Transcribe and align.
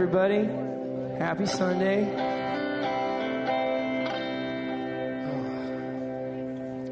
everybody. 0.00 0.44
Happy 1.18 1.44
Sunday. 1.44 2.04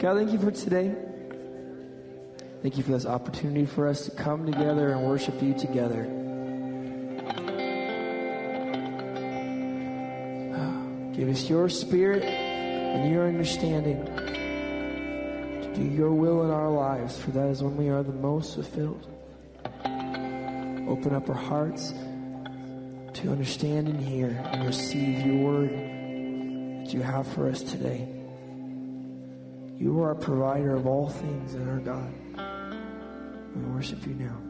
God, 0.00 0.16
thank 0.16 0.32
you 0.32 0.40
for 0.40 0.50
today. 0.50 0.92
Thank 2.62 2.76
you 2.76 2.82
for 2.82 2.90
this 2.90 3.06
opportunity 3.06 3.64
for 3.64 3.86
us 3.86 4.06
to 4.06 4.10
come 4.10 4.44
together 4.44 4.90
and 4.90 5.04
worship 5.04 5.40
you 5.40 5.54
together. 5.54 6.02
Give 11.14 11.28
us 11.28 11.48
your 11.48 11.68
spirit 11.68 12.24
and 12.24 13.08
your 13.08 13.28
understanding 13.28 14.04
to 14.04 15.72
do 15.76 15.84
your 15.84 16.10
will 16.10 16.42
in 16.42 16.50
our 16.50 16.70
lives, 16.70 17.16
for 17.16 17.30
that 17.30 17.50
is 17.50 17.62
when 17.62 17.76
we 17.76 17.88
are 17.88 18.02
the 18.02 18.10
most 18.10 18.54
fulfilled. 18.54 19.06
Open 20.88 21.14
up 21.14 21.28
our 21.28 21.36
hearts 21.36 21.94
to 23.16 23.30
understand 23.30 23.88
and 23.88 23.98
hear 23.98 24.28
and 24.52 24.66
receive 24.66 25.24
your 25.26 25.36
word 25.36 25.70
that 25.70 26.92
you 26.92 27.00
have 27.00 27.26
for 27.26 27.48
us 27.48 27.62
today. 27.62 28.06
You 29.78 29.98
are 30.02 30.08
our 30.08 30.14
provider 30.14 30.74
of 30.74 30.86
all 30.86 31.08
things 31.08 31.54
and 31.54 31.66
our 31.66 31.80
God. 31.80 32.12
We 33.54 33.62
worship 33.72 34.06
you 34.06 34.14
now. 34.14 34.45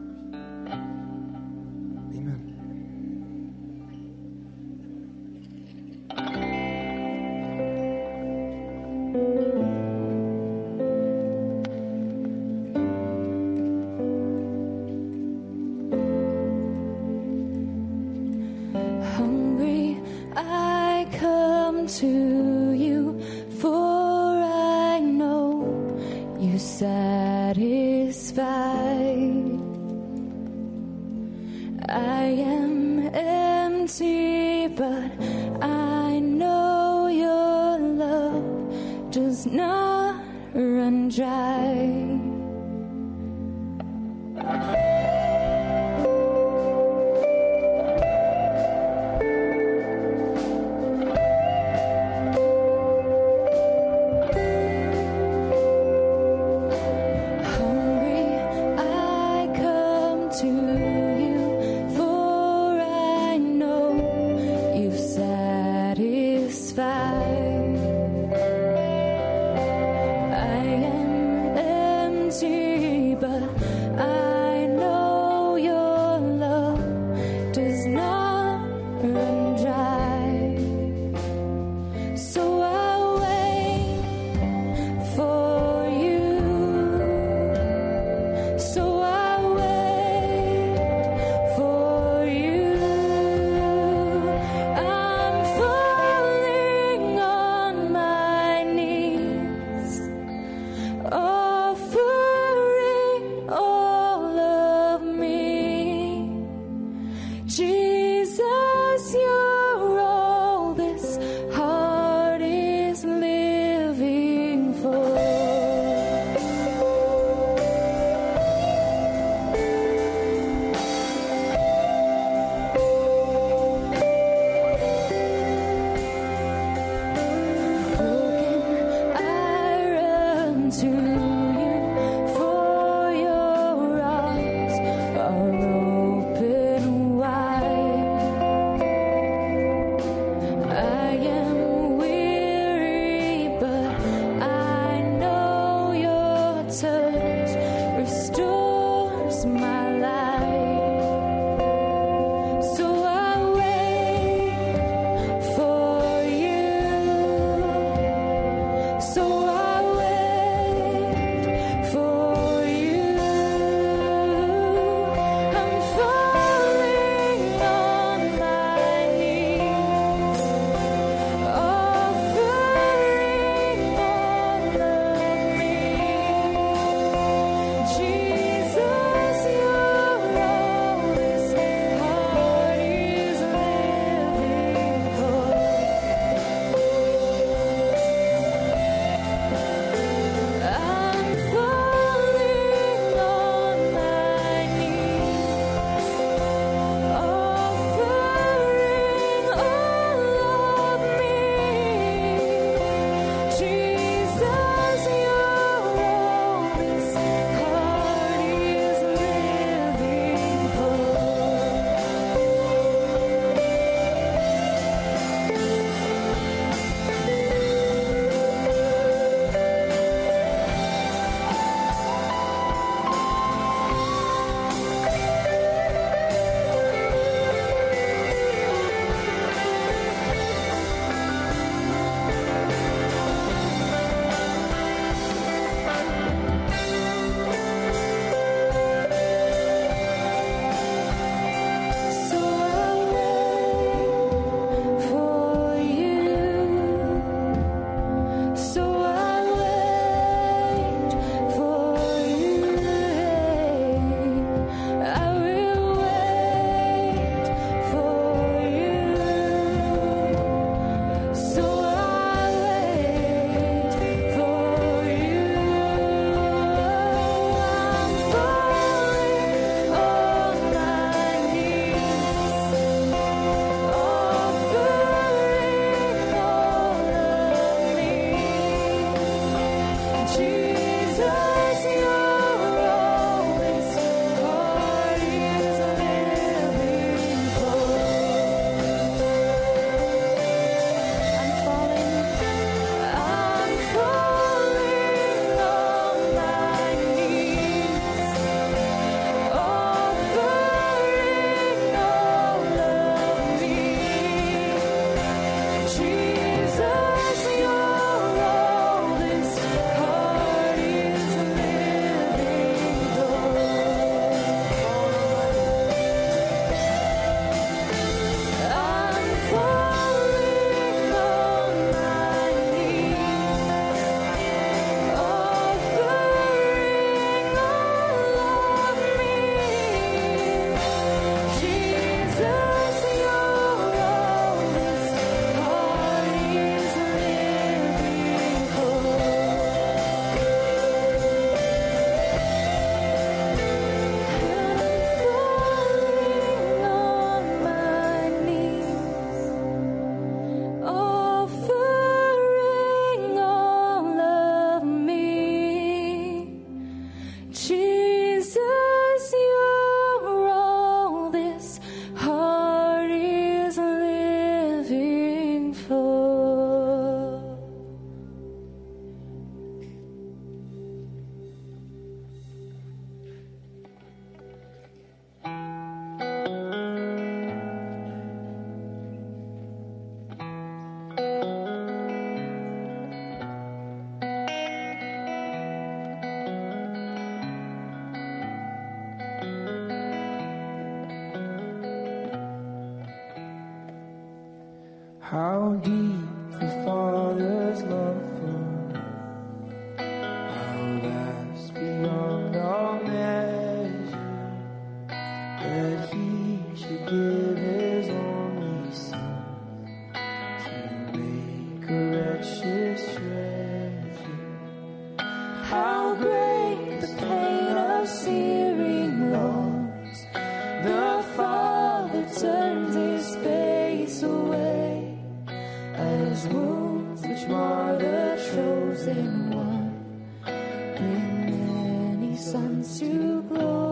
To 432.67 433.41
glory. 433.43 433.86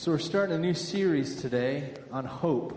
So 0.00 0.12
we're 0.12 0.18
starting 0.18 0.56
a 0.56 0.58
new 0.58 0.72
series 0.72 1.42
today 1.42 1.92
on 2.10 2.24
hope. 2.24 2.74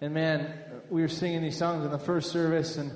And 0.00 0.14
man, 0.14 0.50
we 0.88 1.02
were 1.02 1.08
singing 1.08 1.42
these 1.42 1.58
songs 1.58 1.84
in 1.84 1.90
the 1.90 1.98
first 1.98 2.32
service, 2.32 2.78
and 2.78 2.90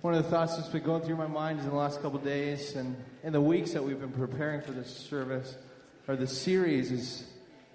one 0.00 0.14
of 0.14 0.24
the 0.24 0.30
thoughts 0.30 0.56
that's 0.56 0.70
been 0.70 0.84
going 0.84 1.02
through 1.02 1.16
my 1.16 1.26
mind 1.26 1.60
in 1.60 1.66
the 1.66 1.74
last 1.74 2.00
couple 2.00 2.18
days 2.18 2.76
and 2.76 2.96
in 3.22 3.34
the 3.34 3.42
weeks 3.42 3.72
that 3.72 3.84
we've 3.84 4.00
been 4.00 4.12
preparing 4.12 4.62
for 4.62 4.70
this 4.70 4.88
service 4.88 5.54
or 6.08 6.16
this 6.16 6.40
series 6.40 6.90
is 6.90 7.30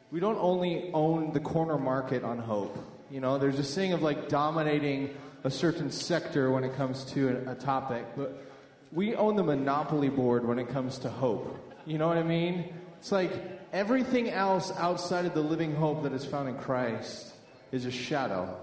we 0.09 0.19
don't 0.19 0.39
only 0.39 0.89
own 0.95 1.31
the 1.31 1.39
corner 1.39 1.77
market 1.77 2.23
on 2.23 2.39
hope. 2.39 2.75
You 3.11 3.19
know, 3.19 3.37
there's 3.37 3.57
this 3.57 3.75
thing 3.75 3.93
of 3.93 4.01
like 4.01 4.29
dominating 4.29 5.15
a 5.43 5.51
certain 5.51 5.91
sector 5.91 6.49
when 6.49 6.63
it 6.63 6.75
comes 6.75 7.05
to 7.11 7.47
a 7.47 7.53
topic, 7.53 8.03
but 8.17 8.43
we 8.91 9.13
own 9.13 9.35
the 9.35 9.43
monopoly 9.43 10.09
board 10.09 10.43
when 10.43 10.57
it 10.57 10.69
comes 10.69 10.97
to 10.97 11.09
hope. 11.09 11.55
You 11.85 11.99
know 11.99 12.07
what 12.07 12.17
I 12.17 12.23
mean? 12.23 12.73
It's 13.03 13.11
like 13.11 13.33
everything 13.73 14.29
else 14.29 14.71
outside 14.77 15.25
of 15.25 15.33
the 15.33 15.41
living 15.41 15.75
hope 15.75 16.03
that 16.03 16.13
is 16.13 16.23
found 16.23 16.47
in 16.47 16.55
Christ 16.55 17.33
is 17.73 17.83
a 17.83 17.91
shadow 17.91 18.57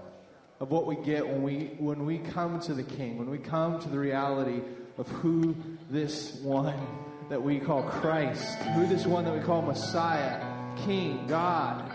of 0.59 0.71
what 0.71 0.87
we 0.87 0.95
get 0.95 1.27
when 1.27 1.43
we 1.43 1.75
when 1.77 2.07
we 2.07 2.17
come 2.17 2.59
to 2.61 2.73
the 2.73 2.81
King, 2.81 3.19
when 3.19 3.29
we 3.29 3.37
come 3.37 3.79
to 3.79 3.87
the 3.87 3.99
reality 3.99 4.61
of 4.97 5.07
who 5.09 5.55
this 5.91 6.39
one 6.41 6.73
that 7.29 7.39
we 7.39 7.59
call 7.59 7.83
Christ, 7.83 8.57
who 8.73 8.87
this 8.87 9.05
one 9.05 9.25
that 9.25 9.33
we 9.35 9.41
call 9.41 9.61
Messiah, 9.61 10.43
King, 10.87 11.27
God. 11.27 11.91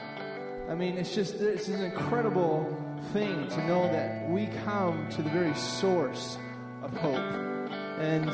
I 0.69 0.77
mean, 0.77 0.99
it's 0.99 1.17
just 1.17 1.41
it's 1.41 1.67
an 1.67 1.83
incredible 1.83 2.65
thing 3.13 3.49
to 3.49 3.67
know 3.67 3.91
that 3.91 4.31
we 4.31 4.47
come 4.65 5.09
to 5.09 5.21
the 5.21 5.31
very 5.31 5.55
source 5.57 6.39
of 6.85 6.97
hope. 6.97 7.57
And 7.99 8.31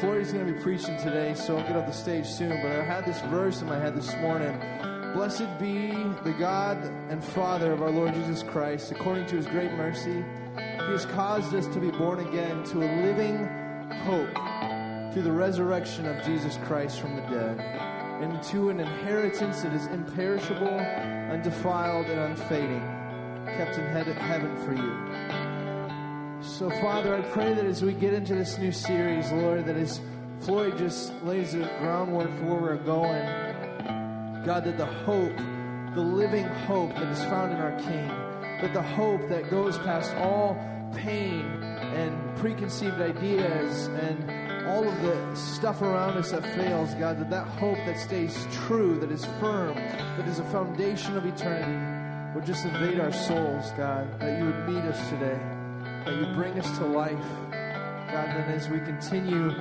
Floyd's 0.00 0.32
going 0.32 0.46
to 0.46 0.52
be 0.52 0.60
preaching 0.60 0.96
today, 0.98 1.34
so 1.34 1.56
I'll 1.56 1.66
get 1.66 1.76
off 1.76 1.86
the 1.86 1.92
stage 1.92 2.26
soon. 2.26 2.50
But 2.62 2.72
I 2.72 2.82
had 2.82 3.04
this 3.04 3.20
verse 3.22 3.60
in 3.60 3.68
my 3.68 3.78
head 3.78 3.94
this 3.96 4.14
morning. 4.16 4.58
Blessed 5.14 5.58
be 5.60 5.90
the 6.24 6.34
God 6.38 6.78
and 7.10 7.22
Father 7.22 7.72
of 7.72 7.82
our 7.82 7.90
Lord 7.90 8.14
Jesus 8.14 8.42
Christ, 8.42 8.90
according 8.92 9.26
to 9.26 9.36
his 9.36 9.46
great 9.46 9.72
mercy. 9.72 10.24
He 10.56 10.92
has 10.92 11.06
caused 11.06 11.54
us 11.54 11.66
to 11.68 11.78
be 11.78 11.90
born 11.90 12.20
again 12.20 12.64
to 12.64 12.78
a 12.78 12.88
living 13.02 13.46
hope 14.04 14.34
through 15.12 15.22
the 15.22 15.32
resurrection 15.32 16.06
of 16.06 16.24
Jesus 16.24 16.58
Christ 16.64 16.98
from 16.98 17.16
the 17.16 17.22
dead, 17.22 17.60
and 18.22 18.42
to 18.44 18.70
an 18.70 18.80
inheritance 18.80 19.62
that 19.62 19.72
is 19.74 19.86
imperishable, 19.86 20.78
undefiled, 21.30 22.06
and 22.06 22.18
unfading, 22.18 22.80
kept 23.56 23.76
in 23.76 23.84
heaven 23.86 24.56
for 24.64 24.72
you. 24.72 25.51
So, 26.42 26.68
Father, 26.80 27.14
I 27.14 27.20
pray 27.20 27.54
that 27.54 27.64
as 27.64 27.84
we 27.84 27.92
get 27.92 28.12
into 28.12 28.34
this 28.34 28.58
new 28.58 28.72
series, 28.72 29.30
Lord, 29.30 29.64
that 29.66 29.76
as 29.76 30.00
Floyd 30.40 30.76
just 30.76 31.12
lays 31.22 31.52
the 31.52 31.70
groundwork 31.78 32.36
for 32.38 32.46
where 32.46 32.60
we're 32.60 32.76
going, 32.78 34.44
God, 34.44 34.64
that 34.64 34.76
the 34.76 34.86
hope, 34.86 35.36
the 35.94 36.00
living 36.00 36.44
hope 36.44 36.90
that 36.94 37.06
is 37.12 37.22
found 37.26 37.52
in 37.52 37.58
our 37.58 37.78
King, 37.78 38.08
that 38.60 38.74
the 38.74 38.82
hope 38.82 39.20
that 39.28 39.50
goes 39.50 39.78
past 39.78 40.12
all 40.16 40.56
pain 40.96 41.44
and 41.62 42.36
preconceived 42.38 43.00
ideas 43.00 43.86
and 43.86 44.66
all 44.66 44.88
of 44.88 45.00
the 45.02 45.36
stuff 45.36 45.80
around 45.80 46.16
us 46.16 46.32
that 46.32 46.42
fails, 46.56 46.92
God, 46.94 47.20
that 47.20 47.30
that 47.30 47.46
hope 47.46 47.78
that 47.86 48.00
stays 48.00 48.48
true, 48.66 48.98
that 48.98 49.12
is 49.12 49.24
firm, 49.38 49.76
that 49.76 50.26
is 50.26 50.40
a 50.40 50.44
foundation 50.46 51.16
of 51.16 51.24
eternity, 51.24 52.34
would 52.34 52.44
just 52.44 52.64
invade 52.64 52.98
our 52.98 53.12
souls, 53.12 53.70
God, 53.76 54.18
that 54.18 54.40
you 54.40 54.46
would 54.46 54.68
meet 54.68 54.82
us 54.82 55.08
today 55.08 55.38
that 56.04 56.16
you 56.16 56.26
bring 56.34 56.58
us 56.58 56.78
to 56.78 56.84
life. 56.84 57.18
God, 57.50 58.28
then 58.28 58.50
as 58.50 58.68
we 58.68 58.78
continue 58.80 59.52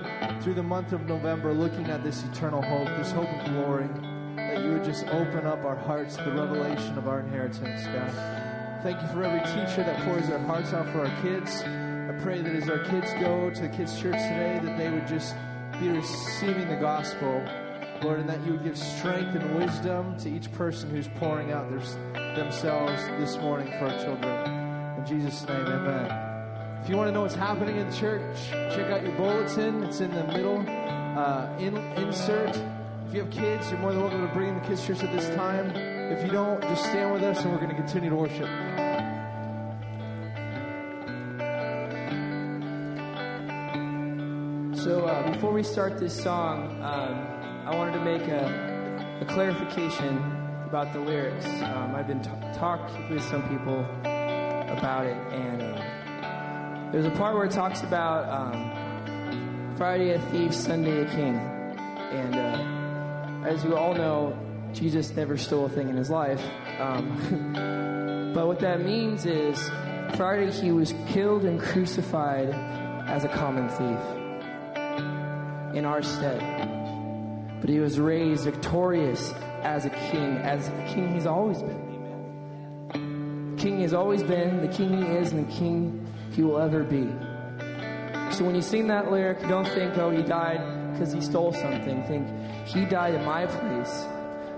through 0.41 0.56
the 0.56 0.63
month 0.63 0.91
of 0.91 1.06
November 1.06 1.54
looking 1.54 1.86
at 1.86 2.04
this 2.04 2.23
eternal 2.23 2.62
hope, 2.62 2.88
this 2.97 3.12
hope 3.12 3.30
of 3.30 3.45
glory, 3.45 3.88
that 4.36 4.62
you 4.63 4.71
would 4.71 4.84
just 4.84 5.08
open 5.08 5.45
up 5.45 5.63
our 5.63 5.75
hearts 5.75 6.17
to 6.17 6.23
the 6.23 6.32
revelation 6.32 6.97
of 6.97 7.08
our 7.08 7.21
inheritance, 7.21 7.86
God. 7.86 8.82
Thank 8.84 9.01
you 9.01 9.08
for 9.10 9.23
every 9.23 9.39
teacher 9.41 9.84
that 9.84 10.04
pours 10.04 10.27
their 10.27 10.39
hearts 10.39 10.73
out 10.73 10.89
for 10.91 11.06
our 11.06 11.21
kids. 11.21 11.62
I 11.62 12.17
pray 12.21 12.41
that 12.41 12.54
as 12.54 12.67
our 12.67 12.80
kids 12.80 13.13
go 13.21 13.51
to 13.51 13.62
the 13.62 13.69
kids' 13.69 13.93
church 13.93 14.13
today, 14.13 14.60
that 14.63 14.77
they 14.77 14.89
would 14.89 15.08
just 15.08 15.36
be 15.80 15.88
receiving 15.89 16.67
the 16.67 16.75
gospel, 16.75 17.45
Lord, 18.01 18.19
and 18.19 18.27
that 18.27 18.43
you 18.45 18.54
would 18.54 18.63
give 18.63 18.77
strength 18.77 19.36
and 19.36 19.56
wisdom 19.56 20.17
to 20.17 20.30
each 20.30 20.51
person 20.51 20.89
who's 20.89 21.08
pouring 21.19 21.51
out 21.51 21.69
their, 21.69 22.36
themselves 22.36 23.06
this 23.19 23.38
morning 23.38 23.67
for 23.80 23.88
our 23.88 24.04
children. 24.04 24.97
In 24.97 25.06
Jesus' 25.06 25.47
name, 25.47 25.65
amen. 25.65 26.31
If 26.82 26.89
you 26.89 26.98
want 26.98 27.10
to 27.10 27.12
know 27.12 27.22
what's 27.22 27.36
happening 27.36 27.78
in 27.78 27.88
the 27.88 27.96
church, 27.96 28.50
check 28.50 28.89
out 28.89 29.04
your 29.04 29.12
bulletin. 29.12 29.84
It's 29.84 30.02
in 30.02 30.12
the 30.15 30.24
middle 30.24 30.65
uh, 30.67 31.56
in, 31.60 31.78
insert. 31.78 32.58
If 33.08 33.13
you 33.13 33.22
have 33.22 33.30
kids, 33.30 33.70
you're 33.70 33.80
more 33.80 33.91
than 33.91 34.02
welcome 34.02 34.28
to 34.28 34.34
bring 34.34 34.50
in 34.50 34.56
the 34.56 34.62
kids' 34.62 34.88
church 34.88 35.04
at 35.04 35.15
this 35.15 35.30
time. 35.36 35.70
If 35.76 36.26
you 36.26 36.32
don't, 36.32 36.60
just 36.63 36.84
stand 36.86 37.13
with 37.13 37.22
us 37.22 37.44
and 37.44 37.52
we're 37.52 37.60
going 37.60 37.70
to 37.70 37.76
continue 37.76 38.10
to 38.10 38.15
worship. 38.15 38.48
So 44.84 45.06
uh, 45.06 45.32
before 45.32 45.54
we 45.54 45.62
start 45.62 46.00
this 46.00 46.20
song, 46.20 46.82
um, 46.82 47.67
I 47.67 47.76
wanted 47.76 47.94
to 47.94 48.04
make 48.04 48.24
a, 48.24 49.20
a, 49.22 49.26
clarification 49.26 50.17
about 50.65 50.94
the 50.94 51.00
lyrics. 51.00 51.46
Um, 51.46 51.94
I've 51.96 52.08
been 52.08 52.24
t- 52.24 52.32
talking 52.56 53.08
with 53.12 53.22
some 53.22 53.48
people 53.50 53.86
about 54.02 55.06
it, 55.06 55.17
and 55.32 55.62
um, 55.62 55.90
there's 56.91 57.06
a 57.06 57.12
part 57.12 57.36
where 57.36 57.45
it 57.45 57.51
talks 57.51 57.84
about 57.84 58.27
um, 58.30 59.73
Friday 59.77 60.12
a 60.12 60.19
thief, 60.30 60.54
Sunday 60.54 61.01
a 61.01 61.06
king. 61.06 61.36
And 61.38 62.36
uh, 62.36 63.47
as 63.47 63.63
you 63.63 63.77
all 63.77 63.93
know, 63.93 64.38
Jesus 64.73 65.15
never 65.15 65.38
stole 65.38 65.67
a 65.67 65.69
thing 65.69 65.88
in 65.88 65.95
his 65.95 66.10
life. 66.10 66.43
Um, 66.80 68.34
but 68.36 68.45
what 68.45 68.60
that 68.60 68.82
means 68.82 69.25
is 69.25 69.58
Friday 70.17 70.51
he 70.51 70.73
was 70.73 70.93
killed 71.08 71.45
and 71.45 71.62
crucified 71.62 72.49
as 73.08 73.23
a 73.23 73.30
common 73.30 73.69
thief 73.69 73.99
in 75.73 75.86
our 75.86 76.04
stead. 76.04 76.41
But 77.62 77.69
he 77.69 77.80
was 77.80 77.99
raised 77.99 78.43
victorious 78.43 79.34
as 79.62 79.86
a 79.86 79.89
king, 79.89 80.38
as 80.38 80.67
the 80.67 80.84
king 80.93 81.13
he's 81.13 81.25
always 81.25 81.62
been. 81.62 83.56
The 83.56 83.62
king 83.62 83.80
he's 83.80 83.93
always 83.93 84.23
been, 84.23 84.60
the 84.60 84.67
king 84.67 84.97
he 85.01 85.10
is, 85.10 85.32
and 85.32 85.47
the 85.47 85.54
king 85.54 86.06
he 86.32 86.44
will 86.44 86.60
ever 86.60 86.84
be. 86.84 87.13
So 88.34 88.46
when 88.46 88.56
you 88.56 88.62
sing 88.62 88.88
that 88.88 89.12
lyric, 89.12 89.41
don't 89.48 89.67
think, 89.67 89.98
oh, 89.98 90.10
he 90.10 90.24
died 90.24 90.94
because 90.94 91.13
he 91.13 91.22
stole 91.22 91.54
something. 91.54 92.04
Think, 92.04 92.28
he 92.67 92.86
died 92.86 93.15
in 93.15 93.26
my 93.26 93.46
place, 93.46 94.06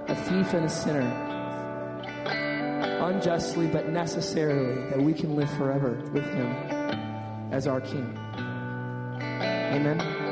a 0.08 0.16
thief 0.16 0.54
and 0.54 0.66
a 0.66 0.70
sinner. 0.70 1.30
Unjustly, 3.02 3.68
but 3.68 3.90
necessarily, 3.90 4.90
that 4.90 5.02
we 5.02 5.14
can 5.14 5.36
live 5.36 5.50
forever 5.58 6.02
with 6.14 6.26
him 6.26 6.48
as 7.52 7.68
our 7.68 7.82
king. 7.82 8.18
Amen. 9.20 10.23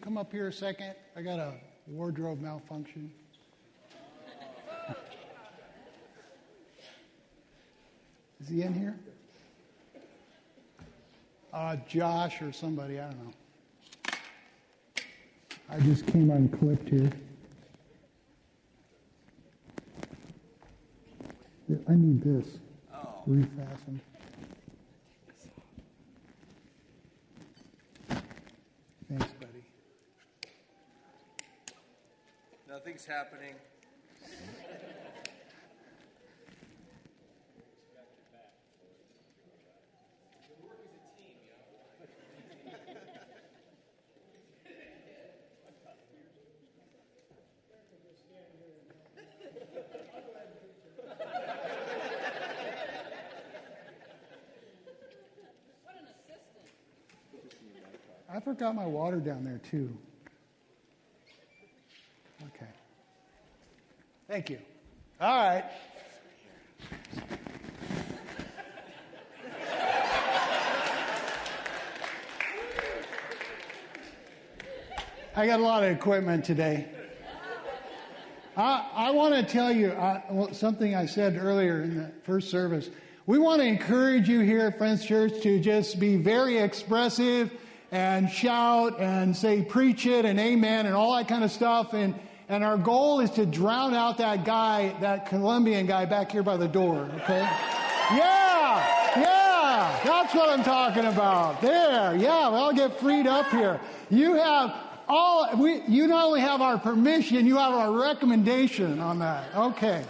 You 0.00 0.04
come 0.04 0.16
up 0.16 0.32
here 0.32 0.48
a 0.48 0.52
second? 0.52 0.94
I 1.14 1.20
got 1.20 1.38
a 1.38 1.52
wardrobe 1.86 2.40
malfunction. 2.40 3.12
Is 8.40 8.48
he 8.48 8.62
in 8.62 8.72
here? 8.72 8.96
Uh, 11.52 11.76
Josh 11.86 12.40
or 12.40 12.50
somebody, 12.50 12.98
I 12.98 13.10
don't 13.10 13.24
know. 13.24 13.32
I 15.68 15.80
just 15.80 16.06
came 16.06 16.30
unclipped 16.30 16.88
here. 16.88 17.10
I 21.88 21.94
need 21.94 22.22
this 22.22 22.46
refastened. 23.28 24.00
Nothing's 32.90 33.06
happening. 33.06 33.54
I 58.28 58.40
forgot 58.40 58.74
my 58.74 58.84
water 58.84 59.18
down 59.18 59.44
there 59.44 59.60
too. 59.70 59.96
Okay. 62.42 62.66
Thank 64.30 64.48
you. 64.48 64.58
All 65.20 65.36
right. 65.36 65.64
I 75.34 75.46
got 75.48 75.58
a 75.58 75.62
lot 75.64 75.82
of 75.82 75.90
equipment 75.90 76.44
today. 76.44 76.86
I, 78.56 78.88
I 78.94 79.10
want 79.10 79.34
to 79.34 79.42
tell 79.42 79.72
you 79.72 79.88
uh, 79.88 80.20
well, 80.30 80.54
something 80.54 80.94
I 80.94 81.06
said 81.06 81.36
earlier 81.36 81.82
in 81.82 81.96
the 81.96 82.12
first 82.22 82.50
service. 82.50 82.88
We 83.26 83.38
want 83.38 83.60
to 83.62 83.66
encourage 83.66 84.28
you 84.28 84.42
here 84.42 84.60
at 84.60 84.78
Friends 84.78 85.04
Church 85.04 85.42
to 85.42 85.58
just 85.58 85.98
be 85.98 86.14
very 86.14 86.58
expressive 86.58 87.50
and 87.90 88.30
shout 88.30 89.00
and 89.00 89.36
say 89.36 89.62
preach 89.62 90.06
it 90.06 90.24
and 90.24 90.38
amen 90.38 90.86
and 90.86 90.94
all 90.94 91.16
that 91.16 91.26
kind 91.26 91.42
of 91.42 91.50
stuff. 91.50 91.94
And, 91.94 92.14
and 92.50 92.64
our 92.64 92.76
goal 92.76 93.20
is 93.20 93.30
to 93.30 93.46
drown 93.46 93.94
out 93.94 94.18
that 94.18 94.44
guy, 94.44 94.92
that 95.00 95.26
Colombian 95.26 95.86
guy 95.86 96.04
back 96.04 96.32
here 96.32 96.42
by 96.42 96.56
the 96.56 96.66
door, 96.66 97.08
okay? 97.22 97.48
Yeah, 98.12 99.14
yeah, 99.16 100.00
that's 100.04 100.34
what 100.34 100.50
I'm 100.50 100.64
talking 100.64 101.04
about. 101.04 101.60
There, 101.60 102.16
yeah, 102.16 102.50
we 102.50 102.56
all 102.56 102.74
get 102.74 102.98
freed 102.98 103.28
up 103.28 103.48
here. 103.52 103.80
You 104.10 104.34
have 104.34 104.74
all, 105.08 105.48
we, 105.56 105.82
you 105.86 106.08
not 106.08 106.26
only 106.26 106.40
have 106.40 106.60
our 106.60 106.76
permission, 106.76 107.46
you 107.46 107.56
have 107.56 107.72
our 107.72 107.92
recommendation 107.92 108.98
on 108.98 109.20
that. 109.20 109.54
Okay. 109.54 110.04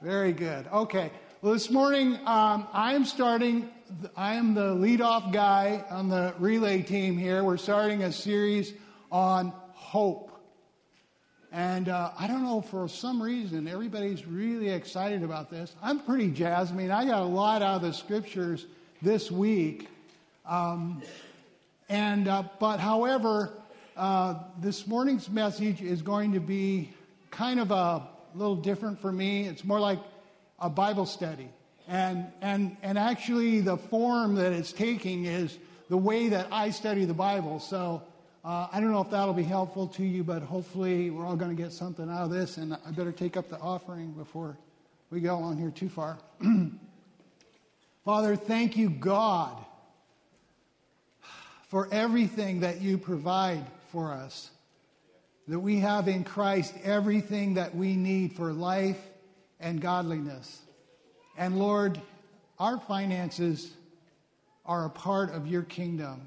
Very 0.00 0.32
good. 0.32 0.66
Okay. 0.72 1.12
Well, 1.42 1.52
this 1.52 1.70
morning, 1.70 2.14
um, 2.24 2.66
I 2.72 2.94
am 2.94 3.04
starting, 3.04 3.68
I 4.16 4.36
am 4.36 4.54
the 4.54 4.74
leadoff 4.74 5.34
guy 5.34 5.84
on 5.90 6.08
the 6.08 6.34
relay 6.38 6.80
team 6.80 7.18
here. 7.18 7.44
We're 7.44 7.58
starting 7.58 8.04
a 8.04 8.12
series 8.12 8.72
on 9.10 9.52
hope. 9.74 10.31
And 11.52 11.90
uh, 11.90 12.12
I 12.18 12.26
don't 12.28 12.42
know, 12.42 12.62
for 12.62 12.88
some 12.88 13.22
reason, 13.22 13.68
everybody's 13.68 14.26
really 14.26 14.70
excited 14.70 15.22
about 15.22 15.50
this. 15.50 15.74
I'm 15.82 16.00
pretty 16.00 16.30
jazzed. 16.30 16.72
I 16.72 16.76
mean, 16.76 16.90
I 16.90 17.04
got 17.04 17.20
a 17.20 17.26
lot 17.26 17.60
out 17.60 17.76
of 17.76 17.82
the 17.82 17.92
scriptures 17.92 18.64
this 19.02 19.30
week. 19.30 19.88
Um, 20.46 21.02
and, 21.90 22.26
uh, 22.26 22.44
but 22.58 22.80
however, 22.80 23.52
uh, 23.98 24.36
this 24.62 24.86
morning's 24.86 25.28
message 25.28 25.82
is 25.82 26.00
going 26.00 26.32
to 26.32 26.40
be 26.40 26.90
kind 27.30 27.60
of 27.60 27.70
a 27.70 28.08
little 28.34 28.56
different 28.56 28.98
for 29.02 29.12
me. 29.12 29.46
It's 29.46 29.62
more 29.62 29.78
like 29.78 29.98
a 30.58 30.70
Bible 30.70 31.04
study. 31.04 31.50
And, 31.86 32.28
and, 32.40 32.78
and 32.82 32.96
actually, 32.96 33.60
the 33.60 33.76
form 33.76 34.36
that 34.36 34.52
it's 34.52 34.72
taking 34.72 35.26
is 35.26 35.58
the 35.90 35.98
way 35.98 36.30
that 36.30 36.46
I 36.50 36.70
study 36.70 37.04
the 37.04 37.12
Bible. 37.12 37.60
So 37.60 38.02
uh, 38.44 38.66
I 38.72 38.80
don't 38.80 38.90
know 38.90 39.00
if 39.00 39.10
that'll 39.10 39.34
be 39.34 39.44
helpful 39.44 39.86
to 39.88 40.02
you, 40.02 40.24
but 40.24 40.42
hopefully, 40.42 41.10
we're 41.10 41.24
all 41.24 41.36
going 41.36 41.54
to 41.56 41.62
get 41.62 41.72
something 41.72 42.10
out 42.10 42.22
of 42.22 42.30
this. 42.30 42.56
And 42.56 42.74
I 42.74 42.90
better 42.90 43.12
take 43.12 43.36
up 43.36 43.48
the 43.48 43.58
offering 43.58 44.10
before 44.12 44.58
we 45.10 45.20
go 45.20 45.36
on 45.36 45.56
here 45.56 45.70
too 45.70 45.88
far. 45.88 46.18
Father, 48.04 48.34
thank 48.34 48.76
you, 48.76 48.90
God, 48.90 49.56
for 51.68 51.88
everything 51.92 52.60
that 52.60 52.80
you 52.80 52.98
provide 52.98 53.64
for 53.92 54.12
us. 54.12 54.50
That 55.46 55.60
we 55.60 55.78
have 55.78 56.08
in 56.08 56.24
Christ 56.24 56.74
everything 56.82 57.54
that 57.54 57.76
we 57.76 57.94
need 57.94 58.32
for 58.32 58.52
life 58.52 58.98
and 59.60 59.80
godliness. 59.80 60.60
And 61.38 61.58
Lord, 61.58 62.00
our 62.58 62.78
finances 62.78 63.70
are 64.66 64.84
a 64.84 64.90
part 64.90 65.30
of 65.30 65.46
your 65.46 65.62
kingdom. 65.62 66.22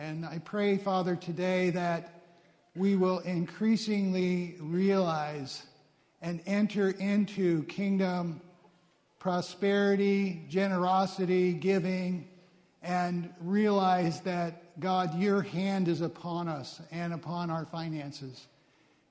And 0.00 0.24
I 0.24 0.38
pray, 0.38 0.76
Father, 0.76 1.16
today 1.16 1.70
that 1.70 2.22
we 2.76 2.94
will 2.94 3.18
increasingly 3.18 4.54
realize 4.60 5.64
and 6.22 6.40
enter 6.46 6.90
into 6.90 7.64
kingdom 7.64 8.40
prosperity, 9.18 10.44
generosity, 10.48 11.52
giving, 11.52 12.28
and 12.80 13.28
realize 13.40 14.20
that, 14.20 14.78
God, 14.78 15.18
your 15.18 15.42
hand 15.42 15.88
is 15.88 16.00
upon 16.00 16.46
us 16.46 16.80
and 16.92 17.12
upon 17.12 17.50
our 17.50 17.64
finances. 17.64 18.46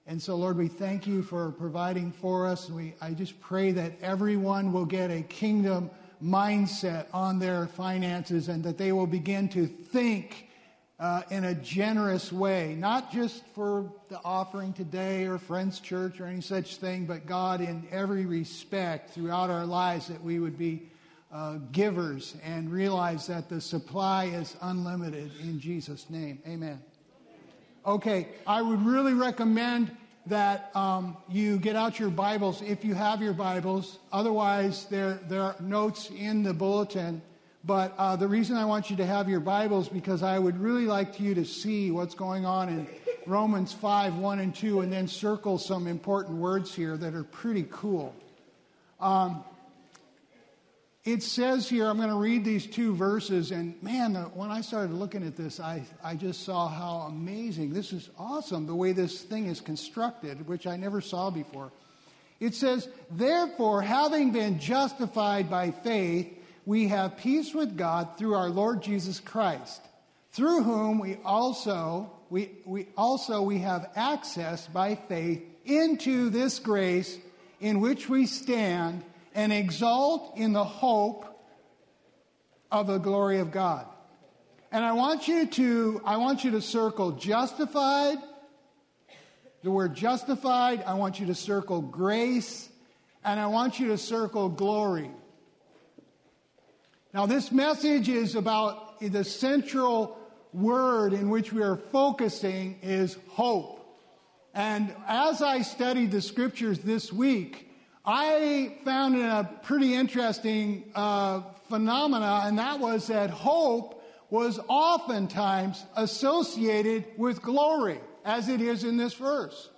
And 0.05 0.21
so, 0.21 0.37
Lord, 0.37 0.55
we 0.55 0.69
thank 0.69 1.05
you 1.05 1.21
for 1.21 1.51
providing 1.51 2.13
for 2.13 2.47
us. 2.47 2.69
We, 2.69 2.93
I 3.01 3.11
just 3.11 3.37
pray 3.41 3.73
that 3.73 3.91
everyone 4.01 4.71
will 4.71 4.85
get 4.85 5.11
a 5.11 5.21
kingdom 5.23 5.89
mindset 6.23 7.07
on 7.11 7.39
their 7.39 7.67
finances 7.67 8.47
and 8.47 8.63
that 8.63 8.77
they 8.77 8.93
will 8.93 9.05
begin 9.05 9.49
to 9.49 9.67
think 9.67 10.46
uh, 10.99 11.21
in 11.29 11.43
a 11.43 11.53
generous 11.53 12.33
way, 12.33 12.75
not 12.77 13.11
just 13.11 13.45
for 13.53 13.91
the 14.09 14.19
offering 14.25 14.73
today 14.73 15.25
or 15.27 15.37
Friends 15.37 15.79
Church 15.79 16.19
or 16.19 16.25
any 16.25 16.41
such 16.41 16.77
thing, 16.77 17.05
but 17.05 17.25
God, 17.27 17.61
in 17.61 17.87
every 17.91 18.25
respect 18.25 19.11
throughout 19.11 19.49
our 19.49 19.65
lives, 19.65 20.07
that 20.07 20.23
we 20.23 20.39
would 20.39 20.57
be 20.57 20.89
uh, 21.31 21.57
givers 21.71 22.35
and 22.43 22.71
realize 22.71 23.27
that 23.27 23.47
the 23.49 23.61
supply 23.61 24.25
is 24.25 24.55
unlimited 24.61 25.31
in 25.41 25.59
Jesus' 25.59 26.09
name. 26.09 26.39
Amen. 26.47 26.81
Okay, 27.85 28.29
I 28.45 28.61
would 28.61 28.83
really 28.85 29.13
recommend 29.13 29.95
that 30.25 30.75
um, 30.75 31.15
you 31.29 31.57
get 31.57 31.75
out 31.75 31.99
your 31.99 32.09
Bibles 32.09 32.61
if 32.61 32.83
you 32.83 32.93
have 32.95 33.21
your 33.21 33.33
Bibles. 33.33 33.99
Otherwise, 34.11 34.85
there, 34.85 35.19
there 35.29 35.41
are 35.41 35.55
notes 35.61 36.09
in 36.09 36.43
the 36.43 36.53
bulletin. 36.53 37.21
But 37.63 37.93
uh, 37.97 38.15
the 38.15 38.27
reason 38.27 38.55
I 38.55 38.65
want 38.65 38.89
you 38.89 38.97
to 38.97 39.05
have 39.05 39.27
your 39.27 39.39
Bibles 39.39 39.89
because 39.89 40.23
I 40.23 40.39
would 40.39 40.57
really 40.57 40.85
like 40.85 41.19
you 41.19 41.35
to 41.35 41.45
see 41.45 41.91
what's 41.91 42.15
going 42.15 42.45
on 42.45 42.69
in 42.69 42.87
Romans 43.25 43.73
5 43.73 44.17
1 44.17 44.39
and 44.39 44.55
2, 44.55 44.81
and 44.81 44.91
then 44.91 45.07
circle 45.07 45.57
some 45.57 45.87
important 45.87 46.37
words 46.37 46.73
here 46.73 46.95
that 46.95 47.13
are 47.13 47.23
pretty 47.25 47.67
cool. 47.69 48.15
Um, 48.99 49.43
it 51.07 51.23
says 51.23 51.69
here, 51.69 51.87
I'm 51.87 51.95
going 51.95 52.09
to 52.09 52.15
read 52.15 52.43
these 52.43 52.65
two 52.65 52.93
verses, 52.93 53.51
and 53.51 53.81
man, 53.81 54.15
when 54.33 54.51
I 54.51 54.59
started 54.59 54.91
looking 54.91 55.25
at 55.25 55.37
this, 55.37 55.57
I, 55.57 55.83
I 56.03 56.15
just 56.15 56.43
saw 56.43 56.67
how 56.67 57.07
amazing. 57.07 57.73
This 57.73 57.93
is 57.93 58.09
awesome, 58.19 58.67
the 58.67 58.75
way 58.75 58.91
this 58.91 59.21
thing 59.21 59.45
is 59.45 59.61
constructed, 59.61 60.47
which 60.49 60.67
I 60.67 60.75
never 60.75 60.99
saw 60.99 61.29
before. 61.29 61.71
It 62.41 62.55
says, 62.55 62.89
Therefore, 63.09 63.81
having 63.81 64.31
been 64.31 64.59
justified 64.59 65.49
by 65.49 65.71
faith, 65.71 66.36
we 66.67 66.89
have 66.89 67.15
peace 67.15 67.53
with 67.53 67.77
God 67.77 68.17
through 68.17 68.33
our 68.33 68.49
Lord 68.49 68.83
Jesus 68.83 69.21
Christ, 69.21 69.81
through 70.33 70.63
whom 70.63 70.99
we 70.99 71.17
also 71.23 72.11
we, 72.29 72.51
we 72.65 72.89
also 72.97 73.41
we 73.41 73.59
have 73.59 73.89
access 73.95 74.67
by 74.67 74.95
faith 74.95 75.41
into 75.63 76.29
this 76.29 76.59
grace 76.59 77.17
in 77.61 77.79
which 77.79 78.09
we 78.09 78.25
stand 78.25 79.01
and 79.33 79.53
exalt 79.53 80.35
in 80.35 80.51
the 80.51 80.63
hope 80.65 81.25
of 82.69 82.87
the 82.87 82.97
glory 82.97 83.39
of 83.39 83.49
God. 83.49 83.85
And 84.69 84.83
I 84.83 84.91
want 84.91 85.29
you 85.29 85.45
to, 85.45 86.01
I 86.03 86.17
want 86.17 86.43
you 86.43 86.51
to 86.51 86.61
circle 86.61 87.13
justified, 87.13 88.17
the 89.63 89.71
word 89.71 89.95
justified. 89.95 90.83
I 90.85 90.95
want 90.95 91.21
you 91.21 91.27
to 91.27 91.35
circle 91.35 91.81
grace, 91.81 92.67
and 93.23 93.39
I 93.39 93.47
want 93.47 93.79
you 93.79 93.87
to 93.87 93.97
circle 93.97 94.49
glory. 94.49 95.11
Now, 97.17 97.25
this 97.25 97.51
message 97.51 98.09
is 98.09 98.35
about 98.35 98.99
the 98.99 99.23
central 99.23 100.19
word 100.53 101.13
in 101.13 101.31
which 101.31 101.51
we 101.51 101.63
are 101.63 101.75
focusing 101.75 102.77
is 102.83 103.17
hope. 103.29 103.83
And 104.53 104.93
as 105.07 105.41
I 105.41 105.63
studied 105.63 106.11
the 106.11 106.21
scriptures 106.21 106.77
this 106.77 107.11
week, 107.11 107.71
I 108.05 108.77
found 108.85 109.19
a 109.19 109.49
pretty 109.63 109.95
interesting 109.95 110.91
uh, 110.93 111.41
phenomena, 111.69 112.43
and 112.45 112.59
that 112.59 112.79
was 112.79 113.07
that 113.07 113.31
hope 113.31 113.99
was 114.29 114.59
oftentimes 114.67 115.83
associated 115.95 117.03
with 117.17 117.41
glory, 117.41 117.99
as 118.25 118.47
it 118.47 118.61
is 118.61 118.83
in 118.83 118.95
this 118.95 119.15
verse. 119.15 119.71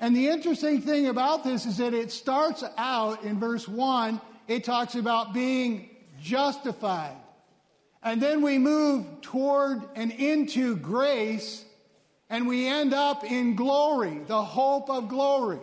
And 0.00 0.16
the 0.16 0.28
interesting 0.28 0.80
thing 0.80 1.08
about 1.08 1.44
this 1.44 1.66
is 1.66 1.76
that 1.76 1.92
it 1.92 2.10
starts 2.10 2.64
out 2.78 3.24
in 3.24 3.38
verse 3.38 3.68
1, 3.68 4.22
it 4.48 4.64
talks 4.64 4.94
about 4.94 5.34
being 5.34 5.90
justified. 6.26 7.16
And 8.02 8.20
then 8.20 8.42
we 8.42 8.58
move 8.58 9.04
toward 9.22 9.82
and 9.94 10.12
into 10.12 10.76
grace, 10.76 11.64
and 12.28 12.46
we 12.46 12.66
end 12.66 12.92
up 12.92 13.24
in 13.24 13.56
glory, 13.56 14.20
the 14.26 14.42
hope 14.42 14.90
of 14.90 15.08
glory. 15.08 15.60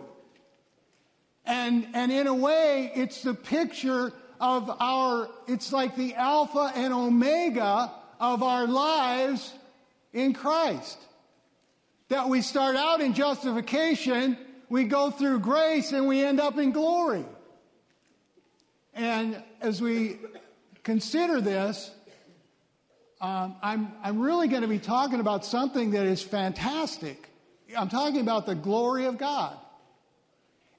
And, 1.46 1.86
and 1.94 2.10
in 2.10 2.26
a 2.26 2.34
way, 2.34 2.90
it's 2.94 3.22
the 3.22 3.34
picture 3.34 4.12
of 4.40 4.70
our, 4.80 5.28
it's 5.46 5.72
like 5.72 5.96
the 5.96 6.14
Alpha 6.14 6.72
and 6.74 6.92
Omega 6.92 7.92
of 8.18 8.42
our 8.42 8.66
lives 8.66 9.52
in 10.12 10.32
Christ. 10.32 10.98
That 12.08 12.28
we 12.28 12.42
start 12.42 12.76
out 12.76 13.00
in 13.00 13.14
justification, 13.14 14.36
we 14.68 14.84
go 14.84 15.10
through 15.10 15.40
grace, 15.40 15.92
and 15.92 16.06
we 16.06 16.22
end 16.22 16.40
up 16.40 16.58
in 16.58 16.72
glory. 16.72 17.24
And 18.94 19.42
as 19.60 19.80
we 19.80 20.18
consider 20.84 21.40
this, 21.40 21.90
um, 23.20 23.56
I'm, 23.62 23.92
I'm 24.02 24.20
really 24.20 24.48
going 24.48 24.62
to 24.62 24.68
be 24.68 24.78
talking 24.78 25.18
about 25.18 25.44
something 25.44 25.92
that 25.92 26.06
is 26.06 26.22
fantastic. 26.22 27.28
I'm 27.76 27.88
talking 27.88 28.20
about 28.20 28.46
the 28.46 28.54
glory 28.54 29.06
of 29.06 29.18
God. 29.18 29.56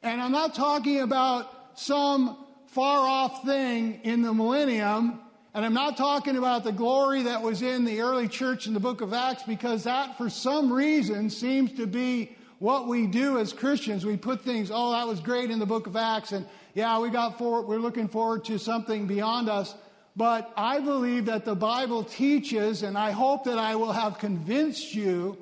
And 0.03 0.21
I'm 0.21 0.31
not 0.31 0.53
talking 0.53 1.01
about 1.01 1.49
some 1.73 2.37
far 2.67 3.07
off 3.07 3.43
thing 3.43 4.01
in 4.03 4.21
the 4.21 4.33
millennium. 4.33 5.19
And 5.55 5.65
I'm 5.65 5.73
not 5.73 5.97
talking 5.97 6.37
about 6.37 6.63
the 6.63 6.71
glory 6.71 7.23
that 7.23 7.41
was 7.41 7.61
in 7.61 7.85
the 7.85 8.01
early 8.01 8.27
church 8.27 8.67
in 8.67 8.73
the 8.73 8.79
book 8.79 9.01
of 9.01 9.13
Acts 9.13 9.43
because 9.43 9.85
that, 9.85 10.17
for 10.17 10.29
some 10.29 10.71
reason, 10.71 11.29
seems 11.29 11.71
to 11.73 11.87
be 11.87 12.35
what 12.59 12.87
we 12.87 13.07
do 13.07 13.39
as 13.39 13.53
Christians. 13.53 14.05
We 14.05 14.17
put 14.17 14.41
things, 14.43 14.69
oh, 14.71 14.91
that 14.91 15.07
was 15.07 15.19
great 15.19 15.49
in 15.49 15.57
the 15.57 15.65
book 15.65 15.87
of 15.87 15.95
Acts. 15.95 16.31
And 16.31 16.45
yeah, 16.73 16.99
we 16.99 17.09
got 17.09 17.37
forward, 17.37 17.67
we're 17.67 17.79
looking 17.79 18.07
forward 18.07 18.45
to 18.45 18.59
something 18.59 19.07
beyond 19.07 19.49
us. 19.49 19.73
But 20.15 20.53
I 20.55 20.79
believe 20.79 21.25
that 21.25 21.43
the 21.43 21.55
Bible 21.55 22.03
teaches, 22.03 22.83
and 22.83 22.97
I 22.97 23.11
hope 23.11 23.45
that 23.45 23.57
I 23.57 23.75
will 23.75 23.91
have 23.91 24.17
convinced 24.17 24.95
you 24.95 25.37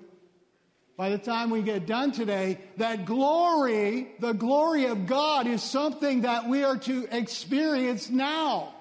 by 0.98 1.10
the 1.10 1.18
time 1.18 1.50
we 1.50 1.62
get 1.62 1.86
done 1.88 2.12
today, 2.12 2.60
that 2.78 3.06
glory, 3.06 4.10
the 4.20 4.34
glory 4.34 4.86
of 4.86 5.08
God, 5.08 5.48
is 5.48 5.64
something 5.64 6.22
that 6.22 6.48
we 6.48 6.64
are 6.64 6.78
to 6.78 7.08
experience 7.16 8.10
now. 8.10 8.74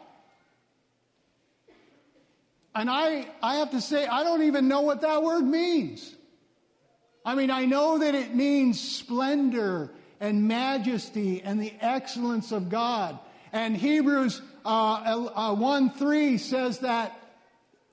And 2.75 2.91
I, 2.91 3.29
I 3.43 3.57
have 3.57 3.71
to 3.71 3.81
say, 3.81 4.07
I 4.07 4.25
don't 4.25 4.43
even 4.43 4.69
know 4.69 4.83
what 4.83 5.03
that 5.03 5.23
word 5.23 5.43
means. 5.43 6.15
I 7.25 7.35
mean, 7.35 7.51
I 7.51 7.65
know 7.65 7.99
that 7.99 8.15
it 8.15 8.35
means 8.35 8.81
splendor 8.81 9.91
and 10.21 10.49
majesty 10.49 11.43
and 11.43 11.61
the 11.61 11.73
excellence 11.81 12.53
of 12.53 12.69
God. 12.69 13.19
And 13.53 13.77
Hebrews 13.77 14.41
uh, 14.65 15.29
uh, 15.35 15.55
1 15.55 15.91
3 15.91 16.39
says 16.39 16.81
that, 16.81 17.19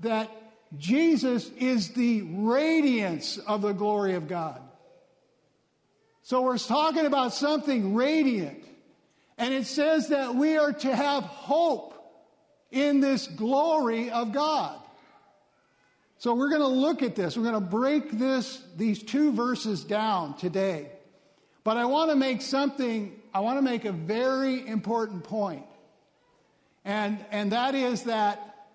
that 0.02 0.30
Jesus 0.78 1.50
is 1.58 1.90
the 1.90 2.22
radiance 2.22 3.38
of 3.38 3.62
the 3.62 3.74
glory 3.74 4.16
of 4.16 4.28
God. 4.28 4.62
So 6.24 6.42
we're 6.42 6.58
talking 6.58 7.06
about 7.06 7.34
something 7.34 7.96
radiant. 7.96 8.64
And 9.38 9.54
it 9.54 9.66
says 9.66 10.10
that 10.10 10.36
we 10.36 10.58
are 10.58 10.74
to 10.74 10.96
have 10.96 11.24
hope 11.24 11.96
in 12.72 13.00
this 13.00 13.26
glory 13.26 14.12
of 14.12 14.34
God. 14.34 14.78
So 16.20 16.36
we're 16.36 16.50
going 16.50 16.62
to 16.62 16.68
look 16.68 17.02
at 17.02 17.16
this. 17.16 17.38
We're 17.38 17.50
going 17.50 17.56
to 17.56 17.62
break 17.62 18.12
this, 18.12 18.62
these 18.76 19.02
two 19.02 19.32
verses 19.32 19.84
down 19.84 20.36
today. 20.36 20.92
But 21.64 21.78
I 21.78 21.86
want 21.86 22.10
to 22.10 22.16
make 22.16 22.42
something, 22.42 23.20
I 23.34 23.40
want 23.40 23.58
to 23.58 23.62
make 23.62 23.86
a 23.86 23.92
very 23.94 24.68
important 24.68 25.24
point. 25.24 25.66
And, 26.90 27.24
and 27.30 27.52
that 27.52 27.76
is 27.76 28.06
that 28.06 28.66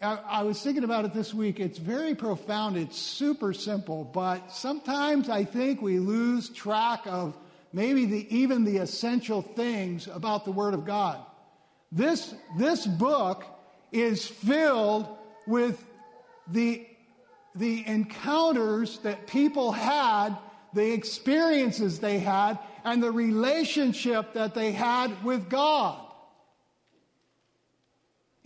I, 0.00 0.18
I 0.26 0.42
was 0.44 0.62
thinking 0.62 0.84
about 0.84 1.04
it 1.04 1.12
this 1.12 1.34
week. 1.34 1.60
It's 1.60 1.76
very 1.76 2.14
profound. 2.14 2.78
It's 2.78 2.96
super 2.96 3.52
simple, 3.52 4.04
but 4.04 4.54
sometimes 4.54 5.28
I 5.28 5.44
think 5.44 5.82
we 5.82 5.98
lose 5.98 6.48
track 6.48 7.02
of 7.04 7.36
maybe 7.74 8.06
the, 8.06 8.34
even 8.34 8.64
the 8.64 8.78
essential 8.78 9.42
things 9.42 10.08
about 10.08 10.46
the 10.46 10.50
Word 10.50 10.72
of 10.72 10.86
God. 10.86 11.18
This, 11.92 12.34
this 12.56 12.86
book 12.86 13.44
is 13.92 14.26
filled 14.26 15.06
with 15.46 15.84
the, 16.48 16.86
the 17.54 17.86
encounters 17.86 18.98
that 19.00 19.26
people 19.26 19.72
had, 19.72 20.34
the 20.72 20.90
experiences 20.90 21.98
they 21.98 22.18
had, 22.18 22.58
and 22.82 23.02
the 23.02 23.12
relationship 23.12 24.32
that 24.32 24.54
they 24.54 24.72
had 24.72 25.22
with 25.22 25.50
God. 25.50 26.05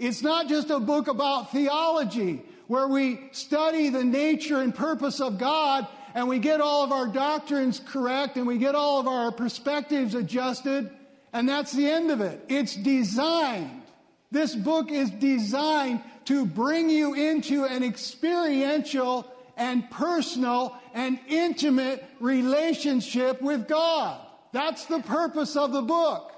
It's 0.01 0.22
not 0.22 0.48
just 0.48 0.70
a 0.70 0.80
book 0.80 1.09
about 1.09 1.53
theology 1.53 2.42
where 2.68 2.88
we 2.88 3.20
study 3.32 3.90
the 3.90 4.03
nature 4.03 4.62
and 4.62 4.74
purpose 4.74 5.20
of 5.20 5.36
God 5.36 5.86
and 6.14 6.26
we 6.26 6.38
get 6.38 6.62
all 6.62 6.82
of 6.82 6.90
our 6.90 7.07
doctrines 7.07 7.82
correct 7.84 8.38
and 8.38 8.46
we 8.46 8.57
get 8.57 8.74
all 8.74 8.98
of 8.98 9.07
our 9.07 9.30
perspectives 9.30 10.14
adjusted 10.14 10.90
and 11.34 11.46
that's 11.46 11.72
the 11.72 11.86
end 11.86 12.11
of 12.11 12.22
it. 12.22 12.42
It's 12.48 12.74
designed. 12.76 13.82
This 14.30 14.55
book 14.55 14.90
is 14.90 15.11
designed 15.11 16.03
to 16.24 16.46
bring 16.46 16.88
you 16.88 17.12
into 17.12 17.64
an 17.64 17.84
experiential 17.84 19.30
and 19.59 19.88
personal 19.90 20.78
and 20.94 21.20
intimate 21.28 22.03
relationship 22.20 23.42
with 23.42 23.68
God. 23.68 24.18
That's 24.53 24.86
the 24.86 25.01
purpose 25.01 25.57
of 25.57 25.72
the 25.72 25.82
book. 25.82 26.32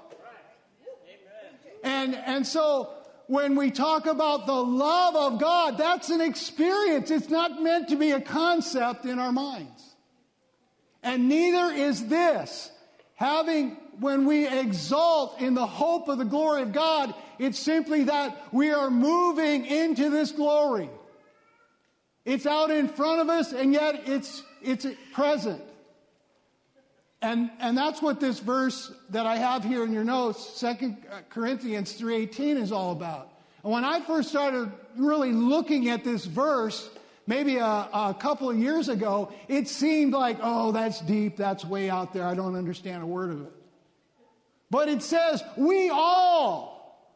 And, 1.83 2.15
and 2.15 2.45
so 2.45 2.89
when 3.27 3.55
we 3.55 3.71
talk 3.71 4.05
about 4.05 4.45
the 4.45 4.53
love 4.53 5.15
of 5.15 5.39
God, 5.39 5.77
that's 5.77 6.09
an 6.09 6.21
experience. 6.21 7.09
It's 7.09 7.29
not 7.29 7.61
meant 7.61 7.89
to 7.89 7.95
be 7.95 8.11
a 8.11 8.21
concept 8.21 9.05
in 9.05 9.19
our 9.19 9.31
minds. 9.31 9.95
And 11.01 11.29
neither 11.29 11.73
is 11.73 12.07
this. 12.07 12.71
Having, 13.15 13.77
when 13.99 14.25
we 14.25 14.47
exalt 14.47 15.39
in 15.39 15.53
the 15.53 15.65
hope 15.65 16.07
of 16.07 16.17
the 16.17 16.25
glory 16.25 16.63
of 16.63 16.73
God, 16.73 17.13
it's 17.39 17.59
simply 17.59 18.05
that 18.05 18.53
we 18.53 18.71
are 18.71 18.89
moving 18.89 19.65
into 19.65 20.09
this 20.09 20.31
glory. 20.31 20.89
It's 22.25 22.45
out 22.45 22.71
in 22.71 22.87
front 22.87 23.21
of 23.21 23.29
us, 23.29 23.51
and 23.51 23.73
yet 23.73 24.07
it's, 24.07 24.43
it's 24.61 24.85
present. 25.13 25.61
And, 27.23 27.49
and 27.61 27.77
that's 27.77 28.01
what 28.01 28.19
this 28.19 28.39
verse 28.39 28.91
that 29.11 29.25
I 29.25 29.37
have 29.37 29.63
here 29.63 29.85
in 29.85 29.93
your 29.93 30.03
notes, 30.03 30.59
2 30.59 30.67
uh, 30.67 31.21
Corinthians 31.29 31.97
3.18 31.97 32.61
is 32.61 32.73
all 32.73 32.91
about. 32.91 33.29
And 33.63 33.71
when 33.71 33.85
I 33.85 34.01
first 34.01 34.27
started 34.27 34.69
really 34.97 35.31
looking 35.31 35.89
at 35.89 36.03
this 36.03 36.25
verse, 36.25 36.89
maybe 37.25 37.59
a, 37.59 37.65
a 37.65 38.15
couple 38.19 38.49
of 38.49 38.57
years 38.57 38.89
ago, 38.89 39.31
it 39.47 39.69
seemed 39.69 40.11
like, 40.11 40.37
oh, 40.41 40.73
that's 40.73 40.99
deep, 40.99 41.37
that's 41.37 41.63
way 41.63 41.89
out 41.89 42.11
there, 42.11 42.27
I 42.27 42.35
don't 42.35 42.57
understand 42.57 43.01
a 43.01 43.05
word 43.05 43.31
of 43.31 43.41
it. 43.43 43.53
But 44.69 44.89
it 44.89 45.01
says, 45.01 45.41
we 45.55 45.89
all. 45.89 47.07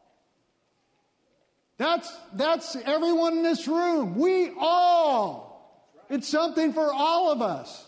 That's, 1.76 2.10
that's 2.32 2.76
everyone 2.76 3.36
in 3.36 3.42
this 3.42 3.68
room. 3.68 4.16
We 4.16 4.52
all. 4.58 5.84
It's 6.08 6.28
something 6.28 6.72
for 6.72 6.90
all 6.90 7.30
of 7.30 7.42
us. 7.42 7.87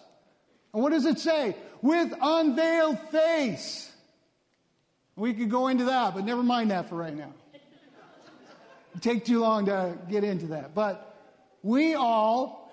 And 0.72 0.82
what 0.82 0.92
does 0.92 1.06
it 1.06 1.18
say? 1.18 1.56
with 1.82 2.12
unveiled 2.20 2.98
face. 3.10 3.90
We 5.16 5.34
could 5.34 5.50
go 5.50 5.68
into 5.68 5.84
that, 5.84 6.14
but 6.14 6.24
never 6.24 6.42
mind 6.42 6.70
that 6.70 6.88
for 6.88 6.96
right 6.96 7.14
now. 7.14 7.32
It'd 8.92 9.02
take 9.02 9.24
too 9.24 9.40
long 9.40 9.66
to 9.66 9.96
get 10.08 10.24
into 10.24 10.46
that. 10.48 10.74
But 10.74 11.14
we 11.62 11.94
all, 11.94 12.72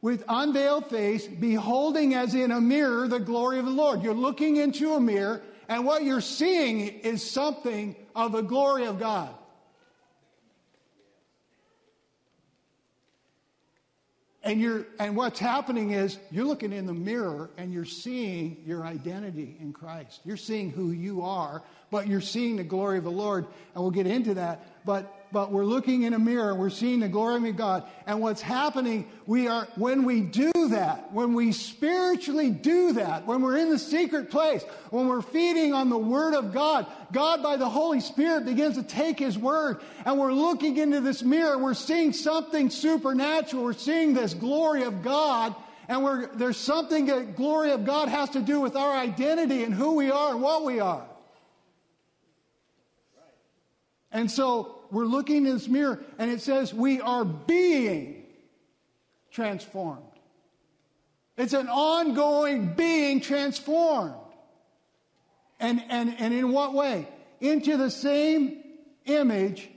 with 0.00 0.22
unveiled 0.28 0.88
face, 0.90 1.26
beholding 1.26 2.14
as 2.14 2.34
in 2.34 2.50
a 2.50 2.60
mirror 2.60 3.08
the 3.08 3.18
glory 3.18 3.58
of 3.58 3.64
the 3.64 3.70
Lord. 3.70 4.02
You're 4.02 4.14
looking 4.14 4.56
into 4.56 4.94
a 4.94 5.00
mirror, 5.00 5.42
and 5.68 5.84
what 5.84 6.04
you're 6.04 6.20
seeing 6.20 6.80
is 6.80 7.28
something 7.28 7.96
of 8.14 8.32
the 8.32 8.42
glory 8.42 8.84
of 8.84 8.98
God. 8.98 9.34
And 14.46 14.60
you're 14.60 14.86
and 15.00 15.16
what's 15.16 15.40
happening 15.40 15.90
is 15.90 16.18
you're 16.30 16.44
looking 16.44 16.72
in 16.72 16.86
the 16.86 16.94
mirror 16.94 17.50
and 17.58 17.72
you're 17.72 17.84
seeing 17.84 18.62
your 18.64 18.84
identity 18.84 19.56
in 19.60 19.72
Christ. 19.72 20.20
You're 20.24 20.36
seeing 20.36 20.70
who 20.70 20.92
you 20.92 21.22
are 21.22 21.62
but 21.90 22.06
you're 22.06 22.20
seeing 22.20 22.56
the 22.56 22.64
glory 22.64 22.98
of 22.98 23.04
the 23.04 23.10
Lord, 23.10 23.46
and 23.74 23.82
we'll 23.82 23.90
get 23.90 24.06
into 24.06 24.34
that. 24.34 24.66
But 24.86 25.16
but 25.32 25.52
we're 25.52 25.64
looking 25.64 26.04
in 26.04 26.14
a 26.14 26.18
mirror, 26.18 26.54
we're 26.54 26.70
seeing 26.70 27.00
the 27.00 27.08
glory 27.08 27.50
of 27.50 27.56
God. 27.56 27.84
And 28.06 28.20
what's 28.20 28.40
happening, 28.40 29.06
we 29.26 29.48
are, 29.48 29.68
when 29.76 30.04
we 30.04 30.20
do 30.20 30.52
that, 30.68 31.12
when 31.12 31.34
we 31.34 31.52
spiritually 31.52 32.50
do 32.50 32.92
that, 32.92 33.26
when 33.26 33.42
we're 33.42 33.58
in 33.58 33.70
the 33.70 33.78
secret 33.78 34.30
place, 34.30 34.62
when 34.90 35.08
we're 35.08 35.22
feeding 35.22 35.74
on 35.74 35.90
the 35.90 35.98
Word 35.98 36.34
of 36.34 36.54
God, 36.54 36.86
God 37.12 37.42
by 37.42 37.56
the 37.56 37.68
Holy 37.68 38.00
Spirit 38.00 38.46
begins 38.46 38.76
to 38.76 38.82
take 38.82 39.18
His 39.18 39.36
Word, 39.36 39.80
and 40.04 40.18
we're 40.18 40.32
looking 40.32 40.76
into 40.76 41.00
this 41.00 41.22
mirror, 41.22 41.58
we're 41.58 41.74
seeing 41.74 42.12
something 42.12 42.70
supernatural, 42.70 43.64
we're 43.64 43.72
seeing 43.72 44.14
this 44.14 44.32
glory 44.32 44.84
of 44.84 45.02
God, 45.02 45.54
and 45.88 46.28
there's 46.34 46.56
something 46.56 47.06
that 47.06 47.36
glory 47.36 47.72
of 47.72 47.84
God 47.84 48.08
has 48.08 48.30
to 48.30 48.40
do 48.40 48.60
with 48.60 48.74
our 48.74 48.96
identity 48.96 49.64
and 49.64 49.74
who 49.74 49.94
we 49.96 50.10
are 50.10 50.32
and 50.32 50.40
what 50.40 50.64
we 50.64 50.80
are. 50.80 51.04
And 54.10 54.30
so 54.30 54.75
we're 54.90 55.04
looking 55.06 55.38
in 55.38 55.54
this 55.54 55.68
mirror 55.68 56.00
and 56.18 56.30
it 56.30 56.40
says 56.40 56.72
we 56.72 57.00
are 57.00 57.24
being 57.24 58.24
transformed. 59.30 60.02
It's 61.36 61.52
an 61.52 61.68
ongoing 61.68 62.74
being 62.74 63.20
transformed. 63.20 64.14
And, 65.60 65.82
and, 65.88 66.14
and 66.18 66.32
in 66.32 66.52
what 66.52 66.74
way? 66.74 67.08
Into 67.40 67.76
the 67.76 67.90
same 67.90 68.62
image 69.04 69.68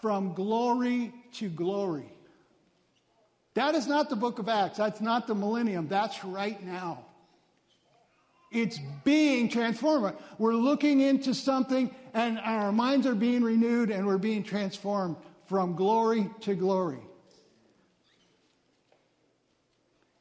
from 0.00 0.34
glory 0.34 1.12
to 1.34 1.48
glory. 1.48 2.10
That 3.54 3.74
is 3.74 3.86
not 3.86 4.08
the 4.08 4.16
book 4.16 4.38
of 4.38 4.48
Acts. 4.48 4.78
That's 4.78 5.00
not 5.00 5.26
the 5.26 5.34
millennium. 5.34 5.88
That's 5.88 6.24
right 6.24 6.62
now. 6.64 7.04
It's 8.52 8.78
being 9.02 9.48
transformed. 9.48 10.14
We're 10.38 10.54
looking 10.54 11.00
into 11.00 11.34
something 11.34 11.94
and 12.12 12.38
our 12.38 12.70
minds 12.70 13.06
are 13.06 13.14
being 13.14 13.42
renewed 13.42 13.90
and 13.90 14.06
we're 14.06 14.18
being 14.18 14.42
transformed 14.42 15.16
from 15.46 15.74
glory 15.74 16.28
to 16.42 16.54
glory. 16.54 17.00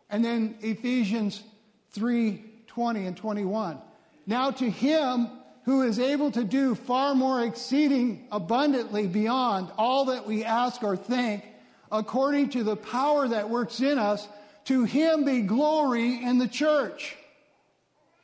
And 0.10 0.24
then 0.24 0.56
Ephesians 0.62 1.44
3 1.92 2.46
20 2.68 3.06
and 3.06 3.18
21. 3.18 3.82
Now 4.26 4.52
to 4.52 4.70
him 4.70 5.30
who 5.66 5.82
is 5.82 6.00
able 6.00 6.32
to 6.32 6.44
do 6.44 6.74
far 6.74 7.14
more 7.14 7.44
exceeding 7.44 8.28
abundantly 8.32 9.08
beyond 9.08 9.70
all 9.78 10.06
that 10.06 10.26
we 10.26 10.46
ask 10.46 10.82
or 10.84 10.96
think, 10.96 11.44
according 11.92 12.50
to 12.52 12.64
the 12.64 12.78
power 12.78 13.28
that 13.28 13.50
works 13.50 13.82
in 13.82 14.00
us, 14.00 14.28
to 14.66 14.86
him 14.86 15.26
be 15.26 15.42
glory 15.42 16.24
in 16.24 16.38
the 16.38 16.48
church 16.48 17.18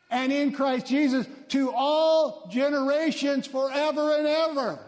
and 0.10 0.32
in 0.32 0.52
Christ 0.52 0.88
Jesus 0.88 1.28
to 1.50 1.72
all 1.74 2.48
generations 2.52 3.48
forever 3.48 4.16
and 4.18 4.28
ever. 4.28 4.80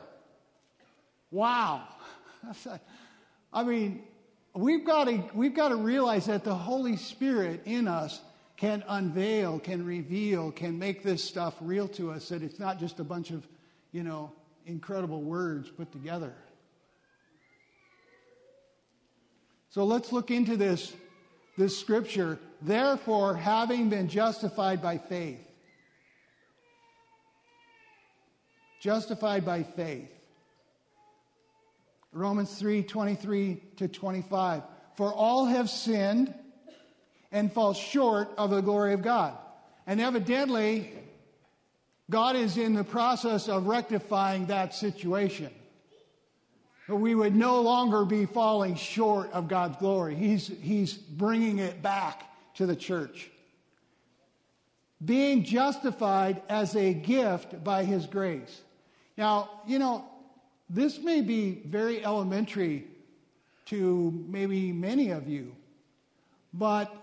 Wow. 1.32 1.84
I 3.51 3.63
mean, 3.63 4.03
we've 4.53 4.86
got 4.86 5.05
to, 5.05 5.24
we've 5.34 5.53
got 5.53 5.70
to 5.70 5.76
realize 5.76 6.26
that 6.28 6.43
the 6.43 6.55
Holy 6.55 6.97
Spirit 6.97 7.61
in 7.65 7.88
us 7.88 8.22
can 8.57 8.84
unveil, 8.88 9.59
can 9.59 9.86
reveal, 9.86 10.51
can 10.51 10.78
make 10.78 11.03
this 11.03 11.24
stuff 11.24 11.55
real 11.61 11.88
to 11.88 12.11
us, 12.11 12.30
that 12.30 12.43
it's 12.43 12.59
not 12.59 12.80
just 12.80 12.99
a 12.99 13.03
bunch 13.03 13.32
of, 13.32 13.47
you 13.91 14.03
know, 14.03 14.32
incredible 14.65 15.22
words 15.22 15.70
put 15.70 15.91
together. 15.91 16.34
So 19.70 19.86
let's 19.86 20.11
look 20.11 20.32
into 20.32 20.57
this, 20.57 20.93
this 21.57 21.78
scripture 21.78 22.39
Therefore, 22.62 23.36
having 23.36 23.89
been 23.89 24.10
justified 24.10 24.82
by 24.82 24.97
faith, 24.97 25.39
justified 28.82 29.45
by 29.45 29.64
faith. 29.64 30.12
Romans 32.12 32.53
3 32.57 32.84
23 32.84 33.62
to 33.78 33.88
25. 33.88 34.64
For 34.95 35.14
all 35.14 35.45
have 35.45 35.70
sinned 35.70 36.34
and 37.32 37.53
fall 37.53 37.74
short 37.74 38.30
of 38.38 38.49
the 38.49 38.62
glory 38.62 38.93
of 38.93 39.01
God. 39.01 39.38
And 39.88 40.01
evidently, 40.01 40.91
God 42.10 42.36
is 42.36 42.57
in 42.57 42.74
the 42.74 42.84
process 42.84 43.47
of 43.47 43.68
rectifying 43.68 44.47
that 44.47 44.74
situation. 44.74 45.51
But 46.88 46.97
we 46.97 47.14
would 47.14 47.36
no 47.36 47.62
longer 47.62 48.03
be 48.03 48.26
falling 48.26 48.76
short 48.76 49.32
of 49.32 49.47
God's 49.47 49.78
glory. 49.78 50.16
He's, 50.16 50.47
he's 50.47 50.93
bringing 50.93 51.60
it 51.60 51.84
back 51.84 52.28
to 52.60 52.66
the 52.66 52.76
church. 52.76 53.32
Being 55.03 55.45
justified 55.45 56.41
as 56.49 56.76
a 56.76 56.93
gift 56.93 57.64
by 57.64 57.86
his 57.86 58.05
grace. 58.05 58.62
Now, 59.18 59.49
you 59.66 59.80
know, 59.80 60.03
this 60.70 60.99
may 60.99 61.22
be 61.22 61.62
very 61.66 62.03
elementary 62.03 62.86
to 63.68 64.26
maybe 64.28 64.74
many 64.74 65.12
of 65.12 65.30
you, 65.30 65.55
but 66.53 66.93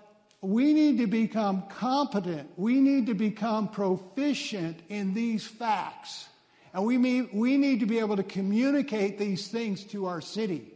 we 0.42 0.74
need 0.74 0.98
to 0.98 1.06
become 1.06 1.62
competent. 1.70 2.50
We 2.58 2.78
need 2.78 3.06
to 3.06 3.14
become 3.14 3.68
proficient 3.68 4.80
in 4.90 5.14
these 5.14 5.46
facts. 5.46 6.28
And 6.74 6.84
we, 6.84 6.98
may, 6.98 7.22
we 7.22 7.56
need 7.56 7.80
to 7.80 7.86
be 7.86 7.98
able 7.98 8.16
to 8.16 8.22
communicate 8.22 9.18
these 9.18 9.48
things 9.48 9.84
to 9.84 10.04
our 10.04 10.20
city. 10.20 10.70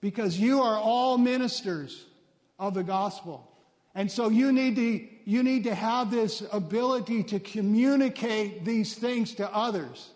Because 0.00 0.38
you 0.38 0.62
are 0.62 0.78
all 0.78 1.18
ministers 1.18 2.06
of 2.60 2.74
the 2.74 2.84
gospel. 2.84 3.50
And 3.94 4.08
so 4.08 4.28
you 4.28 4.52
need 4.52 4.76
to, 4.76 5.08
you 5.24 5.42
need 5.42 5.64
to 5.64 5.74
have 5.74 6.12
this 6.12 6.44
ability 6.52 7.24
to 7.24 7.40
communicate 7.40 8.64
these 8.64 8.94
things 8.94 9.34
to 9.36 9.52
others. 9.52 10.10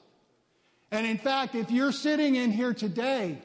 And 0.93 1.05
in 1.05 1.19
fact, 1.19 1.57
if 1.57 1.73
you're 1.73 1.91
sitting 1.91 2.37
in 2.37 2.53
here 2.53 2.73
today 2.73 3.39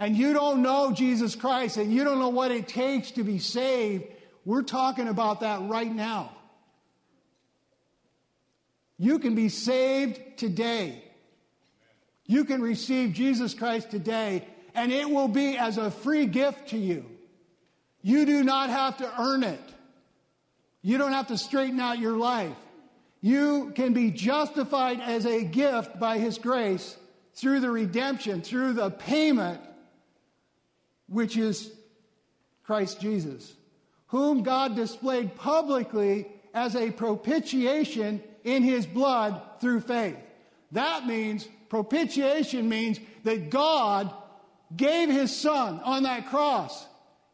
and 0.00 0.16
you 0.16 0.32
don't 0.32 0.62
know 0.62 0.92
Jesus 0.92 1.36
Christ 1.36 1.76
and 1.76 1.92
you 1.92 2.02
don't 2.02 2.18
know 2.18 2.30
what 2.30 2.50
it 2.50 2.66
takes 2.66 3.12
to 3.12 3.22
be 3.22 3.38
saved, 3.38 4.04
we're 4.44 4.62
talking 4.62 5.06
about 5.06 5.40
that 5.40 5.60
right 5.68 5.94
now. 5.94 6.32
You 8.96 9.20
can 9.20 9.36
be 9.36 9.48
saved 9.48 10.38
today. 10.38 11.04
You 12.26 12.44
can 12.44 12.60
receive 12.60 13.12
Jesus 13.12 13.54
Christ 13.54 13.90
today, 13.90 14.44
and 14.74 14.90
it 14.90 15.08
will 15.08 15.28
be 15.28 15.56
as 15.56 15.78
a 15.78 15.90
free 15.90 16.26
gift 16.26 16.70
to 16.70 16.78
you. 16.78 17.04
You 18.02 18.24
do 18.24 18.44
not 18.44 18.70
have 18.70 18.98
to 18.98 19.20
earn 19.20 19.42
it. 19.42 19.60
You 20.82 20.98
don't 20.98 21.12
have 21.12 21.28
to 21.28 21.38
straighten 21.38 21.80
out 21.80 21.98
your 21.98 22.16
life. 22.16 22.56
You 23.20 23.72
can 23.74 23.92
be 23.92 24.10
justified 24.10 25.00
as 25.00 25.26
a 25.26 25.42
gift 25.42 25.98
by 25.98 26.18
His 26.18 26.38
grace 26.38 26.96
through 27.34 27.60
the 27.60 27.70
redemption, 27.70 28.42
through 28.42 28.74
the 28.74 28.90
payment, 28.90 29.60
which 31.08 31.36
is 31.36 31.72
Christ 32.64 33.00
Jesus, 33.00 33.52
whom 34.08 34.42
God 34.42 34.76
displayed 34.76 35.34
publicly 35.34 36.28
as 36.54 36.76
a 36.76 36.90
propitiation 36.90 38.22
in 38.44 38.62
His 38.62 38.86
blood 38.86 39.40
through 39.60 39.80
faith. 39.80 40.16
That 40.72 41.06
means, 41.06 41.48
propitiation 41.68 42.68
means 42.68 43.00
that 43.24 43.50
God 43.50 44.12
gave 44.76 45.08
His 45.08 45.36
Son 45.36 45.80
on 45.80 46.04
that 46.04 46.28
cross 46.28 46.86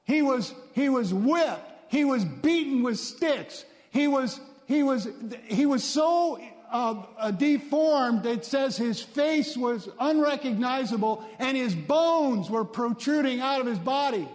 he 0.04 0.22
was, 0.22 0.54
he 0.72 0.88
was 0.88 1.12
whipped. 1.12 1.72
He 1.88 2.04
was 2.04 2.24
beaten 2.24 2.82
with 2.82 2.98
sticks. 2.98 3.64
He 3.90 4.06
was, 4.08 4.40
he 4.66 4.82
was, 4.82 5.08
he 5.46 5.66
was 5.66 5.82
so 5.82 6.40
uh, 6.70 7.30
deformed, 7.30 8.24
that 8.24 8.32
it 8.32 8.44
says 8.44 8.76
his 8.76 9.00
face 9.00 9.56
was 9.56 9.88
unrecognizable 10.00 11.24
and 11.38 11.56
his 11.56 11.74
bones 11.74 12.50
were 12.50 12.64
protruding 12.64 13.40
out 13.40 13.60
of 13.60 13.66
his 13.66 13.78
body. 13.78 14.28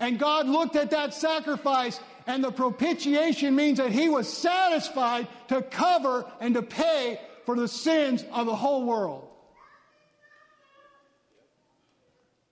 And 0.00 0.18
God 0.18 0.48
looked 0.48 0.74
at 0.74 0.90
that 0.90 1.14
sacrifice, 1.14 2.00
and 2.26 2.42
the 2.42 2.50
propitiation 2.50 3.54
means 3.54 3.78
that 3.78 3.92
he 3.92 4.08
was 4.08 4.30
satisfied 4.30 5.28
to 5.48 5.62
cover 5.62 6.24
and 6.40 6.54
to 6.54 6.62
pay 6.62 7.20
for 7.46 7.54
the 7.54 7.68
sins 7.68 8.24
of 8.32 8.46
the 8.46 8.56
whole 8.56 8.84
world. 8.84 9.28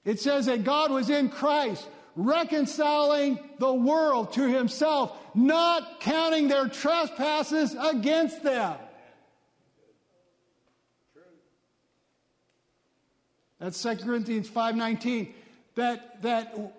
It 0.04 0.20
says 0.20 0.46
that 0.46 0.64
God 0.64 0.90
was 0.90 1.10
in 1.10 1.28
Christ, 1.28 1.86
reconciling 2.16 3.38
the 3.58 3.72
world 3.72 4.32
to 4.34 4.48
himself, 4.48 5.16
not 5.34 6.00
counting 6.00 6.48
their 6.48 6.68
trespasses 6.68 7.76
against 7.78 8.42
them. 8.42 8.76
That's 13.58 13.80
2 13.80 14.04
Corinthians 14.04 14.48
5:19. 14.48 15.32
That 15.76 16.20
that 16.22 16.74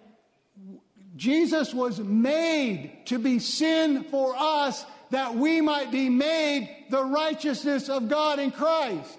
Jesus 1.15 1.73
was 1.73 1.99
made 1.99 3.05
to 3.05 3.19
be 3.19 3.39
sin 3.39 4.03
for 4.03 4.35
us 4.35 4.85
that 5.11 5.35
we 5.35 5.61
might 5.61 5.91
be 5.91 6.09
made 6.09 6.85
the 6.89 7.03
righteousness 7.03 7.87
of 7.87 8.09
God 8.09 8.39
in 8.39 8.51
Christ. 8.51 9.17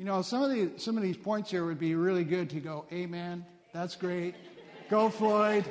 You 0.00 0.06
know, 0.06 0.22
some 0.22 0.42
of, 0.42 0.48
the, 0.48 0.70
some 0.78 0.96
of 0.96 1.02
these 1.02 1.18
points 1.18 1.50
here 1.50 1.66
would 1.66 1.78
be 1.78 1.94
really 1.94 2.24
good 2.24 2.48
to 2.50 2.60
go, 2.60 2.86
Amen. 2.90 3.44
That's 3.74 3.96
great. 3.96 4.34
Go, 4.88 5.10
Floyd. 5.10 5.66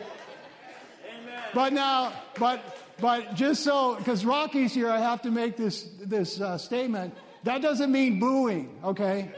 Amen. 1.04 1.42
But 1.52 1.74
now, 1.74 2.14
but 2.38 2.62
But 3.02 3.34
just 3.34 3.64
so, 3.64 3.96
because 3.96 4.24
Rocky's 4.24 4.72
here, 4.72 4.88
I 4.88 5.00
have 5.00 5.24
to 5.24 5.32
make 5.32 5.58
this, 5.58 5.90
this 6.06 6.40
uh, 6.40 6.60
statement. 6.60 7.16
That 7.44 7.64
doesn't 7.64 7.92
mean 7.92 8.20
booing, 8.20 8.70
okay? 8.84 9.32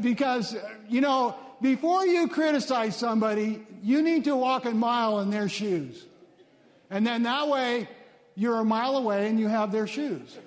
Because, 0.00 0.56
you 0.88 1.00
know, 1.00 1.34
before 1.60 2.06
you 2.06 2.28
criticize 2.28 2.94
somebody, 2.94 3.66
you 3.82 4.02
need 4.02 4.22
to 4.24 4.36
walk 4.36 4.66
a 4.66 4.70
mile 4.70 5.18
in 5.18 5.30
their 5.30 5.48
shoes. 5.48 6.06
And 6.90 7.04
then 7.04 7.24
that 7.24 7.48
way, 7.48 7.88
you're 8.36 8.60
a 8.60 8.64
mile 8.64 8.96
away 8.96 9.28
and 9.28 9.40
you 9.40 9.48
have 9.48 9.72
their 9.72 9.88
shoes. 9.88 10.38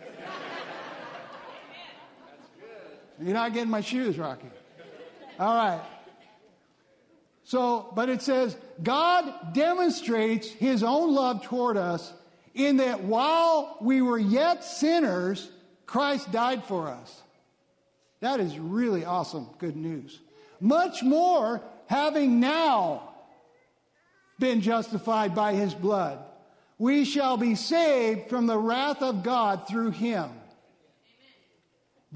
You're 3.21 3.33
not 3.33 3.53
getting 3.53 3.69
my 3.69 3.81
shoes, 3.81 4.17
Rocky. 4.17 4.49
All 5.39 5.55
right. 5.55 5.81
So, 7.43 7.91
but 7.95 8.09
it 8.09 8.21
says, 8.21 8.57
God 8.83 9.53
demonstrates 9.53 10.49
his 10.49 10.83
own 10.83 11.15
love 11.15 11.43
toward 11.43 11.77
us 11.77 12.13
in 12.53 12.77
that 12.77 13.03
while 13.03 13.77
we 13.79 14.01
were 14.01 14.19
yet 14.19 14.63
sinners, 14.63 15.49
Christ 15.85 16.31
died 16.31 16.65
for 16.65 16.87
us. 16.87 17.21
That 18.19 18.39
is 18.39 18.57
really 18.57 19.05
awesome 19.05 19.47
good 19.59 19.75
news. 19.75 20.19
Much 20.59 21.03
more, 21.03 21.61
having 21.85 22.39
now 22.39 23.13
been 24.39 24.61
justified 24.61 25.33
by 25.33 25.53
his 25.53 25.73
blood, 25.73 26.19
we 26.77 27.05
shall 27.05 27.37
be 27.37 27.55
saved 27.55 28.29
from 28.29 28.47
the 28.47 28.57
wrath 28.57 29.01
of 29.01 29.23
God 29.23 29.67
through 29.67 29.91
him. 29.91 30.29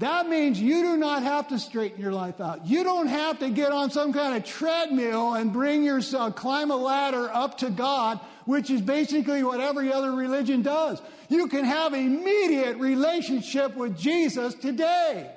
That 0.02 0.28
means 0.28 0.60
you 0.60 0.82
do 0.82 0.96
not 0.96 1.22
have 1.22 1.46
to 1.50 1.60
straighten 1.60 2.00
your 2.00 2.12
life 2.12 2.40
out. 2.40 2.66
You 2.66 2.82
don't 2.82 3.06
have 3.06 3.38
to 3.38 3.50
get 3.50 3.70
on 3.70 3.92
some 3.92 4.12
kind 4.12 4.36
of 4.36 4.44
treadmill 4.44 5.34
and 5.34 5.52
bring 5.52 5.84
yourself, 5.84 6.32
uh, 6.32 6.34
climb 6.34 6.72
a 6.72 6.76
ladder 6.76 7.30
up 7.32 7.58
to 7.58 7.70
God, 7.70 8.18
which 8.44 8.68
is 8.68 8.80
basically 8.80 9.44
what 9.44 9.60
every 9.60 9.92
other 9.92 10.10
religion 10.10 10.62
does. 10.62 11.00
You 11.28 11.46
can 11.46 11.64
have 11.64 11.94
immediate 11.94 12.78
relationship 12.78 13.76
with 13.76 13.96
Jesus 13.96 14.54
today. 14.54 15.30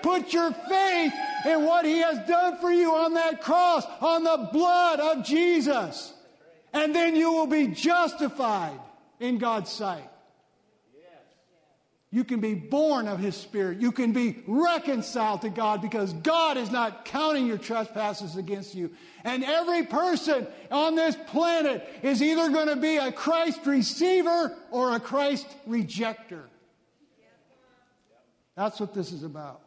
Put 0.00 0.32
your 0.32 0.52
faith 0.52 1.12
in 1.44 1.66
what 1.66 1.84
he 1.84 1.98
has 1.98 2.26
done 2.26 2.56
for 2.56 2.72
you 2.72 2.94
on 2.94 3.12
that 3.12 3.42
cross, 3.42 3.84
on 4.00 4.24
the 4.24 4.48
blood 4.54 5.00
of 5.00 5.22
Jesus. 5.22 6.14
And 6.72 6.94
then 6.94 7.14
you 7.14 7.30
will 7.30 7.46
be 7.46 7.66
justified 7.66 8.80
in 9.20 9.36
God's 9.36 9.70
sight. 9.70 10.08
You 12.12 12.24
can 12.24 12.40
be 12.40 12.54
born 12.54 13.08
of 13.08 13.18
His 13.18 13.36
Spirit. 13.36 13.80
You 13.80 13.90
can 13.92 14.12
be 14.12 14.42
reconciled 14.46 15.42
to 15.42 15.48
God 15.50 15.82
because 15.82 16.12
God 16.12 16.56
is 16.56 16.70
not 16.70 17.04
counting 17.04 17.46
your 17.46 17.58
trespasses 17.58 18.36
against 18.36 18.74
you. 18.74 18.90
And 19.24 19.44
every 19.44 19.84
person 19.84 20.46
on 20.70 20.94
this 20.94 21.16
planet 21.26 21.86
is 22.02 22.22
either 22.22 22.48
going 22.50 22.68
to 22.68 22.76
be 22.76 22.96
a 22.96 23.10
Christ 23.10 23.60
receiver 23.66 24.56
or 24.70 24.94
a 24.94 25.00
Christ 25.00 25.46
rejecter. 25.68 26.42
That's 28.54 28.80
what 28.80 28.94
this 28.94 29.12
is 29.12 29.22
about. 29.22 29.60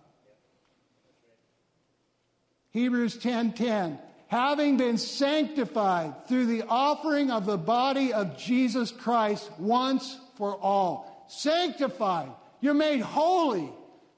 Hebrews 2.71 3.17
10:10 3.17 3.99
having 4.29 4.77
been 4.77 4.97
sanctified 4.97 6.27
through 6.27 6.45
the 6.45 6.63
offering 6.69 7.31
of 7.31 7.47
the 7.47 7.57
body 7.57 8.13
of 8.13 8.37
Jesus 8.37 8.91
Christ 8.91 9.49
once 9.57 10.19
for 10.37 10.55
all. 10.55 11.08
Sanctified. 11.29 12.31
You're 12.59 12.73
made 12.73 13.01
holy, 13.01 13.71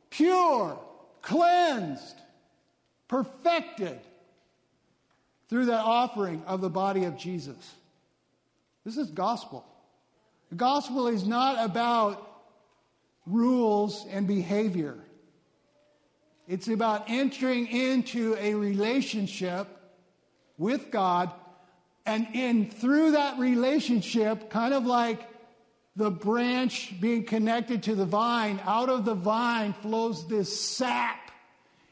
pure, 0.10 0.80
cleansed, 1.22 2.16
perfected 3.08 4.00
through 5.50 5.66
that 5.66 5.84
offering 5.84 6.42
of 6.48 6.62
the 6.62 6.70
body 6.70 7.04
of 7.04 7.18
Jesus. 7.18 7.76
This 8.86 8.98
is 8.98 9.12
gospel. 9.12 9.66
The 10.50 10.56
gospel 10.56 11.08
is 11.08 11.26
not 11.26 11.64
about 11.64 12.28
rules 13.26 14.06
and 14.10 14.28
behavior. 14.28 14.98
It's 16.48 16.68
about 16.68 17.10
entering 17.10 17.68
into 17.68 18.36
a 18.40 18.56
relationship 18.56 19.68
with 20.58 20.92
God 20.92 21.32
and 22.06 22.28
in 22.34 22.70
through 22.70 23.12
that 23.12 23.38
relationship 23.38 24.50
kind 24.50 24.74
of 24.74 24.86
like 24.86 25.28
the 25.96 26.12
branch 26.12 26.94
being 27.00 27.26
connected 27.26 27.84
to 27.84 27.96
the 27.96 28.06
vine 28.06 28.60
out 28.66 28.90
of 28.90 29.06
the 29.06 29.16
vine 29.16 29.74
flows 29.82 30.28
this 30.28 30.60
sap 30.60 31.32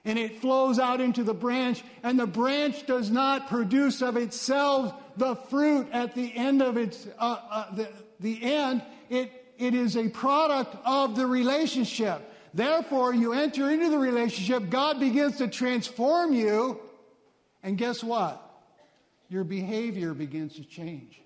and 0.05 0.17
it 0.17 0.39
flows 0.39 0.79
out 0.79 1.01
into 1.01 1.23
the 1.23 1.33
branch 1.33 1.83
and 2.03 2.17
the 2.17 2.27
branch 2.27 2.85
does 2.87 3.11
not 3.11 3.49
produce 3.49 4.01
of 4.01 4.15
itself 4.15 4.93
the 5.17 5.35
fruit 5.35 5.87
at 5.91 6.15
the 6.15 6.35
end 6.35 6.61
of 6.61 6.77
its 6.77 7.07
uh, 7.17 7.37
uh, 7.49 7.75
the, 7.75 7.89
the 8.19 8.41
end. 8.41 8.81
It 9.09 9.31
it 9.57 9.73
is 9.73 9.97
a 9.97 10.07
product 10.07 10.77
of 10.85 11.17
the 11.17 11.27
relationship. 11.27 12.21
Therefore 12.53 13.13
you 13.13 13.33
enter 13.33 13.69
into 13.69 13.89
the 13.89 13.99
relationship 13.99 14.69
god 14.69 14.99
begins 14.99 15.37
to 15.37 15.47
transform 15.49 16.33
you 16.33 16.79
and 17.61 17.77
guess 17.77 18.01
what? 18.01 18.45
Your 19.27 19.43
behavior 19.43 20.13
begins 20.13 20.55
to 20.55 20.63
change 20.63 21.21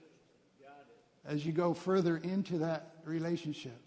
as 1.25 1.45
you 1.45 1.51
go 1.51 1.73
further 1.73 2.17
into 2.17 2.59
that 2.59 2.95
relationship. 3.05 3.79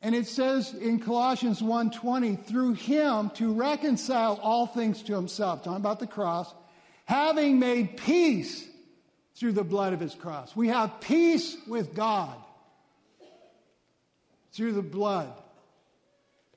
And 0.00 0.14
it 0.14 0.26
says 0.26 0.74
in 0.74 0.98
Colossians 0.98 1.62
1:20, 1.62 2.36
through 2.36 2.74
him 2.74 3.30
to 3.30 3.52
reconcile 3.52 4.38
all 4.42 4.66
things 4.66 5.02
to 5.04 5.14
himself, 5.14 5.62
talking 5.62 5.76
about 5.76 6.00
the 6.00 6.06
cross, 6.08 6.52
having 7.04 7.58
made 7.58 7.96
peace 7.96 8.68
through 9.36 9.52
the 9.52 9.64
blood 9.64 9.92
of 9.92 10.00
his 10.00 10.14
cross. 10.14 10.56
We 10.56 10.68
have 10.68 11.00
peace 11.00 11.56
with 11.66 11.94
God 11.94 12.36
through 14.52 14.72
the 14.72 14.82
blood 14.82 15.32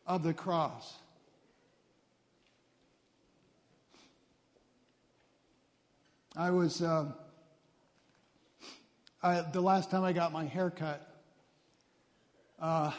of 0.08 0.24
the 0.24 0.34
cross. 0.34 0.94
I 6.36 6.50
was, 6.50 6.82
uh, 6.82 7.12
I, 9.26 9.42
the 9.42 9.62
last 9.62 9.90
time 9.90 10.04
I 10.04 10.14
got 10.14 10.32
my 10.32 10.46
hair 10.46 10.70
cut, 10.70 11.02
uh, 12.60 12.92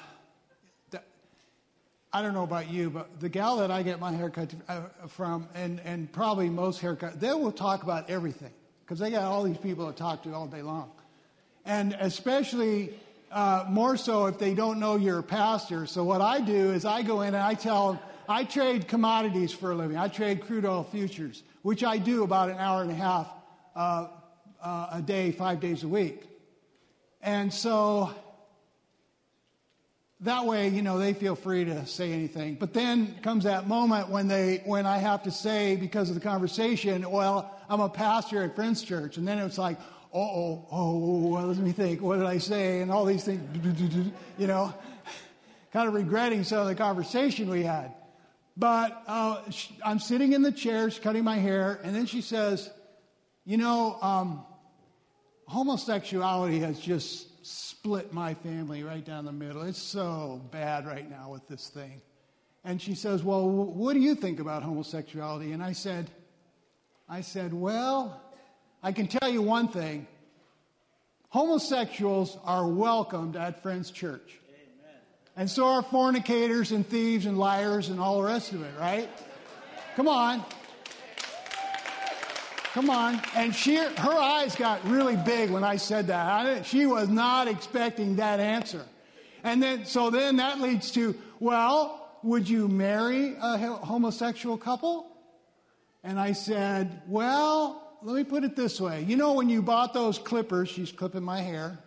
I 2.12 2.20
don't 2.20 2.34
know 2.34 2.42
about 2.42 2.68
you, 2.68 2.90
but 2.90 3.20
the 3.20 3.28
gal 3.28 3.58
that 3.58 3.70
I 3.70 3.84
get 3.84 4.00
my 4.00 4.10
haircut 4.10 4.52
uh, 4.68 4.80
from, 5.06 5.48
and, 5.54 5.80
and 5.84 6.10
probably 6.10 6.50
most 6.50 6.80
haircut, 6.80 7.20
they 7.20 7.32
will 7.32 7.52
talk 7.52 7.84
about 7.84 8.10
everything 8.10 8.50
because 8.80 8.98
they 8.98 9.12
got 9.12 9.22
all 9.22 9.44
these 9.44 9.56
people 9.58 9.86
to 9.86 9.96
talk 9.96 10.24
to 10.24 10.34
all 10.34 10.48
day 10.48 10.62
long. 10.62 10.90
And 11.64 11.96
especially 12.00 12.98
uh, 13.30 13.66
more 13.68 13.96
so 13.96 14.26
if 14.26 14.36
they 14.36 14.52
don't 14.52 14.80
know 14.80 14.96
you're 14.96 15.20
a 15.20 15.22
pastor. 15.22 15.86
So 15.86 16.02
what 16.02 16.20
I 16.20 16.40
do 16.40 16.72
is 16.72 16.84
I 16.84 17.02
go 17.02 17.20
in 17.20 17.28
and 17.28 17.36
I 17.36 17.54
tell 17.54 17.92
them, 17.92 18.02
I 18.28 18.42
trade 18.42 18.88
commodities 18.88 19.52
for 19.52 19.70
a 19.70 19.76
living. 19.76 19.96
I 19.96 20.08
trade 20.08 20.40
crude 20.40 20.64
oil 20.64 20.82
futures, 20.82 21.44
which 21.62 21.84
I 21.84 21.98
do 21.98 22.24
about 22.24 22.50
an 22.50 22.56
hour 22.58 22.82
and 22.82 22.90
a 22.90 22.94
half 22.94 23.28
uh, 23.76 24.08
uh, 24.62 24.88
a 24.92 25.02
day, 25.02 25.32
five 25.32 25.60
days 25.60 25.82
a 25.82 25.88
week. 25.88 26.22
And 27.22 27.52
so 27.52 28.14
that 30.20 30.46
way, 30.46 30.68
you 30.68 30.82
know, 30.82 30.98
they 30.98 31.12
feel 31.12 31.34
free 31.34 31.64
to 31.64 31.86
say 31.86 32.12
anything. 32.12 32.54
But 32.54 32.72
then 32.72 33.14
comes 33.22 33.44
that 33.44 33.66
moment 33.68 34.08
when 34.08 34.28
they, 34.28 34.62
when 34.64 34.86
I 34.86 34.98
have 34.98 35.24
to 35.24 35.30
say, 35.30 35.76
because 35.76 36.08
of 36.08 36.14
the 36.14 36.20
conversation, 36.20 37.08
well, 37.10 37.54
I'm 37.68 37.80
a 37.80 37.88
pastor 37.88 38.42
at 38.42 38.56
Friends 38.56 38.82
Church. 38.82 39.18
And 39.18 39.28
then 39.28 39.38
it's 39.38 39.58
like, 39.58 39.78
oh, 40.14 40.66
oh, 40.70 41.28
well, 41.28 41.46
let 41.46 41.58
me 41.58 41.72
think. 41.72 42.00
What 42.00 42.16
did 42.16 42.26
I 42.26 42.38
say? 42.38 42.80
And 42.80 42.90
all 42.90 43.04
these 43.04 43.24
things, 43.24 44.12
you 44.38 44.46
know, 44.46 44.72
kind 45.72 45.86
of 45.86 45.94
regretting 45.94 46.44
some 46.44 46.60
of 46.60 46.66
the 46.66 46.74
conversation 46.74 47.50
we 47.50 47.62
had. 47.62 47.92
But 48.56 49.02
uh, 49.06 49.42
I'm 49.84 49.98
sitting 49.98 50.32
in 50.32 50.40
the 50.40 50.52
chair, 50.52 50.88
she's 50.88 50.98
cutting 50.98 51.24
my 51.24 51.36
hair, 51.36 51.78
and 51.84 51.94
then 51.94 52.06
she 52.06 52.22
says, 52.22 52.70
you 53.46 53.56
know, 53.56 53.96
um, 54.02 54.44
homosexuality 55.46 56.58
has 56.58 56.80
just 56.80 57.46
split 57.46 58.12
my 58.12 58.34
family 58.34 58.82
right 58.82 59.04
down 59.04 59.24
the 59.24 59.32
middle. 59.32 59.62
It's 59.62 59.80
so 59.80 60.42
bad 60.50 60.84
right 60.84 61.08
now 61.08 61.30
with 61.30 61.46
this 61.46 61.68
thing. 61.68 62.02
And 62.64 62.82
she 62.82 62.96
says, 62.96 63.22
Well, 63.22 63.48
what 63.48 63.92
do 63.94 64.00
you 64.00 64.16
think 64.16 64.40
about 64.40 64.64
homosexuality? 64.64 65.52
And 65.52 65.62
I 65.62 65.72
said, 65.72 66.10
I 67.08 67.20
said, 67.20 67.54
Well, 67.54 68.20
I 68.82 68.90
can 68.90 69.06
tell 69.06 69.30
you 69.30 69.40
one 69.42 69.68
thing. 69.68 70.08
Homosexuals 71.28 72.36
are 72.44 72.66
welcomed 72.66 73.36
at 73.36 73.62
Friends 73.62 73.92
Church. 73.92 74.40
Amen. 74.48 75.00
And 75.36 75.50
so 75.50 75.66
are 75.66 75.82
fornicators 75.82 76.72
and 76.72 76.84
thieves 76.84 77.26
and 77.26 77.38
liars 77.38 77.90
and 77.90 78.00
all 78.00 78.16
the 78.20 78.26
rest 78.26 78.52
of 78.52 78.62
it, 78.62 78.72
right? 78.80 79.08
Come 79.94 80.08
on. 80.08 80.44
Come 82.76 82.90
on. 82.90 83.22
And 83.34 83.54
she, 83.54 83.76
her 83.76 84.12
eyes 84.12 84.54
got 84.54 84.86
really 84.86 85.16
big 85.16 85.48
when 85.48 85.64
I 85.64 85.76
said 85.76 86.08
that. 86.08 86.26
I, 86.26 86.60
she 86.60 86.84
was 86.84 87.08
not 87.08 87.48
expecting 87.48 88.16
that 88.16 88.38
answer. 88.38 88.84
And 89.42 89.62
then, 89.62 89.86
so 89.86 90.10
then 90.10 90.36
that 90.36 90.60
leads 90.60 90.90
to, 90.90 91.14
well, 91.40 92.18
would 92.22 92.46
you 92.46 92.68
marry 92.68 93.34
a 93.40 93.56
homosexual 93.56 94.58
couple? 94.58 95.10
And 96.04 96.20
I 96.20 96.32
said, 96.32 97.00
well, 97.08 97.98
let 98.02 98.14
me 98.14 98.24
put 98.24 98.44
it 98.44 98.56
this 98.56 98.78
way. 98.78 99.04
You 99.04 99.16
know, 99.16 99.32
when 99.32 99.48
you 99.48 99.62
bought 99.62 99.94
those 99.94 100.18
clippers, 100.18 100.68
she's 100.68 100.92
clipping 100.92 101.22
my 101.22 101.40
hair. 101.40 101.78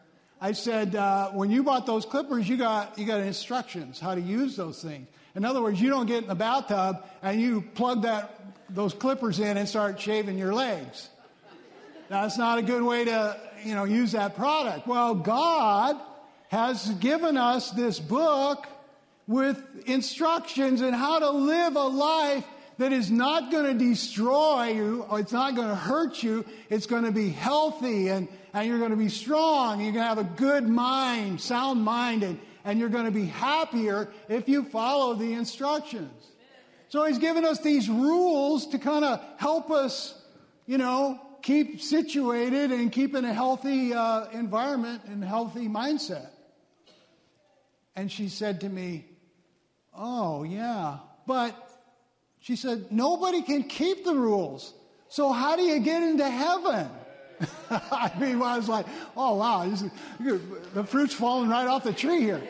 I 0.42 0.54
said, 0.54 0.96
uh, 0.96 1.30
when 1.34 1.52
you 1.52 1.62
bought 1.62 1.86
those 1.86 2.04
clippers, 2.04 2.50
you 2.50 2.58
got, 2.58 2.98
you 2.98 3.06
got 3.06 3.20
instructions 3.20 4.00
how 4.00 4.16
to 4.16 4.22
use 4.22 4.56
those 4.56 4.82
things. 4.82 5.08
In 5.36 5.46
other 5.46 5.62
words, 5.62 5.80
you 5.80 5.92
don't 5.92 6.08
get 6.08 6.24
in 6.24 6.30
the 6.30 6.34
bathtub 6.34 7.06
and 7.22 7.40
you 7.40 7.62
plug 7.76 8.02
that, 8.02 8.42
those 8.70 8.94
clippers 8.94 9.40
in 9.40 9.58
and 9.58 9.68
start 9.68 10.00
shaving 10.00 10.38
your 10.38 10.54
legs. 10.54 11.10
Now, 12.10 12.24
That's 12.24 12.38
not 12.38 12.58
a 12.58 12.62
good 12.62 12.82
way 12.82 13.06
to, 13.06 13.38
you 13.64 13.76
know, 13.76 13.84
use 13.84 14.14
that 14.14 14.36
product. 14.36 14.88
Well, 14.88 15.16
God 15.16 15.96
has 16.50 16.90
given 16.96 17.38
us 17.38 17.72
this 17.72 18.00
book 18.00 18.68
with 19.28 19.64
instructions 19.86 20.82
on 20.82 20.94
how 20.94 21.20
to 21.20 21.30
live 21.30 21.76
a 21.76 21.84
life 21.84 22.44
that 22.80 22.92
is 22.94 23.12
not 23.12 23.52
going 23.52 23.78
to 23.78 23.86
destroy 23.86 24.70
you, 24.70 25.06
it's 25.12 25.34
not 25.34 25.54
going 25.54 25.68
to 25.68 25.76
hurt 25.76 26.24
you. 26.24 26.46
It's 26.70 26.86
going 26.86 27.04
to 27.04 27.12
be 27.12 27.30
healthy 27.30 28.08
and, 28.08 28.30
and 28.54 28.68
you're 28.68 28.80
going 28.80 28.92
to 28.92 28.98
be 28.98 29.10
strong. 29.10 29.82
You're 29.82 29.92
going 29.92 30.04
to 30.04 30.08
have 30.08 30.18
a 30.18 30.24
good 30.24 30.68
mind, 30.68 31.42
sound 31.42 31.84
mind, 31.84 32.24
and, 32.24 32.40
and 32.64 32.80
you're 32.80 32.90
going 32.90 33.06
to 33.06 33.12
be 33.12 33.26
happier 33.26 34.10
if 34.30 34.48
you 34.48 34.64
follow 34.64 35.14
the 35.14 35.34
instructions. 35.34 36.29
So 36.90 37.06
he's 37.06 37.20
given 37.20 37.46
us 37.46 37.60
these 37.60 37.88
rules 37.88 38.68
to 38.68 38.80
kind 38.80 39.06
of 39.06 39.24
help 39.38 39.70
us, 39.70 40.20
you 40.66 40.80
know, 40.80 41.20
keep 41.44 41.82
situated 41.82 42.72
and 42.72 42.92
keep 42.92 43.16
in 43.16 43.26
a 43.26 43.34
healthy 43.34 43.94
uh, 43.94 44.26
environment 44.32 45.04
and 45.06 45.24
healthy 45.24 45.68
mindset. 45.68 46.30
And 47.96 48.12
she 48.12 48.28
said 48.28 48.62
to 48.62 48.70
me, 48.70 49.06
Oh, 49.96 50.44
yeah. 50.44 50.98
But 51.28 51.56
she 52.40 52.56
said, 52.56 52.92
Nobody 52.92 53.44
can 53.44 53.64
keep 53.64 54.04
the 54.04 54.16
rules. 54.16 54.74
So 55.10 55.32
how 55.32 55.56
do 55.56 55.62
you 55.62 55.80
get 55.80 56.02
into 56.02 56.28
heaven? 56.28 56.90
I 57.70 58.12
mean, 58.20 58.42
I 58.42 58.58
was 58.58 58.68
like, 58.68 58.88
Oh, 59.16 59.36
wow. 59.36 59.62
Is, 59.64 59.84
the 60.74 60.84
fruit's 60.84 61.14
falling 61.14 61.50
right 61.50 61.68
off 61.68 61.84
the 61.84 61.94
tree 61.94 62.22
here. 62.22 62.42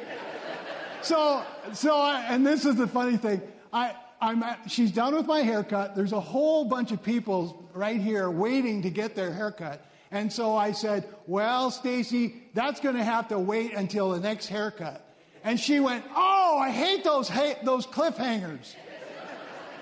so, 1.02 1.44
so, 1.74 1.98
I, 1.98 2.22
and 2.30 2.48
this 2.48 2.64
is 2.64 2.76
the 2.76 2.88
funny 2.88 3.18
thing. 3.18 3.42
I, 3.74 3.96
I'm 4.22 4.44
at, 4.44 4.70
she's 4.70 4.92
done 4.92 5.16
with 5.16 5.28
my 5.28 5.40
haircut. 5.40 5.96
There's 5.96 6.12
a 6.12 6.20
whole 6.20 6.66
bunch 6.66 6.92
of 6.92 7.02
people 7.02 7.70
right 7.74 8.00
here 8.00 8.30
waiting 8.30 8.82
to 8.82 8.90
get 8.90 9.16
their 9.16 9.32
haircut. 9.32 9.86
And 10.12 10.32
so 10.32 10.58
I 10.58 10.72
said, 10.72 11.08
well, 11.28 11.72
Stacy, 11.72 12.44
that's 12.54 12.80
going 12.80 12.96
to 12.96 13.04
have 13.04 13.28
to 13.30 13.40
wait 13.40 13.74
until 13.74 14.12
the 14.12 14.20
next 14.20 14.48
haircut. 14.48 15.06
And 15.44 15.60
she 15.60 15.80
went, 15.80 16.04
oh, 16.16 16.58
I 16.60 16.70
hate 16.72 17.04
those, 17.04 17.30
those 17.64 17.88
cliffhangers. 17.88 18.76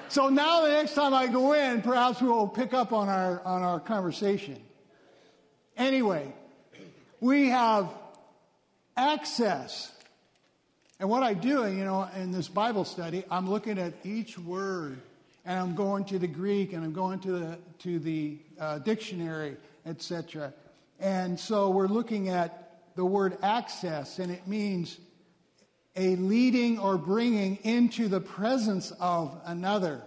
so 0.10 0.30
now 0.30 0.62
the 0.62 0.70
next 0.70 0.94
time 0.94 1.14
I 1.14 1.28
go 1.28 1.54
in, 1.54 1.82
perhaps 1.82 2.22
we'll 2.22 2.48
pick 2.48 2.74
up 2.74 2.94
on 2.94 3.10
our, 3.10 3.42
on 3.44 3.64
our 3.64 3.80
conversation. 3.80 4.62
Anyway, 5.78 6.34
we 7.20 7.50
have 7.50 7.90
access 8.96 9.92
and 11.00 11.10
what 11.10 11.22
I 11.22 11.36
do, 11.36 11.68
you 11.72 11.86
know, 11.86 12.10
in 12.16 12.32
this 12.32 12.48
Bible 12.48 12.84
study, 12.84 13.24
I'm 13.30 13.48
looking 13.48 13.78
at 13.78 13.94
each 14.04 14.40
word, 14.40 14.98
and 15.46 15.60
I'm 15.60 15.76
going 15.76 16.06
to 16.06 16.18
the 16.18 16.28
Greek, 16.28 16.74
and 16.74 16.84
I'm 16.84 16.94
going 16.94 17.20
to 17.20 17.32
the 17.32 17.60
to 17.80 18.00
the 18.00 18.40
uh, 18.60 18.80
dictionary, 18.80 19.58
etc. 19.86 20.54
And 21.00 21.40
so 21.40 21.70
we're 21.70 21.88
looking 21.88 22.30
at 22.30 22.82
the 22.96 23.06
word 23.06 23.38
access, 23.44 24.18
and 24.18 24.32
it 24.32 24.48
means 24.48 24.98
a 25.96 26.16
leading 26.16 26.80
or 26.80 26.98
bringing 26.98 27.58
into 27.58 28.08
the 28.08 28.20
presence 28.20 28.92
of 29.00 29.40
another. 29.46 30.02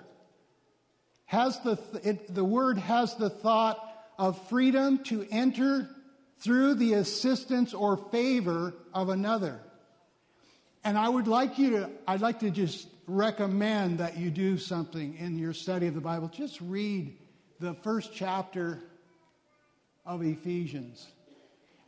Has 1.27 1.61
the 1.61 1.79
it, 2.03 2.35
the 2.35 2.45
word 2.45 2.79
has 2.79 3.15
the 3.15 3.31
thought 3.31 3.79
of 4.19 4.37
freedom 4.49 5.05
to 5.05 5.25
enter 5.31 5.89
through 6.41 6.75
the 6.75 6.95
assistance 6.95 7.73
or 7.75 7.97
favor 7.97 8.75
of 8.93 9.09
another. 9.09 9.61
And 10.85 10.97
I 10.97 11.09
would 11.09 11.29
like 11.29 11.59
you 11.59 11.71
to, 11.71 11.91
I'd 12.07 12.21
like 12.21 12.41
to 12.41 12.51
just 12.51 12.89
recommend 13.07 13.99
that 13.99 14.17
you 14.17 14.31
do 14.31 14.57
something 14.57 15.17
in 15.19 15.39
your 15.39 15.53
study 15.53 15.87
of 15.87 15.95
the 15.95 16.01
Bible. 16.01 16.29
Just 16.29 16.61
read 16.61 17.17
the 17.59 17.75
first 17.75 18.15
chapter 18.15 18.79
of 20.07 20.23
Ephesians 20.23 21.07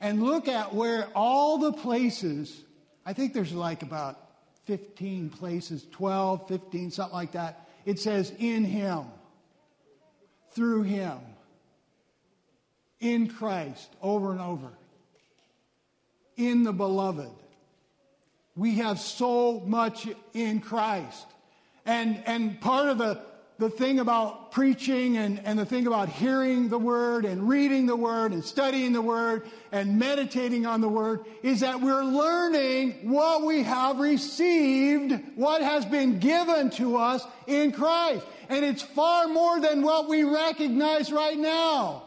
and 0.01 0.22
look 0.22 0.49
at 0.49 0.74
where 0.74 1.09
all 1.14 1.59
the 1.59 1.72
places, 1.72 2.61
I 3.07 3.12
think 3.14 3.32
there's 3.32 3.53
like 3.53 3.82
about 3.82 4.18
15 4.64 5.30
places, 5.30 5.86
12, 5.93 6.49
15, 6.49 6.90
something 6.90 7.14
like 7.14 7.32
that. 7.32 7.68
It 7.84 7.99
says, 7.99 8.32
in 8.38 8.64
Him, 8.64 9.05
through 10.51 10.82
Him, 10.82 11.18
in 13.01 13.28
Christ, 13.28 13.88
over 14.03 14.32
and 14.32 14.40
over, 14.40 14.68
in 16.36 16.62
the 16.62 16.72
beloved 16.72 17.30
we 18.57 18.76
have 18.76 18.98
so 18.98 19.61
much 19.61 20.09
in 20.34 20.61
Christ. 20.61 21.26
And, 21.86 22.22
and 22.26 22.61
part 22.61 22.88
of 22.88 22.98
the, 22.98 23.20
the 23.59 23.70
thing 23.70 23.98
about 23.98 24.53
preaching 24.53 25.16
and, 25.16 25.40
and 25.44 25.59
the 25.59 25.64
thing 25.64 25.86
about 25.86 26.09
hearing 26.09 26.68
the 26.68 26.78
word 26.78 27.24
and 27.24 27.48
reading 27.48 27.86
the 27.86 27.96
word 27.96 28.32
and 28.32 28.44
studying 28.44 28.92
the 28.92 29.03
word 29.03 29.48
and 29.72 29.98
meditating 29.98 30.66
on 30.66 30.80
the 30.80 30.88
word 30.88 31.20
is 31.42 31.61
that 31.61 31.80
we're 31.80 32.05
learning 32.05 33.11
what 33.11 33.42
we 33.42 33.62
have 33.62 33.98
received, 33.98 35.18
what 35.36 35.62
has 35.62 35.84
been 35.86 36.18
given 36.18 36.70
to 36.70 36.96
us 36.96 37.26
in 37.46 37.72
Christ. 37.72 38.24
And 38.48 38.64
it's 38.64 38.82
far 38.82 39.28
more 39.28 39.61
than 39.61 39.82
what 39.82 40.09
we 40.09 40.24
recognize 40.24 41.11
right 41.11 41.38
now. 41.38 42.03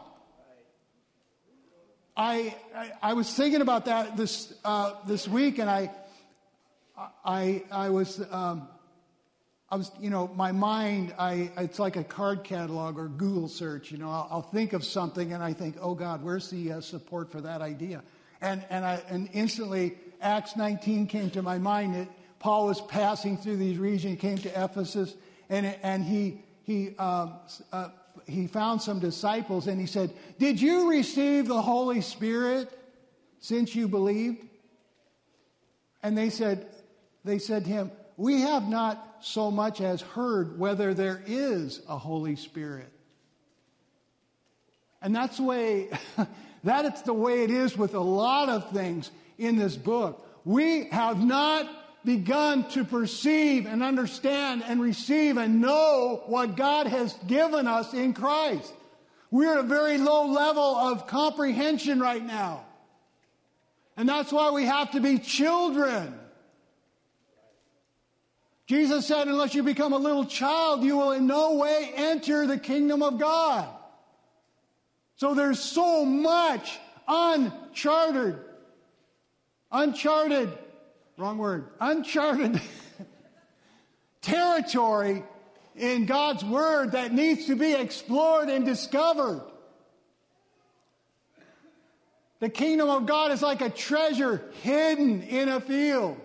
I, 2.16 2.54
I, 2.74 2.92
I 3.02 3.12
was 3.12 3.30
thinking 3.32 3.60
about 3.60 3.86
that 3.86 4.16
this, 4.16 4.54
uh, 4.64 4.92
this 5.06 5.28
week 5.28 5.58
and 5.58 5.68
I, 5.68 5.90
I, 6.96 7.62
I 7.70 7.90
was, 7.90 8.24
um, 8.30 8.68
I 9.68 9.76
was, 9.76 9.90
you 10.00 10.10
know, 10.10 10.28
my 10.28 10.52
mind, 10.52 11.14
I, 11.18 11.50
it's 11.58 11.78
like 11.78 11.96
a 11.96 12.04
card 12.04 12.44
catalog 12.44 12.98
or 12.98 13.08
Google 13.08 13.48
search. 13.48 13.90
You 13.90 13.98
know, 13.98 14.08
I'll, 14.10 14.28
I'll 14.30 14.42
think 14.42 14.72
of 14.72 14.84
something 14.84 15.32
and 15.32 15.42
I 15.42 15.52
think, 15.52 15.76
oh 15.80 15.94
God, 15.94 16.22
where's 16.22 16.50
the 16.50 16.72
uh, 16.72 16.80
support 16.80 17.30
for 17.30 17.40
that 17.40 17.60
idea? 17.60 18.02
And, 18.40 18.64
and, 18.70 18.84
I, 18.84 19.02
and 19.08 19.28
instantly, 19.32 19.98
Acts 20.20 20.56
19 20.56 21.06
came 21.06 21.30
to 21.30 21.42
my 21.42 21.58
mind. 21.58 21.96
It, 21.96 22.08
Paul 22.38 22.66
was 22.66 22.80
passing 22.80 23.36
through 23.36 23.56
these 23.56 23.78
regions, 23.78 24.20
came 24.20 24.38
to 24.38 24.64
Ephesus, 24.64 25.14
and, 25.48 25.66
and 25.82 26.04
he, 26.04 26.44
he, 26.62 26.96
um, 26.96 27.34
uh, 27.72 27.88
he 28.26 28.46
found 28.46 28.82
some 28.82 29.00
disciples 29.00 29.66
and 29.66 29.80
he 29.80 29.86
said, 29.86 30.12
Did 30.38 30.60
you 30.60 30.90
receive 30.90 31.48
the 31.48 31.60
Holy 31.60 32.00
Spirit 32.00 32.70
since 33.40 33.74
you 33.74 33.88
believed? 33.88 34.46
And 36.02 36.16
they 36.16 36.30
said, 36.30 36.68
they 37.26 37.38
said 37.38 37.64
to 37.64 37.70
him, 37.70 37.90
We 38.16 38.42
have 38.42 38.68
not 38.68 39.18
so 39.20 39.50
much 39.50 39.80
as 39.80 40.00
heard 40.00 40.58
whether 40.58 40.94
there 40.94 41.22
is 41.26 41.82
a 41.88 41.98
Holy 41.98 42.36
Spirit. 42.36 42.90
And 45.02 45.14
that's 45.14 45.36
the 45.36 45.42
way, 45.42 45.90
that's 46.64 47.02
the 47.02 47.12
way 47.12 47.44
it 47.44 47.50
is 47.50 47.76
with 47.76 47.94
a 47.94 48.00
lot 48.00 48.48
of 48.48 48.70
things 48.70 49.10
in 49.38 49.56
this 49.56 49.76
book. 49.76 50.26
We 50.44 50.84
have 50.86 51.22
not 51.22 51.68
begun 52.04 52.68
to 52.70 52.84
perceive 52.84 53.66
and 53.66 53.82
understand 53.82 54.62
and 54.64 54.80
receive 54.80 55.36
and 55.36 55.60
know 55.60 56.22
what 56.26 56.56
God 56.56 56.86
has 56.86 57.12
given 57.26 57.66
us 57.66 57.92
in 57.92 58.14
Christ. 58.14 58.72
We're 59.30 59.54
at 59.54 59.58
a 59.58 59.64
very 59.64 59.98
low 59.98 60.26
level 60.26 60.62
of 60.62 61.08
comprehension 61.08 61.98
right 61.98 62.24
now. 62.24 62.64
And 63.96 64.08
that's 64.08 64.30
why 64.30 64.50
we 64.50 64.64
have 64.64 64.92
to 64.92 65.00
be 65.00 65.18
children. 65.18 66.14
Jesus 68.66 69.06
said, 69.06 69.28
unless 69.28 69.54
you 69.54 69.62
become 69.62 69.92
a 69.92 69.98
little 69.98 70.24
child, 70.24 70.82
you 70.82 70.96
will 70.96 71.12
in 71.12 71.26
no 71.26 71.54
way 71.54 71.92
enter 71.94 72.46
the 72.46 72.58
kingdom 72.58 73.02
of 73.02 73.18
God. 73.18 73.68
So 75.16 75.34
there's 75.34 75.60
so 75.60 76.04
much 76.04 76.78
uncharted, 77.06 78.38
uncharted, 79.70 80.50
wrong 81.16 81.38
word, 81.38 81.68
uncharted 81.80 82.60
territory 84.20 85.22
in 85.76 86.06
God's 86.06 86.44
Word 86.44 86.92
that 86.92 87.12
needs 87.12 87.46
to 87.46 87.54
be 87.54 87.72
explored 87.72 88.48
and 88.48 88.64
discovered. 88.64 89.42
The 92.40 92.48
kingdom 92.48 92.88
of 92.88 93.06
God 93.06 93.30
is 93.30 93.42
like 93.42 93.62
a 93.62 93.70
treasure 93.70 94.42
hidden 94.62 95.22
in 95.22 95.48
a 95.48 95.60
field. 95.60 96.20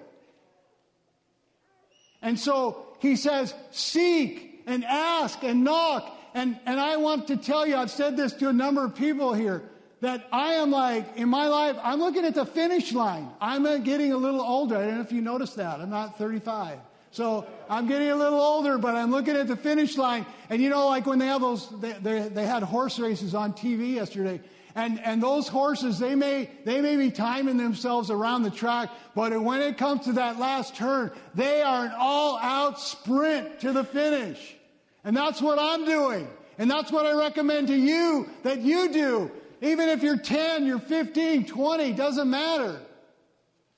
And 2.22 2.39
so 2.39 2.86
he 2.99 3.15
says, 3.15 3.53
seek 3.72 4.63
and 4.65 4.86
ask 4.86 5.43
and 5.43 5.63
knock. 5.63 6.17
And, 6.34 6.59
and 6.65 6.80
I 6.80 6.97
want 6.97 7.28
to 7.28 7.38
tell 7.38 7.65
you, 7.65 7.76
I've 7.76 7.91
said 7.91 8.15
this 8.15 8.34
to 8.34 8.49
a 8.49 8.53
number 8.53 8.86
of 8.86 8.95
people 8.95 9.34
here, 9.34 9.63
that 10.01 10.28
I 10.32 10.53
am 10.53 10.72
like, 10.72 11.17
in 11.17 11.30
my 11.30 11.47
life, 11.47 11.78
I'm 11.84 11.99
looking 11.99 12.26
at 12.26 12.34
the 12.34 12.45
finish 12.45 12.91
line. 12.91 13.30
I'm 13.39 13.65
uh, 13.65 13.78
getting 13.78 14.13
a 14.13 14.17
little 14.17 14.41
older. 14.41 14.78
I 14.78 14.86
don't 14.86 14.95
know 14.95 15.01
if 15.01 15.11
you 15.11 15.22
noticed 15.22 15.57
that. 15.57 15.80
I'm 15.80 15.89
not 15.89 16.17
35. 16.17 16.80
So 17.11 17.45
I'm 17.69 17.88
getting 17.88 18.09
a 18.09 18.15
little 18.15 18.39
older, 18.39 18.78
but 18.78 18.95
I'm 18.95 19.11
looking 19.11 19.36
at 19.36 19.47
the 19.47 19.57
finish 19.57 19.97
line. 19.97 20.26
And 20.49 20.61
you 20.61 20.69
know, 20.69 20.88
like 20.88 21.05
when 21.05 21.19
they 21.19 21.28
have 21.28 21.41
those, 21.41 21.69
they, 21.82 21.91
they, 21.93 22.30
they 22.30 22.45
had 22.45 22.63
horse 22.63 22.99
races 22.99 23.36
on 23.36 23.53
TV 23.53 23.95
yesterday. 23.95 24.39
And, 24.76 24.99
and 25.01 25.22
those 25.22 25.47
horses, 25.47 25.99
they 25.99 26.15
may, 26.15 26.49
they 26.63 26.82
may 26.82 26.95
be 26.95 27.11
timing 27.11 27.57
themselves 27.57 28.09
around 28.09 28.43
the 28.43 28.51
track, 28.51 28.89
but 29.15 29.39
when 29.41 29.61
it 29.61 29.78
comes 29.78 30.05
to 30.05 30.13
that 30.13 30.39
last 30.39 30.76
turn, 30.76 31.11
they 31.36 31.61
are 31.61 31.86
an 31.86 31.93
all 31.97 32.38
out 32.38 32.80
sprint 32.80 33.59
to 33.61 33.74
the 33.74 33.84
finish. 33.84 34.55
And 35.03 35.15
that's 35.15 35.41
what 35.41 35.59
I'm 35.59 35.86
doing. 35.86 36.28
And 36.57 36.69
that's 36.69 36.91
what 36.91 37.05
I 37.05 37.13
recommend 37.13 37.67
to 37.67 37.76
you 37.76 38.30
that 38.43 38.59
you 38.59 38.91
do. 38.91 39.32
Even 39.61 39.89
if 39.89 40.03
you're 40.03 40.17
10, 40.17 40.65
you're 40.65 40.80
15, 40.80 41.45
20, 41.45 41.93
doesn't 41.93 42.30
matter. 42.30 42.80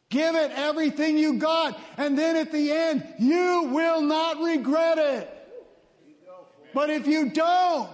Give 0.09 0.35
it 0.35 0.51
everything 0.53 1.17
you 1.17 1.39
got. 1.39 1.79
And 1.97 2.17
then 2.17 2.35
at 2.35 2.51
the 2.51 2.71
end, 2.71 3.03
you 3.19 3.69
will 3.73 4.01
not 4.01 4.41
regret 4.41 4.97
it. 4.97 5.29
But 6.73 6.89
if 6.89 7.07
you 7.07 7.29
don't, 7.29 7.89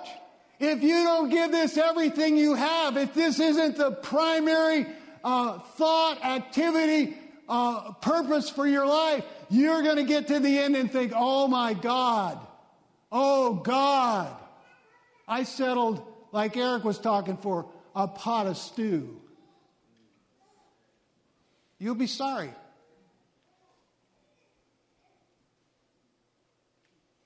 if 0.60 0.84
you 0.84 1.04
don't 1.04 1.30
give 1.30 1.52
this 1.52 1.78
everything 1.78 2.36
you 2.36 2.54
have, 2.54 2.98
if 2.98 3.14
this 3.14 3.40
isn't 3.40 3.78
the 3.78 3.92
primary 3.92 4.86
uh, 5.24 5.60
thought, 5.60 6.24
activity, 6.24 7.18
uh, 7.48 7.94
purpose 7.94 8.50
for 8.50 8.68
your 8.68 8.86
life, 8.86 9.24
you're 9.50 9.82
going 9.82 9.96
to 9.96 10.04
get 10.04 10.28
to 10.28 10.40
the 10.40 10.60
end 10.60 10.76
and 10.76 10.92
think, 10.92 11.14
oh 11.16 11.48
my 11.48 11.74
God, 11.74 12.40
oh 13.12 13.56
God. 13.56 14.36
I 15.28 15.44
settled, 15.44 16.06
like 16.32 16.58
Eric 16.58 16.84
was 16.84 17.00
talking 17.00 17.38
for, 17.38 17.68
a 17.96 18.08
pot 18.08 18.48
of 18.48 18.58
stew. 18.58 19.20
You'll 21.80 21.96
be 21.96 22.08
sorry. 22.08 22.52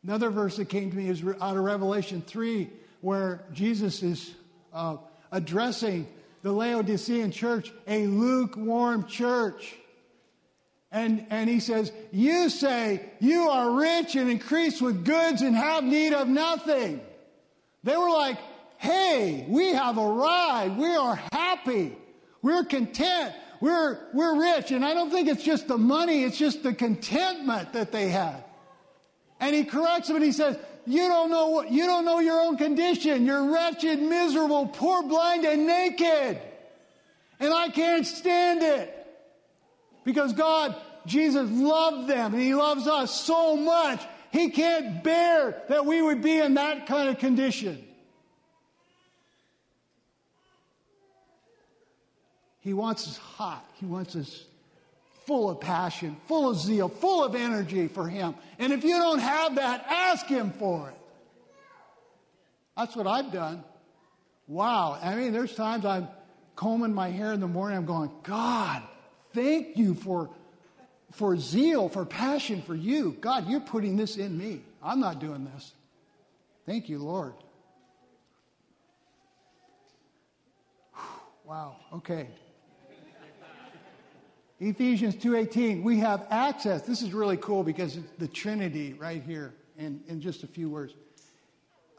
Another 0.04 0.30
verse 0.30 0.58
that 0.58 0.70
came 0.70 0.92
to 0.92 0.98
me 0.98 1.10
is 1.10 1.24
out 1.24 1.58
of 1.58 1.64
Revelation 1.64 2.22
3, 2.22 2.70
where 3.04 3.44
Jesus 3.52 4.02
is 4.02 4.34
uh, 4.72 4.96
addressing 5.30 6.08
the 6.42 6.54
Laodicean 6.54 7.32
church, 7.32 7.72
a 7.86 8.08
lukewarm 8.08 9.06
church. 9.08 9.76
And, 10.90 11.26
and 11.30 11.50
he 11.50 11.60
says, 11.60 11.92
You 12.12 12.50
say 12.50 13.10
you 13.20 13.50
are 13.50 13.72
rich 13.72 14.16
and 14.16 14.30
increased 14.30 14.82
with 14.82 15.04
goods 15.04 15.42
and 15.42 15.54
have 15.56 15.84
need 15.84 16.14
of 16.14 16.30
nothing. 16.30 17.02
They 17.84 17.98
were 17.98 18.10
like, 18.10 18.38
Hey, 18.78 19.46
we 19.50 19.74
have 19.74 19.98
arrived. 19.98 20.78
We 20.78 20.96
are 20.96 21.20
happy. 21.32 21.98
We're 22.42 22.64
content. 22.64 23.36
We're, 23.60 24.00
we're 24.14 24.56
rich. 24.56 24.72
And 24.72 24.84
I 24.84 24.94
don't 24.94 25.10
think 25.10 25.28
it's 25.28 25.44
just 25.44 25.68
the 25.68 25.78
money, 25.78 26.24
it's 26.24 26.38
just 26.38 26.64
the 26.64 26.74
contentment 26.74 27.74
that 27.74 27.92
they 27.92 28.08
had. 28.08 28.44
And 29.42 29.54
he 29.54 29.66
corrects 29.66 30.08
them 30.08 30.18
and 30.18 30.26
he 30.26 30.32
says, 30.32 30.58
you 30.86 31.08
don't 31.08 31.30
know 31.30 31.50
what, 31.50 31.72
you 31.72 31.86
don't 31.86 32.06
know 32.06 32.20
your 32.20 32.40
own 32.42 32.58
condition. 32.58 33.26
You're 33.26 33.52
wretched, 33.52 34.02
miserable, 34.02 34.68
poor, 34.68 35.04
blind, 35.04 35.46
and 35.46 35.66
naked. 35.66 36.40
And 37.40 37.54
I 37.54 37.70
can't 37.70 38.06
stand 38.06 38.64
it. 38.64 39.00
Because 40.04 40.34
God, 40.34 40.76
Jesus 41.06 41.50
loved 41.50 42.10
them 42.10 42.34
and 42.34 42.42
he 42.42 42.54
loves 42.54 42.88
us 42.88 43.20
so 43.20 43.56
much. 43.56 44.02
He 44.32 44.50
can't 44.50 45.04
bear 45.04 45.64
that 45.70 45.86
we 45.86 46.02
would 46.02 46.22
be 46.22 46.40
in 46.40 46.56
that 46.56 46.88
kind 46.88 47.10
of 47.10 47.20
condition. 47.20 47.84
He 52.60 52.74
wants 52.74 53.08
us 53.08 53.18
hot. 53.18 53.70
He 53.76 53.86
wants 53.86 54.16
us 54.16 54.46
full 55.26 55.50
of 55.50 55.60
passion, 55.60 56.18
full 56.28 56.50
of 56.50 56.58
zeal, 56.58 56.90
full 56.90 57.24
of 57.24 57.36
energy 57.36 57.88
for 57.88 58.08
Him. 58.08 58.36
And 58.60 58.74
if 58.74 58.84
you 58.84 58.98
don't 58.98 59.20
have 59.20 59.56
that, 59.56 59.86
ask 59.90 60.26
Him 60.28 60.52
for 60.52 60.90
it. 60.90 60.98
That's 62.76 62.96
what 62.96 63.08
I've 63.08 63.32
done. 63.32 63.64
Wow. 64.48 65.00
I 65.02 65.16
mean, 65.16 65.32
there's 65.32 65.56
times 65.56 65.86
I'm 65.86 66.08
combing 66.56 66.94
my 66.94 67.10
hair 67.10 67.34
in 67.34 67.40
the 67.40 67.48
morning, 67.48 67.78
I'm 67.78 67.86
going, 67.86 68.12
God, 68.24 68.84
thank 69.34 69.78
you 69.78 69.96
for, 69.96 70.30
for 71.12 71.38
zeal, 71.38 71.90
for 71.90 72.06
passion 72.06 72.62
for 72.62 72.76
you. 72.76 73.18
God, 73.20 73.50
you're 73.50 73.60
putting 73.60 73.98
this 73.98 74.18
in 74.18 74.38
me. 74.38 74.62
I'm 74.82 75.00
not 75.00 75.20
doing 75.20 75.46
this. 75.54 75.74
Thank 76.66 76.90
you, 76.90 77.00
Lord. 77.00 77.34
Wow. 81.46 81.76
Okay. 81.94 82.28
Ephesians 84.60 85.16
2:18, 85.16 85.84
we 85.84 86.00
have 86.00 86.26
access. 86.30 86.84
This 86.84 87.02
is 87.02 87.14
really 87.14 87.38
cool 87.38 87.64
because 87.64 87.98
it's 87.98 88.12
the 88.18 88.28
Trinity 88.28 88.94
right 88.94 89.22
here 89.22 89.54
in, 89.78 90.02
in 90.08 90.22
just 90.22 90.44
a 90.44 90.48
few 90.48 90.70
words. 90.70 90.94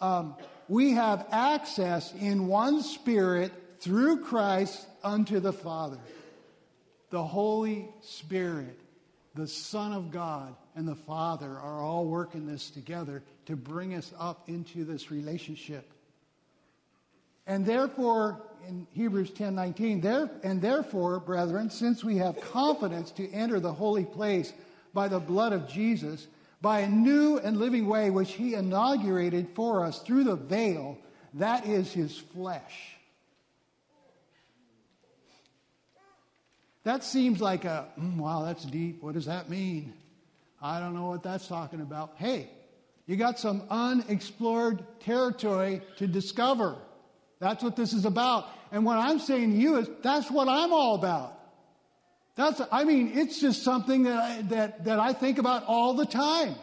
Um, 0.00 0.34
we 0.68 0.92
have 0.92 1.26
access 1.30 2.12
in 2.14 2.46
one 2.46 2.82
spirit 2.82 3.52
through 3.80 4.20
Christ 4.20 4.86
unto 5.02 5.40
the 5.40 5.52
Father. 5.52 5.98
The 7.10 7.22
Holy 7.22 7.88
Spirit, 8.00 8.78
the 9.34 9.46
Son 9.46 9.92
of 9.92 10.10
God, 10.10 10.54
and 10.74 10.88
the 10.88 10.94
Father 10.94 11.50
are 11.50 11.82
all 11.82 12.06
working 12.06 12.46
this 12.46 12.70
together 12.70 13.22
to 13.46 13.56
bring 13.56 13.94
us 13.94 14.12
up 14.18 14.48
into 14.48 14.84
this 14.84 15.10
relationship. 15.10 15.90
And 17.46 17.66
therefore, 17.66 18.40
in 18.68 18.86
Hebrews 18.92 19.30
10:19, 19.30 20.00
there 20.00 20.30
and 20.42 20.60
therefore, 20.60 21.20
brethren, 21.20 21.70
since 21.70 22.04
we 22.04 22.16
have 22.16 22.40
confidence 22.40 23.10
to 23.12 23.30
enter 23.30 23.60
the 23.60 23.72
holy 23.72 24.04
place 24.04 24.52
by 24.92 25.08
the 25.08 25.20
blood 25.20 25.52
of 25.52 25.68
Jesus, 25.68 26.26
by 26.60 26.80
a 26.80 26.88
new 26.88 27.38
and 27.38 27.58
living 27.58 27.86
way 27.86 28.10
which 28.10 28.32
he 28.32 28.54
inaugurated 28.54 29.48
for 29.54 29.84
us 29.84 30.00
through 30.00 30.24
the 30.24 30.36
veil, 30.36 30.96
that 31.34 31.66
is 31.66 31.92
his 31.92 32.16
flesh. 32.16 32.96
That 36.84 37.02
seems 37.02 37.40
like 37.40 37.64
a, 37.64 37.88
mm, 37.98 38.18
wow, 38.18 38.44
that's 38.44 38.64
deep. 38.64 39.02
What 39.02 39.14
does 39.14 39.26
that 39.26 39.48
mean? 39.48 39.94
I 40.60 40.80
don't 40.80 40.94
know 40.94 41.06
what 41.06 41.22
that's 41.22 41.48
talking 41.48 41.80
about. 41.80 42.12
Hey, 42.16 42.50
you 43.06 43.16
got 43.16 43.38
some 43.38 43.62
unexplored 43.68 44.82
territory 45.00 45.82
to 45.96 46.06
discover. 46.06 46.76
That's 47.44 47.62
what 47.62 47.76
this 47.76 47.92
is 47.92 48.06
about. 48.06 48.48
And 48.72 48.86
what 48.86 48.96
I'm 48.96 49.18
saying 49.18 49.50
to 49.50 49.56
you 49.58 49.76
is 49.76 49.90
that's 50.02 50.30
what 50.30 50.48
I'm 50.48 50.72
all 50.72 50.94
about. 50.94 51.38
That's, 52.36 52.58
I 52.72 52.84
mean, 52.84 53.12
it's 53.14 53.38
just 53.38 53.62
something 53.62 54.04
that 54.04 54.16
I, 54.16 54.42
that, 54.48 54.84
that 54.86 54.98
I 54.98 55.12
think 55.12 55.36
about 55.36 55.64
all 55.66 55.92
the 55.92 56.06
time. 56.06 56.54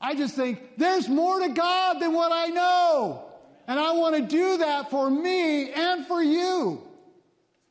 I 0.00 0.14
just 0.14 0.36
think 0.36 0.60
there's 0.76 1.08
more 1.08 1.40
to 1.40 1.48
God 1.48 1.94
than 1.98 2.12
what 2.12 2.30
I 2.30 2.46
know. 2.46 3.24
And 3.66 3.76
I 3.76 3.90
want 3.94 4.14
to 4.14 4.22
do 4.22 4.58
that 4.58 4.88
for 4.88 5.10
me 5.10 5.72
and 5.72 6.06
for 6.06 6.22
you. 6.22 6.80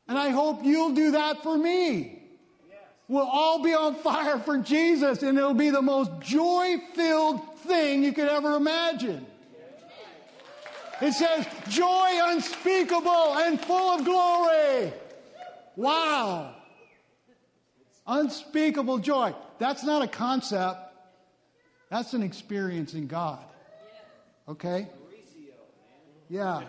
And 0.06 0.18
I 0.18 0.28
hope 0.28 0.62
you'll 0.64 0.92
do 0.92 1.12
that 1.12 1.42
for 1.42 1.56
me. 1.56 2.22
We'll 3.08 3.24
all 3.24 3.62
be 3.62 3.72
on 3.72 3.94
fire 3.94 4.38
for 4.38 4.58
Jesus 4.58 5.22
and 5.22 5.38
it'll 5.38 5.54
be 5.54 5.70
the 5.70 5.80
most 5.80 6.10
joy 6.20 6.76
filled 6.94 7.58
thing 7.60 8.04
you 8.04 8.12
could 8.12 8.28
ever 8.28 8.54
imagine. 8.54 9.24
It 11.00 11.12
says, 11.12 11.46
joy 11.68 12.08
unspeakable 12.24 13.38
and 13.38 13.60
full 13.60 13.90
of 13.90 14.04
glory. 14.04 14.92
Wow. 15.76 16.54
Unspeakable 18.06 18.98
joy. 18.98 19.34
That's 19.58 19.84
not 19.84 20.02
a 20.02 20.08
concept. 20.08 20.80
That's 21.88 22.14
an 22.14 22.22
experience 22.22 22.94
in 22.94 23.06
God. 23.06 23.44
Okay? 24.48 24.88
Mauricio. 24.88 25.52
Yeah. 26.28 26.62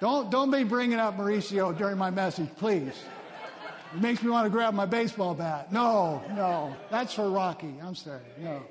Don't, 0.00 0.30
don't 0.30 0.50
be 0.50 0.64
bringing 0.64 0.98
up 0.98 1.18
Mauricio 1.18 1.76
during 1.76 1.98
my 1.98 2.10
message, 2.10 2.48
please. 2.56 2.94
It 3.94 4.00
makes 4.00 4.22
me 4.22 4.30
want 4.30 4.46
to 4.46 4.50
grab 4.50 4.72
my 4.74 4.86
baseball 4.86 5.34
bat. 5.34 5.72
No, 5.72 6.22
no. 6.36 6.76
That's 6.90 7.14
for 7.14 7.28
Rocky. 7.28 7.74
I'm 7.82 7.96
sorry. 7.96 8.20
No. 8.38 8.62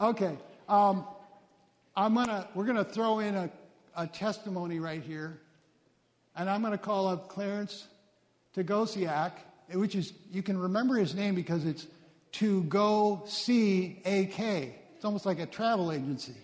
Okay. 0.00 0.36
Um, 0.68 1.06
I'm 1.96 2.14
gonna, 2.14 2.46
we're 2.54 2.66
going 2.66 2.76
to 2.76 2.84
throw 2.84 3.20
in 3.20 3.34
a, 3.34 3.50
a 3.96 4.06
testimony 4.06 4.78
right 4.80 5.02
here. 5.02 5.40
And 6.36 6.50
I'm 6.50 6.60
going 6.60 6.72
to 6.72 6.78
call 6.78 7.08
up 7.08 7.28
Clarence 7.28 7.86
Tagosiak, 8.54 9.32
which 9.72 9.94
is, 9.94 10.12
you 10.30 10.42
can 10.42 10.58
remember 10.58 10.96
his 10.96 11.14
name 11.14 11.34
because 11.34 11.64
it's 11.64 11.86
to 12.32 12.64
go 12.64 13.22
see 13.26 14.02
AK. 14.04 14.38
It's 14.94 15.04
almost 15.04 15.24
like 15.24 15.38
a 15.38 15.46
travel 15.46 15.90
agency, 15.90 16.34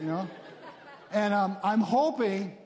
you 0.00 0.06
know? 0.06 0.28
and 1.10 1.34
um, 1.34 1.56
I'm 1.64 1.80
hoping, 1.80 2.56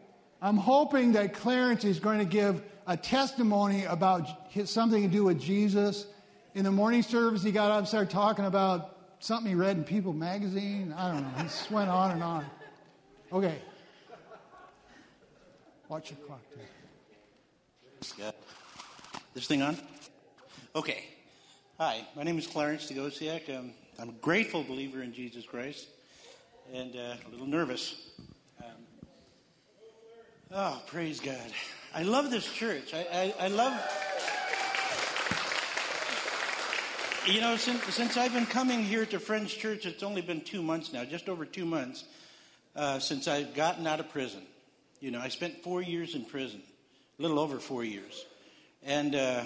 I'm 0.43 0.59
hoping 0.59 1.13
that 1.13 1.33
Clarence 1.33 1.85
is 1.85 1.99
going 2.01 2.19
to 2.19 2.27
give 2.27 2.63
a 2.87 2.99
testimony 2.99 3.85
about 3.85 4.29
his, 4.51 4.69
something 4.69 5.03
to 5.03 5.09
do 5.09 5.25
with 5.25 5.41
Jesus. 5.41 6.07
In 6.55 6.65
the 6.65 6.71
morning 6.71 7.03
service, 7.03 7.43
he 7.43 7.51
got 7.51 7.71
up 7.71 7.79
and 7.79 7.89
started 7.89 8.11
talking 8.11 8.45
about 8.45 8.96
something 9.27 9.49
he 9.49 9.57
read 9.57 9.77
in 9.77 9.83
People 9.83 10.13
magazine. 10.13 10.95
I 10.97 11.11
don't 11.11 11.23
know. 11.23 11.39
He 11.39 11.43
just 11.43 11.69
went 11.69 11.91
on 11.91 12.13
and 12.13 12.23
on. 12.23 12.47
Okay. 13.33 13.59
Watch 15.89 16.13
your 16.13 16.21
clock. 16.25 16.41
This 19.35 19.49
thing 19.49 19.63
on? 19.63 19.77
Okay. 20.77 21.05
Hi, 21.79 22.07
my 22.15 22.23
name 22.23 22.39
is 22.39 22.47
Clarence 22.47 22.89
Tagosiak. 22.89 23.53
Um, 23.55 23.73
I'm 23.99 24.11
a 24.11 24.13
grateful 24.13 24.63
believer 24.63 25.03
in 25.03 25.13
Jesus 25.13 25.45
Christ 25.45 25.89
and 26.73 26.95
uh, 26.95 27.17
a 27.27 27.31
little 27.33 27.47
nervous. 27.47 27.97
Um, 28.61 28.71
oh, 30.53 30.83
praise 30.87 31.19
God. 31.19 31.51
I 31.93 32.05
love 32.05 32.31
this 32.31 32.47
church. 32.47 32.95
I, 32.95 33.35
I, 33.41 33.47
I 33.47 33.49
love. 33.49 33.73
You 37.27 37.41
know, 37.41 37.57
since, 37.57 37.83
since 37.93 38.17
I've 38.17 38.33
been 38.33 38.47
coming 38.47 38.85
here 38.85 39.05
to 39.05 39.19
Friends 39.19 39.53
Church, 39.53 39.85
it's 39.85 40.05
only 40.05 40.23
been 40.23 40.43
two 40.43 40.63
months 40.63 40.93
now, 40.93 41.05
just 41.05 41.29
over 41.29 41.45
two 41.45 41.65
months, 41.65 42.05
uh, 42.77 43.01
since 43.01 43.27
I've 43.27 43.53
gotten 43.53 43.85
out 43.85 43.99
of 43.99 44.11
prison. 44.11 44.43
You 45.01 45.11
know, 45.11 45.19
I 45.19 45.27
spent 45.27 45.65
four 45.65 45.83
years 45.83 46.15
in 46.15 46.25
prison, 46.25 46.63
a 47.19 47.23
little 47.23 47.41
over 47.41 47.59
four 47.59 47.83
years. 47.83 48.25
And, 48.85 49.17
uh, 49.17 49.45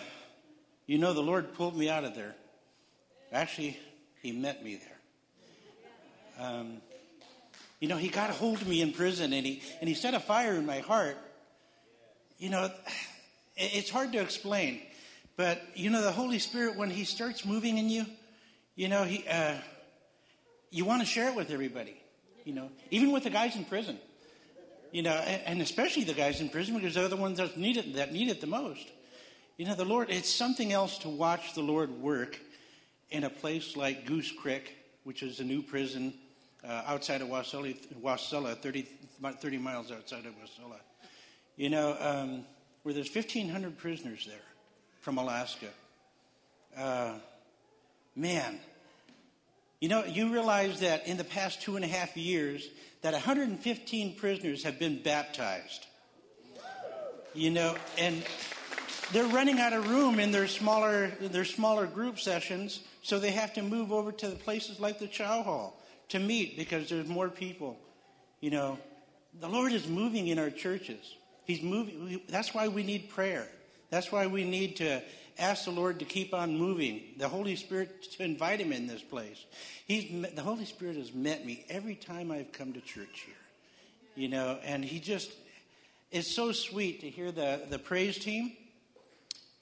you 0.86 0.98
know, 0.98 1.14
the 1.14 1.22
Lord 1.22 1.54
pulled 1.54 1.74
me 1.74 1.88
out 1.88 2.04
of 2.04 2.14
there. 2.14 2.34
Actually, 3.32 3.78
He 4.20 4.32
met 4.32 4.62
me 4.62 4.78
there. 6.36 6.46
Um, 6.46 6.82
you 7.80 7.88
know, 7.88 7.96
He 7.96 8.08
got 8.08 8.28
a 8.28 8.34
hold 8.34 8.60
of 8.60 8.68
me 8.68 8.82
in 8.82 8.92
prison 8.92 9.32
and 9.32 9.46
He, 9.46 9.62
and 9.80 9.88
he 9.88 9.94
set 9.94 10.12
a 10.12 10.20
fire 10.20 10.52
in 10.52 10.66
my 10.66 10.80
heart. 10.80 11.16
You 12.38 12.50
know, 12.50 12.70
it's 13.56 13.88
hard 13.88 14.12
to 14.12 14.20
explain. 14.20 14.82
But, 15.40 15.62
you 15.74 15.88
know, 15.88 16.02
the 16.02 16.12
Holy 16.12 16.38
Spirit, 16.38 16.76
when 16.76 16.90
He 16.90 17.04
starts 17.04 17.46
moving 17.46 17.78
in 17.78 17.88
you, 17.88 18.04
you 18.74 18.88
know, 18.88 19.04
he, 19.04 19.26
uh, 19.26 19.54
you 20.70 20.84
want 20.84 21.00
to 21.00 21.06
share 21.06 21.30
it 21.30 21.34
with 21.34 21.50
everybody. 21.50 21.98
You 22.44 22.52
know, 22.52 22.68
even 22.90 23.10
with 23.10 23.24
the 23.24 23.30
guys 23.30 23.56
in 23.56 23.64
prison. 23.64 23.98
You 24.92 25.02
know, 25.02 25.12
and 25.12 25.62
especially 25.62 26.04
the 26.04 26.12
guys 26.12 26.42
in 26.42 26.50
prison 26.50 26.74
because 26.74 26.92
they're 26.92 27.08
the 27.08 27.16
ones 27.16 27.38
that 27.38 27.56
need 27.56 27.78
it, 27.78 27.94
that 27.94 28.12
need 28.12 28.28
it 28.28 28.42
the 28.42 28.46
most. 28.46 28.86
You 29.56 29.64
know, 29.64 29.74
the 29.74 29.86
Lord, 29.86 30.10
it's 30.10 30.28
something 30.28 30.74
else 30.74 30.98
to 30.98 31.08
watch 31.08 31.54
the 31.54 31.62
Lord 31.62 31.88
work 31.88 32.38
in 33.08 33.24
a 33.24 33.30
place 33.30 33.78
like 33.78 34.04
Goose 34.04 34.30
Creek, 34.30 34.76
which 35.04 35.22
is 35.22 35.40
a 35.40 35.44
new 35.44 35.62
prison 35.62 36.12
uh, 36.62 36.82
outside 36.86 37.22
of 37.22 37.28
Wasilla, 37.28 37.74
Wasilla 37.98 38.58
30, 38.58 38.86
30 39.40 39.56
miles 39.56 39.90
outside 39.90 40.26
of 40.26 40.34
Wasilla. 40.34 40.80
You 41.56 41.70
know, 41.70 41.96
um, 41.98 42.44
where 42.82 42.92
there's 42.92 43.08
1,500 43.08 43.78
prisoners 43.78 44.26
there 44.26 44.36
from 45.00 45.18
Alaska. 45.18 45.68
Uh, 46.76 47.14
man, 48.14 48.58
you 49.80 49.88
know, 49.88 50.04
you 50.04 50.32
realize 50.32 50.80
that 50.80 51.06
in 51.06 51.16
the 51.16 51.24
past 51.24 51.62
two 51.62 51.76
and 51.76 51.84
a 51.84 51.88
half 51.88 52.16
years, 52.16 52.68
that 53.02 53.12
115 53.12 54.16
prisoners 54.16 54.62
have 54.64 54.78
been 54.78 55.02
baptized. 55.02 55.86
You 57.32 57.50
know, 57.50 57.76
and 57.96 58.22
they're 59.12 59.26
running 59.26 59.58
out 59.58 59.72
of 59.72 59.88
room 59.88 60.20
in 60.20 60.32
their 60.32 60.48
smaller 60.48 61.08
their 61.20 61.44
smaller 61.44 61.86
group 61.86 62.18
sessions, 62.18 62.80
so 63.02 63.18
they 63.18 63.30
have 63.30 63.54
to 63.54 63.62
move 63.62 63.92
over 63.92 64.12
to 64.12 64.28
the 64.28 64.36
places 64.36 64.80
like 64.80 64.98
the 64.98 65.06
Chow 65.06 65.42
Hall 65.42 65.80
to 66.08 66.18
meet 66.18 66.56
because 66.56 66.88
there's 66.88 67.06
more 67.06 67.28
people. 67.28 67.78
You 68.40 68.50
know, 68.50 68.78
the 69.40 69.48
Lord 69.48 69.72
is 69.72 69.86
moving 69.86 70.26
in 70.26 70.38
our 70.38 70.50
churches. 70.50 71.14
He's 71.44 71.62
moving. 71.62 72.20
That's 72.28 72.52
why 72.52 72.68
we 72.68 72.82
need 72.82 73.08
prayer. 73.08 73.48
That's 73.90 74.10
why 74.10 74.26
we 74.26 74.44
need 74.44 74.76
to 74.76 75.02
ask 75.38 75.64
the 75.64 75.70
Lord 75.70 75.98
to 75.98 76.04
keep 76.04 76.32
on 76.34 76.56
moving, 76.56 77.02
the 77.16 77.28
Holy 77.28 77.56
Spirit 77.56 78.02
to 78.12 78.22
invite 78.22 78.60
Him 78.60 78.72
in 78.72 78.86
this 78.86 79.02
place. 79.02 79.44
He's, 79.86 80.32
the 80.34 80.42
Holy 80.42 80.64
Spirit 80.64 80.96
has 80.96 81.12
met 81.12 81.44
me 81.44 81.64
every 81.68 81.94
time 81.96 82.30
I've 82.30 82.52
come 82.52 82.72
to 82.72 82.80
church 82.80 83.24
here, 83.26 83.34
you 84.14 84.28
know, 84.28 84.58
and 84.64 84.84
He 84.84 85.00
just, 85.00 85.32
it's 86.10 86.30
so 86.30 86.52
sweet 86.52 87.00
to 87.00 87.10
hear 87.10 87.32
the, 87.32 87.62
the 87.68 87.78
praise 87.78 88.18
team 88.18 88.52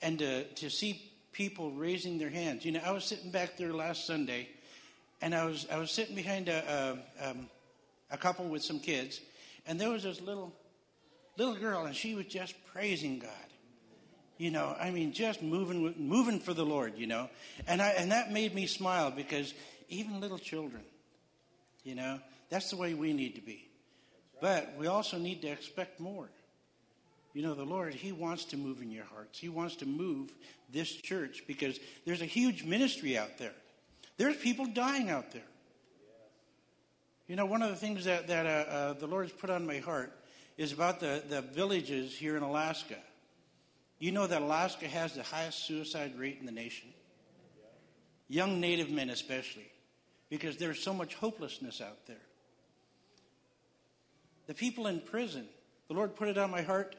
and 0.03 0.19
to, 0.19 0.45
to 0.45 0.69
see 0.69 1.03
people 1.33 1.71
raising 1.71 2.19
their 2.19 2.31
hands. 2.31 2.65
You 2.65 2.73
know, 2.73 2.81
I 2.85 2.91
was 2.91 3.05
sitting 3.05 3.31
back 3.31 3.57
there 3.57 3.73
last 3.73 4.07
Sunday, 4.07 4.49
and 5.23 5.35
I 5.35 5.45
was, 5.45 5.67
I 5.71 5.79
was 5.79 5.91
sitting 5.91 6.15
behind 6.15 6.49
a, 6.49 6.99
a, 7.21 7.31
um, 7.31 7.49
a 8.11 8.17
couple 8.17 8.47
with 8.47 8.63
some 8.63 8.81
kids, 8.81 9.21
and 9.67 9.81
there 9.81 9.91
was 9.91 10.03
this 10.03 10.21
little, 10.21 10.53
little 11.37 11.55
girl, 11.55 11.87
and 11.87 11.95
she 11.95 12.15
was 12.15 12.27
just 12.27 12.55
praising 12.73 13.21
God. 13.21 13.48
You 14.39 14.53
know, 14.53 14.75
I 14.79 14.91
mean, 14.91 15.13
just 15.13 15.43
moving, 15.43 15.95
moving 15.99 16.39
for 16.41 16.55
the 16.55 16.65
Lord. 16.65 16.95
You 16.97 17.09
know, 17.09 17.29
and 17.67 17.83
I, 17.83 17.91
and 17.91 18.13
that 18.13 18.33
made 18.33 18.55
me 18.55 18.67
smile 18.67 19.11
because 19.11 19.53
even 19.89 20.21
little 20.21 20.39
children, 20.39 20.83
you 21.85 21.95
know, 21.95 22.21
that's 22.49 22.71
the 22.71 22.77
way 22.77 22.95
we 22.95 23.13
need 23.13 23.35
to 23.35 23.41
be. 23.41 23.69
But 24.41 24.75
we 24.79 24.87
also 24.87 25.19
need 25.19 25.43
to 25.43 25.49
expect 25.49 26.01
more. 26.01 26.29
You 27.35 27.43
know, 27.43 27.55
the 27.55 27.65
Lord, 27.65 27.95
He 27.95 28.13
wants 28.13 28.47
to 28.47 28.57
move 28.57 28.81
in 28.81 28.91
your 28.91 29.05
hearts. 29.05 29.39
He 29.39 29.49
wants 29.49 29.77
to 29.77 29.87
move 29.87 30.33
this 30.73 30.91
church 30.91 31.45
because 31.47 31.79
there's 32.07 32.23
a 32.23 32.27
huge 32.27 32.65
ministry 32.65 33.19
out 33.19 33.39
there. 33.39 33.55
There's 34.17 34.37
people 34.37 34.67
dying 34.67 35.11
out 35.11 35.33
there. 35.33 35.43
You 37.27 37.37
know, 37.37 37.47
one 37.47 37.63
of 37.63 37.71
the 37.71 37.77
things 37.77 38.07
that, 38.07 38.29
that 38.29 38.47
uh, 38.47 38.49
uh, 38.49 38.93
the 38.95 39.07
Lord 39.07 39.27
has 39.27 39.33
put 39.33 39.51
on 39.51 39.67
my 39.67 39.79
heart 39.79 40.13
is 40.57 40.73
about 40.73 40.99
the, 40.99 41.23
the 41.29 41.43
villages 41.43 42.17
here 42.17 42.37
in 42.37 42.43
Alaska. 42.43 42.97
You 43.99 44.13
know 44.13 44.27
that 44.27 44.43
Alaska 44.43 44.87
has 44.87 45.15
the 45.15 45.23
highest 45.23 45.67
suicide 45.67 46.19
rate 46.19 46.39
in 46.39 46.47
the 46.47 46.53
nation? 46.53 46.89
Young 48.29 48.61
Native 48.61 48.91
men, 48.91 49.11
especially, 49.11 49.71
because 50.29 50.57
there's 50.57 50.81
so 50.81 50.93
much 50.93 51.15
hopelessness 51.15 51.81
out 51.81 52.07
there. 52.07 52.17
The 54.47 54.55
people 54.55 54.87
in 54.87 55.01
prison, 55.01 55.47
the 55.89 55.95
Lord 55.95 56.15
put 56.15 56.29
it 56.29 56.39
on 56.39 56.51
my 56.51 56.63
heart, 56.63 56.95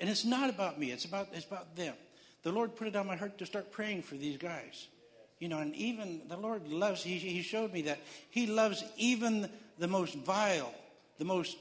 and 0.00 0.10
it's 0.10 0.24
not 0.24 0.50
about 0.50 0.80
me, 0.80 0.90
it's 0.90 1.04
about, 1.04 1.28
it's 1.32 1.46
about 1.46 1.76
them. 1.76 1.94
The 2.42 2.50
Lord 2.52 2.74
put 2.74 2.88
it 2.88 2.96
on 2.96 3.06
my 3.06 3.16
heart 3.16 3.38
to 3.38 3.46
start 3.46 3.70
praying 3.70 4.02
for 4.02 4.16
these 4.16 4.36
guys. 4.36 4.88
You 5.38 5.48
know, 5.48 5.58
and 5.58 5.74
even 5.76 6.22
the 6.28 6.36
Lord 6.36 6.68
loves, 6.68 7.02
He, 7.02 7.18
he 7.18 7.42
showed 7.42 7.72
me 7.72 7.82
that 7.82 8.00
He 8.30 8.46
loves 8.46 8.84
even 8.96 9.48
the 9.78 9.88
most 9.88 10.14
vile, 10.14 10.72
the 11.18 11.24
most 11.24 11.56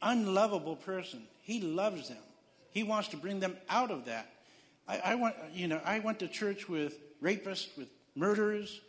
unlovable 0.00 0.76
person. 0.76 1.22
He 1.42 1.60
loves 1.60 2.08
them. 2.08 2.18
He 2.72 2.82
wants 2.82 3.08
to 3.08 3.16
bring 3.16 3.40
them 3.40 3.56
out 3.68 3.90
of 3.90 4.06
that. 4.06 4.30
I, 4.88 4.98
I 4.98 5.14
went, 5.14 5.36
you 5.52 5.68
know, 5.68 5.80
I 5.84 6.00
went 6.00 6.18
to 6.20 6.28
church 6.28 6.68
with 6.68 6.98
rapists, 7.22 7.76
with 7.76 7.88
murderers, 8.16 8.80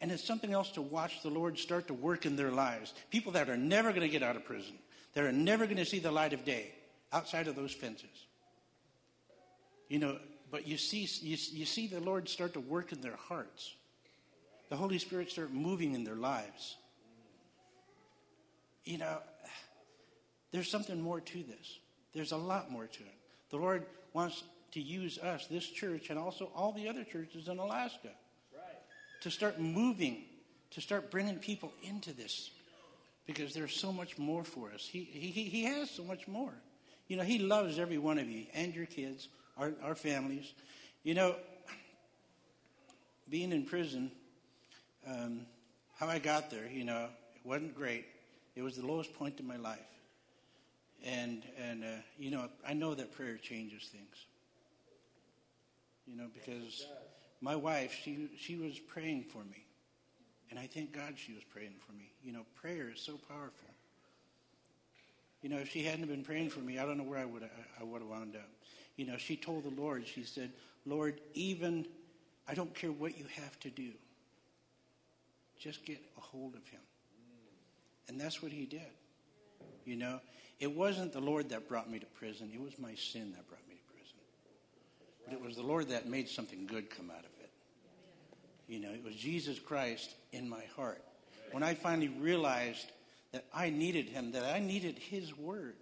and 0.00 0.10
it's 0.10 0.24
something 0.24 0.52
else 0.52 0.70
to 0.72 0.82
watch 0.82 1.22
the 1.22 1.30
Lord 1.30 1.58
start 1.58 1.86
to 1.86 1.94
work 1.94 2.26
in 2.26 2.36
their 2.36 2.50
lives. 2.50 2.92
People 3.10 3.32
that 3.32 3.48
are 3.48 3.56
never 3.56 3.90
going 3.90 4.02
to 4.02 4.08
get 4.08 4.22
out 4.22 4.36
of 4.36 4.44
prison, 4.44 4.74
that 5.14 5.24
are 5.24 5.32
never 5.32 5.64
going 5.64 5.78
to 5.78 5.86
see 5.86 6.00
the 6.00 6.10
light 6.10 6.32
of 6.32 6.44
day 6.44 6.72
outside 7.12 7.46
of 7.46 7.56
those 7.56 7.72
fences. 7.72 8.26
You 9.88 10.00
know, 10.00 10.18
but 10.50 10.66
you 10.66 10.76
see, 10.76 11.08
you, 11.20 11.36
you 11.52 11.64
see 11.64 11.86
the 11.86 12.00
Lord 12.00 12.28
start 12.28 12.54
to 12.54 12.60
work 12.60 12.92
in 12.92 13.00
their 13.00 13.16
hearts. 13.28 13.74
The 14.68 14.76
Holy 14.76 14.98
Spirit 14.98 15.30
start 15.30 15.52
moving 15.52 15.94
in 15.94 16.02
their 16.02 16.16
lives. 16.16 16.76
You 18.84 18.98
know, 18.98 19.18
there's 20.50 20.70
something 20.70 21.00
more 21.00 21.20
to 21.20 21.42
this. 21.42 21.78
There's 22.12 22.32
a 22.32 22.36
lot 22.36 22.70
more 22.70 22.86
to 22.86 23.02
it. 23.02 23.14
The 23.50 23.56
Lord 23.56 23.86
wants 24.12 24.42
to 24.72 24.80
use 24.80 25.18
us, 25.18 25.46
this 25.46 25.66
church, 25.66 26.10
and 26.10 26.18
also 26.18 26.50
all 26.54 26.72
the 26.72 26.88
other 26.88 27.04
churches 27.04 27.48
in 27.48 27.58
Alaska, 27.58 28.08
right. 28.54 28.78
to 29.20 29.30
start 29.30 29.60
moving, 29.60 30.24
to 30.70 30.80
start 30.80 31.10
bringing 31.10 31.36
people 31.36 31.72
into 31.82 32.12
this, 32.12 32.50
because 33.26 33.54
there's 33.54 33.74
so 33.74 33.92
much 33.92 34.18
more 34.18 34.44
for 34.44 34.70
us. 34.72 34.86
He, 34.86 35.04
he, 35.04 35.42
he 35.44 35.64
has 35.64 35.90
so 35.90 36.02
much 36.02 36.26
more. 36.26 36.52
You 37.08 37.16
know, 37.16 37.24
He 37.24 37.38
loves 37.38 37.78
every 37.78 37.98
one 37.98 38.18
of 38.18 38.28
you 38.28 38.46
and 38.54 38.74
your 38.74 38.86
kids, 38.86 39.28
our, 39.58 39.72
our 39.82 39.94
families. 39.94 40.52
You 41.02 41.14
know, 41.14 41.36
being 43.28 43.52
in 43.52 43.64
prison, 43.64 44.10
um, 45.06 45.40
how 45.98 46.08
I 46.08 46.18
got 46.18 46.50
there, 46.50 46.68
you 46.70 46.84
know, 46.84 47.08
it 47.34 47.46
wasn't 47.46 47.74
great. 47.74 48.06
It 48.54 48.62
was 48.62 48.76
the 48.76 48.86
lowest 48.86 49.14
point 49.14 49.40
in 49.40 49.46
my 49.46 49.56
life. 49.56 49.78
And, 51.04 51.42
and 51.58 51.84
uh, 51.84 51.86
you 52.18 52.30
know, 52.30 52.48
I 52.66 52.74
know 52.74 52.94
that 52.94 53.12
prayer 53.12 53.36
changes 53.36 53.88
things. 53.90 54.26
You 56.06 56.16
know, 56.16 56.26
because 56.32 56.86
my 57.40 57.56
wife, 57.56 57.98
she, 58.04 58.28
she 58.38 58.56
was 58.56 58.78
praying 58.78 59.24
for 59.24 59.38
me. 59.38 59.64
And 60.50 60.58
I 60.58 60.66
thank 60.66 60.92
God 60.92 61.14
she 61.16 61.32
was 61.32 61.42
praying 61.44 61.74
for 61.86 61.92
me. 61.92 62.12
You 62.22 62.32
know, 62.32 62.42
prayer 62.54 62.90
is 62.94 63.00
so 63.00 63.18
powerful. 63.28 63.68
You 65.42 65.48
know, 65.48 65.58
if 65.58 65.70
she 65.70 65.82
hadn't 65.82 66.06
been 66.06 66.22
praying 66.22 66.50
for 66.50 66.60
me, 66.60 66.78
I 66.78 66.86
don't 66.86 66.98
know 66.98 67.04
where 67.04 67.18
I 67.18 67.24
would 67.24 67.48
I 67.80 67.84
would 67.84 68.00
have 68.00 68.10
wound 68.10 68.36
up. 68.36 68.48
You 68.96 69.06
know, 69.06 69.16
she 69.16 69.36
told 69.36 69.64
the 69.64 69.80
Lord, 69.80 70.06
she 70.06 70.22
said, 70.22 70.52
Lord, 70.86 71.20
even 71.34 71.86
I 72.46 72.54
don't 72.54 72.72
care 72.74 72.92
what 72.92 73.18
you 73.18 73.24
have 73.34 73.58
to 73.60 73.70
do. 73.70 73.90
Just 75.58 75.84
get 75.84 76.00
a 76.16 76.20
hold 76.20 76.54
of 76.54 76.66
him. 76.68 76.80
And 78.08 78.20
that's 78.20 78.42
what 78.42 78.52
he 78.52 78.66
did. 78.66 78.80
You 79.84 79.96
know, 79.96 80.20
it 80.62 80.70
wasn't 80.70 81.12
the 81.12 81.20
Lord 81.20 81.48
that 81.48 81.68
brought 81.68 81.90
me 81.90 81.98
to 81.98 82.06
prison, 82.06 82.48
it 82.54 82.62
was 82.62 82.78
my 82.78 82.94
sin 82.94 83.32
that 83.32 83.48
brought 83.48 83.68
me 83.68 83.74
to 83.74 83.92
prison. 83.92 84.16
But 85.24 85.34
it 85.34 85.42
was 85.44 85.56
the 85.56 85.62
Lord 85.62 85.88
that 85.88 86.08
made 86.08 86.28
something 86.28 86.68
good 86.68 86.88
come 86.88 87.10
out 87.10 87.18
of 87.18 87.32
it. 87.40 87.50
You 88.68 88.78
know, 88.78 88.90
it 88.90 89.02
was 89.04 89.16
Jesus 89.16 89.58
Christ 89.58 90.14
in 90.30 90.48
my 90.48 90.62
heart. 90.76 91.02
When 91.50 91.64
I 91.64 91.74
finally 91.74 92.06
realized 92.06 92.92
that 93.32 93.44
I 93.52 93.70
needed 93.70 94.08
him, 94.08 94.30
that 94.32 94.44
I 94.44 94.60
needed 94.60 95.00
his 95.00 95.36
word. 95.36 95.74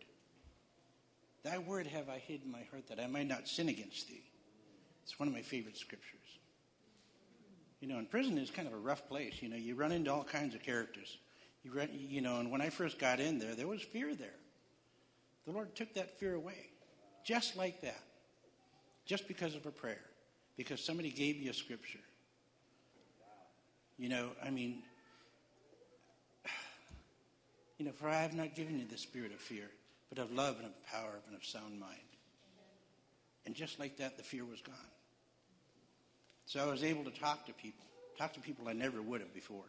Thy 1.42 1.58
word 1.58 1.86
have 1.88 2.08
I 2.08 2.16
hid 2.16 2.40
in 2.42 2.50
my 2.50 2.62
heart 2.70 2.88
that 2.88 2.98
I 2.98 3.06
might 3.06 3.28
not 3.28 3.48
sin 3.48 3.68
against 3.68 4.08
thee. 4.08 4.24
It's 5.02 5.18
one 5.18 5.28
of 5.28 5.34
my 5.34 5.42
favorite 5.42 5.76
scriptures. 5.76 6.16
You 7.80 7.88
know, 7.88 7.98
and 7.98 8.10
prison 8.10 8.38
is 8.38 8.50
kind 8.50 8.66
of 8.66 8.72
a 8.72 8.78
rough 8.78 9.06
place. 9.10 9.34
You 9.42 9.50
know, 9.50 9.56
you 9.56 9.74
run 9.74 9.92
into 9.92 10.10
all 10.10 10.24
kinds 10.24 10.54
of 10.54 10.62
characters. 10.62 11.18
You 11.64 11.70
run, 11.70 11.90
you 11.92 12.22
know, 12.22 12.40
and 12.40 12.50
when 12.50 12.62
I 12.62 12.70
first 12.70 12.98
got 12.98 13.20
in 13.20 13.38
there, 13.38 13.54
there 13.54 13.68
was 13.68 13.82
fear 13.82 14.14
there. 14.14 14.39
The 15.50 15.56
Lord 15.56 15.74
took 15.74 15.92
that 15.94 16.16
fear 16.20 16.36
away, 16.36 16.68
just 17.24 17.56
like 17.56 17.80
that, 17.80 18.04
just 19.04 19.26
because 19.26 19.56
of 19.56 19.66
a 19.66 19.72
prayer, 19.72 20.04
because 20.56 20.80
somebody 20.80 21.10
gave 21.10 21.38
you 21.38 21.50
a 21.50 21.52
scripture. 21.52 21.98
You 23.98 24.10
know, 24.10 24.28
I 24.40 24.50
mean, 24.50 24.84
you 27.78 27.84
know, 27.84 27.90
for 27.90 28.08
I 28.08 28.22
have 28.22 28.32
not 28.32 28.54
given 28.54 28.78
you 28.78 28.84
the 28.84 28.96
spirit 28.96 29.32
of 29.32 29.40
fear, 29.40 29.68
but 30.08 30.18
of 30.22 30.30
love 30.30 30.58
and 30.58 30.66
of 30.66 30.86
power 30.86 31.18
and 31.26 31.36
of 31.36 31.44
sound 31.44 31.80
mind. 31.80 31.98
And 33.44 33.52
just 33.52 33.80
like 33.80 33.96
that, 33.96 34.16
the 34.16 34.22
fear 34.22 34.44
was 34.44 34.60
gone. 34.60 34.76
So 36.46 36.60
I 36.60 36.70
was 36.70 36.84
able 36.84 37.02
to 37.02 37.10
talk 37.10 37.44
to 37.46 37.52
people, 37.54 37.86
talk 38.16 38.34
to 38.34 38.40
people 38.40 38.68
I 38.68 38.72
never 38.72 39.02
would 39.02 39.20
have 39.20 39.34
before. 39.34 39.66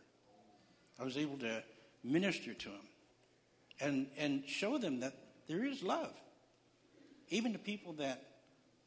I 1.00 1.04
was 1.04 1.18
able 1.18 1.40
to 1.40 1.64
minister 2.04 2.54
to 2.54 2.70
them 2.70 2.88
and, 3.80 4.08
and 4.16 4.44
show 4.46 4.78
them 4.78 5.00
that 5.00 5.16
there 5.48 5.66
is 5.66 5.84
love, 5.84 6.14
even 7.30 7.54
to 7.54 7.60
people 7.60 7.94
that 7.94 8.24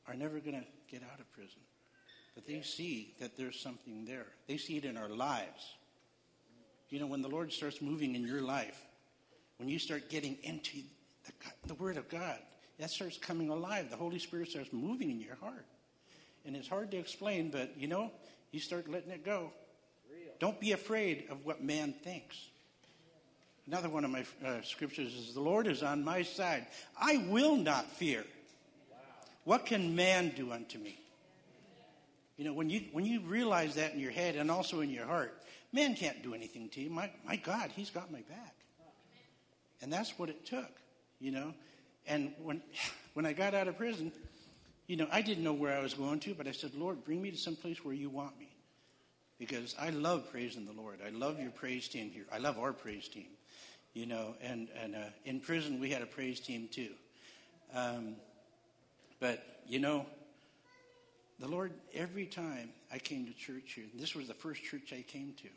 are 0.07 0.15
never 0.15 0.39
going 0.39 0.61
to 0.61 0.67
get 0.91 1.03
out 1.03 1.21
of 1.21 1.31
prison. 1.33 1.61
But 2.35 2.47
they 2.47 2.63
see 2.63 3.15
that 3.21 3.37
there's 3.37 3.59
something 3.59 4.05
there. 4.05 4.27
They 4.49 4.57
see 4.57 4.77
it 4.77 4.85
in 4.85 4.97
our 4.97 5.09
lives. 5.09 5.75
You 6.91 7.01
know, 7.01 7.07
when 7.07 7.23
the 7.23 7.29
Lord 7.29 7.53
starts 7.53 7.81
moving 7.81 8.15
in 8.15 8.27
your 8.27 8.41
life, 8.41 8.81
when 9.59 9.69
you 9.69 9.79
start 9.79 10.11
getting 10.11 10.37
into 10.43 10.79
the, 11.25 11.33
the 11.67 11.75
Word 11.75 11.97
of 11.97 12.09
God, 12.09 12.39
that 12.79 12.91
starts 12.91 13.17
coming 13.17 13.51
alive. 13.51 13.91
The 13.91 13.97
Holy 13.97 14.19
Spirit 14.19 14.51
starts 14.51 14.73
moving 14.73 15.11
in 15.11 15.21
your 15.21 15.37
heart. 15.37 15.65
And 16.45 16.57
it's 16.57 16.69
hard 16.69 16.91
to 16.91 16.99
explain, 16.99 17.51
but 17.51 17.73
you 17.79 17.89
know, 17.89 18.11
you 18.51 18.61
start 18.61 18.91
letting 18.91 19.11
it 19.11 19.25
go. 19.25 19.51
Don't 20.41 20.61
be 20.61 20.73
afraid 20.73 21.27
of 21.31 21.45
what 21.45 21.63
man 21.63 21.93
thinks. 21.93 22.37
Another 23.67 23.89
one 23.89 24.05
of 24.05 24.11
my 24.11 24.25
uh, 24.45 24.61
scriptures 24.63 25.15
is 25.15 25.35
The 25.35 25.41
Lord 25.41 25.67
is 25.67 25.83
on 25.83 26.05
my 26.05 26.23
side. 26.23 26.67
I 27.01 27.25
will 27.29 27.57
not 27.57 27.91
fear. 27.93 28.25
What 29.45 29.67
can 29.67 29.95
man 29.95 30.33
do 30.37 30.53
unto 30.53 30.79
me? 30.79 30.99
You 32.37 32.45
know, 32.45 32.53
when 32.53 32.69
you, 32.69 32.83
when 32.93 33.07
you 33.07 33.21
realize 33.21 33.77
that 33.77 33.95
in 33.95 34.01
your 34.01 34.11
head 34.11 34.37
and 34.37 34.51
also 34.51 34.81
in 34.81 34.91
your 34.91 35.07
heart, 35.07 35.41
man 35.73 35.95
can't 35.95 36.23
do 36.23 36.35
anything 36.35 36.69
to 36.71 36.81
you. 36.81 36.91
My, 36.91 37.11
my 37.25 37.37
God, 37.37 37.71
he's 37.75 37.91
got 37.91 38.11
my 38.11 38.21
back. 38.23 38.55
And 39.83 39.93
that's 39.93 40.19
what 40.19 40.29
it 40.29 40.45
took, 40.45 40.71
you 41.21 41.31
know. 41.31 41.55
And 42.07 42.33
when, 42.43 42.63
when 43.15 43.27
I 43.27 43.33
got 43.33 43.55
out 43.55 43.69
of 43.69 43.77
prison, 43.77 44.13
you 44.87 44.97
know, 44.97 45.07
I 45.11 45.23
didn't 45.23 45.45
know 45.45 45.53
where 45.53 45.77
I 45.77 45.83
was 45.83 45.95
going 45.95 46.21
to, 46.21 46.35
but 46.35 46.47
I 46.47 46.53
said, 46.53 46.75
Lord, 46.75 47.05
bring 47.05 47.23
me 47.23 47.31
to 47.31 47.37
some 47.37 47.57
place 47.57 47.85
where 47.85 47.95
you 47.95 48.11
want 48.11 48.39
me. 48.39 48.44
Because 49.39 49.75
I 49.81 49.91
love 49.91 50.31
praising 50.31 50.65
the 50.65 50.73
Lord. 50.73 51.01
I 51.05 51.11
love 51.11 51.41
your 51.41 51.51
praise 51.51 51.89
team 51.89 52.11
here. 52.11 52.25
I 52.33 52.39
love 52.39 52.59
our 52.59 52.73
praise 52.73 53.09
team. 53.09 53.27
You 53.93 54.07
know, 54.07 54.35
and, 54.41 54.69
and 54.83 54.95
uh, 54.95 54.99
in 55.25 55.41
prison 55.41 55.81
we 55.81 55.91
had 55.91 56.03
a 56.03 56.07
praise 56.07 56.41
team 56.41 56.69
too. 56.71 56.91
Um, 57.75 58.17
but, 59.21 59.61
you 59.67 59.79
know, 59.79 60.07
the 61.41 61.49
Lord, 61.49 61.73
every 61.93 62.27
time 62.27 62.71
I 62.93 62.99
came 62.99 63.27
to 63.27 63.33
church 63.33 63.73
here, 63.75 63.87
this 63.95 64.15
was 64.15 64.29
the 64.29 64.35
first 64.35 64.63
church 64.63 64.93
I 64.93 65.03
came 65.03 65.35
to. 65.43 65.49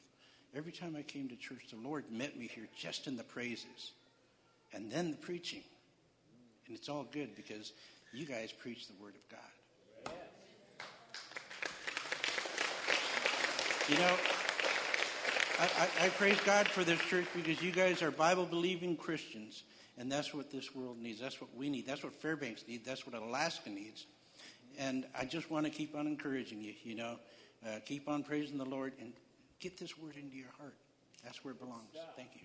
Every 0.55 0.71
time 0.71 0.95
I 0.97 1.03
came 1.03 1.29
to 1.29 1.35
church, 1.35 1.67
the 1.69 1.87
Lord 1.87 2.05
met 2.11 2.37
me 2.37 2.49
here 2.53 2.67
just 2.75 3.07
in 3.07 3.17
the 3.17 3.23
praises 3.23 3.91
and 4.73 4.91
then 4.91 5.11
the 5.11 5.17
preaching. 5.17 5.63
And 6.65 6.75
it's 6.75 6.89
all 6.89 7.05
good 7.11 7.35
because 7.35 7.73
you 8.13 8.25
guys 8.25 8.51
preach 8.51 8.87
the 8.87 8.93
Word 9.01 9.15
of 9.15 9.29
God. 9.29 9.39
You 13.89 13.95
know, 13.95 14.15
I, 15.59 15.63
I, 15.63 16.05
I, 16.05 16.09
praise 16.09 16.37
God 16.45 16.67
for 16.67 16.83
this 16.83 16.99
church 16.99 17.25
because 17.33 17.61
you 17.61 17.71
guys 17.71 18.01
are 18.01 18.11
Bible 18.11 18.45
believing 18.45 18.97
Christians, 18.97 19.63
and 19.97 20.11
that's 20.11 20.33
what 20.33 20.51
this 20.51 20.75
world 20.75 20.97
needs. 20.99 21.21
That's 21.21 21.39
what 21.39 21.55
we 21.55 21.69
need. 21.69 21.87
That's 21.87 22.03
what 22.03 22.13
Fairbanks 22.13 22.65
needs. 22.67 22.85
That's 22.85 23.07
what 23.07 23.15
Alaska 23.15 23.69
needs. 23.69 24.05
And 24.77 25.05
I 25.17 25.23
just 25.23 25.49
want 25.49 25.67
to 25.67 25.71
keep 25.71 25.95
on 25.95 26.05
encouraging 26.05 26.61
you, 26.61 26.73
you 26.83 26.95
know, 26.95 27.17
uh, 27.65 27.79
keep 27.85 28.09
on 28.09 28.23
praising 28.23 28.57
the 28.57 28.65
Lord 28.65 28.91
and 28.99 29.13
get 29.61 29.77
this 29.77 29.97
word 29.97 30.15
into 30.21 30.35
your 30.35 30.51
heart. 30.59 30.75
That's 31.23 31.45
where 31.45 31.53
it 31.53 31.59
belongs. 31.61 31.93
Thank 32.17 32.31
you. 32.35 32.41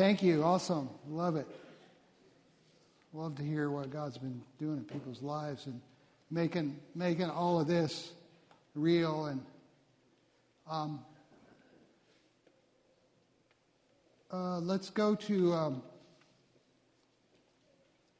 Thank 0.00 0.22
you. 0.22 0.42
Awesome. 0.42 0.88
Love 1.10 1.36
it. 1.36 1.46
Love 3.12 3.36
to 3.36 3.42
hear 3.42 3.68
what 3.68 3.90
God's 3.90 4.16
been 4.16 4.40
doing 4.58 4.78
in 4.78 4.84
people's 4.84 5.20
lives 5.20 5.66
and 5.66 5.78
making 6.30 6.78
making 6.94 7.28
all 7.28 7.60
of 7.60 7.66
this 7.66 8.12
real 8.74 9.26
and 9.26 9.42
um, 10.70 11.04
uh, 14.32 14.60
let's 14.60 14.88
go 14.88 15.14
to 15.16 15.52
um, 15.52 15.82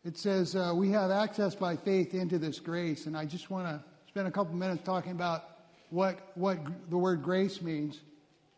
it 0.04 0.18
says 0.18 0.54
uh, 0.54 0.74
we 0.76 0.90
have 0.90 1.10
access 1.10 1.54
by 1.54 1.76
faith 1.76 2.12
into 2.12 2.38
this 2.38 2.60
grace 2.60 3.06
and 3.06 3.16
i 3.16 3.24
just 3.24 3.50
want 3.50 3.66
to 3.66 3.82
spend 4.06 4.28
a 4.28 4.30
couple 4.30 4.54
minutes 4.54 4.82
talking 4.84 5.12
about 5.12 5.44
what 5.88 6.30
what 6.34 6.58
the 6.90 6.98
word 6.98 7.22
grace 7.22 7.62
means 7.62 8.00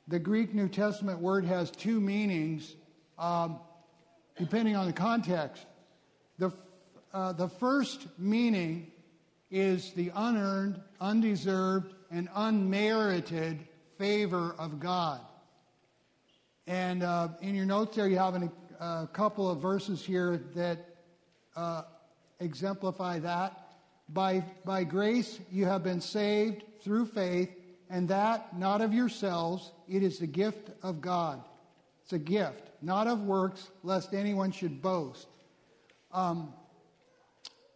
the 0.09 0.19
greek 0.19 0.53
new 0.53 0.69
testament 0.69 1.21
word 1.21 1.45
has 1.45 1.71
two 1.71 2.01
meanings 2.01 2.75
um, 3.23 3.61
depending 4.37 4.75
on 4.75 4.87
the 4.87 4.93
context. 4.93 5.65
The, 6.39 6.53
uh, 7.15 7.33
the 7.33 7.49
first 7.49 8.07
meaning 8.19 8.91
is 9.51 9.93
the 9.93 10.11
unearned, 10.15 10.81
undeserved, 11.01 11.95
and 12.11 12.29
unmerited 12.35 13.61
favor 13.97 14.57
of 14.59 14.81
God. 14.81 15.21
And 16.67 17.03
uh, 17.03 17.29
in 17.41 17.55
your 17.55 17.65
notes 17.65 17.97
there, 17.97 18.09
you 18.09 18.19
have 18.19 18.35
an, 18.35 18.51
a 18.81 19.09
couple 19.13 19.49
of 19.49 19.61
verses 19.61 20.05
here 20.05 20.39
that 20.57 20.79
uh, 21.55 21.83
exemplify 22.41 23.21
that. 23.21 23.59
By, 24.09 24.45
by 24.65 24.83
grace, 24.83 25.39
you 25.51 25.67
have 25.67 25.85
been 25.85 26.01
saved 26.01 26.65
through 26.83 27.07
faith, 27.07 27.51
and 27.89 28.09
that 28.09 28.59
not 28.59 28.81
of 28.81 28.93
yourselves, 28.93 29.71
it 29.89 30.03
is 30.03 30.19
the 30.19 30.27
gift 30.27 30.71
of 30.83 31.01
God. 31.01 31.43
It's 32.13 32.21
a 32.21 32.31
gift 32.31 32.69
not 32.83 33.07
of 33.07 33.23
works, 33.23 33.71
lest 33.83 34.13
anyone 34.13 34.53
should 34.53 34.83
boast. 34.83 35.29
Um, 36.13 36.53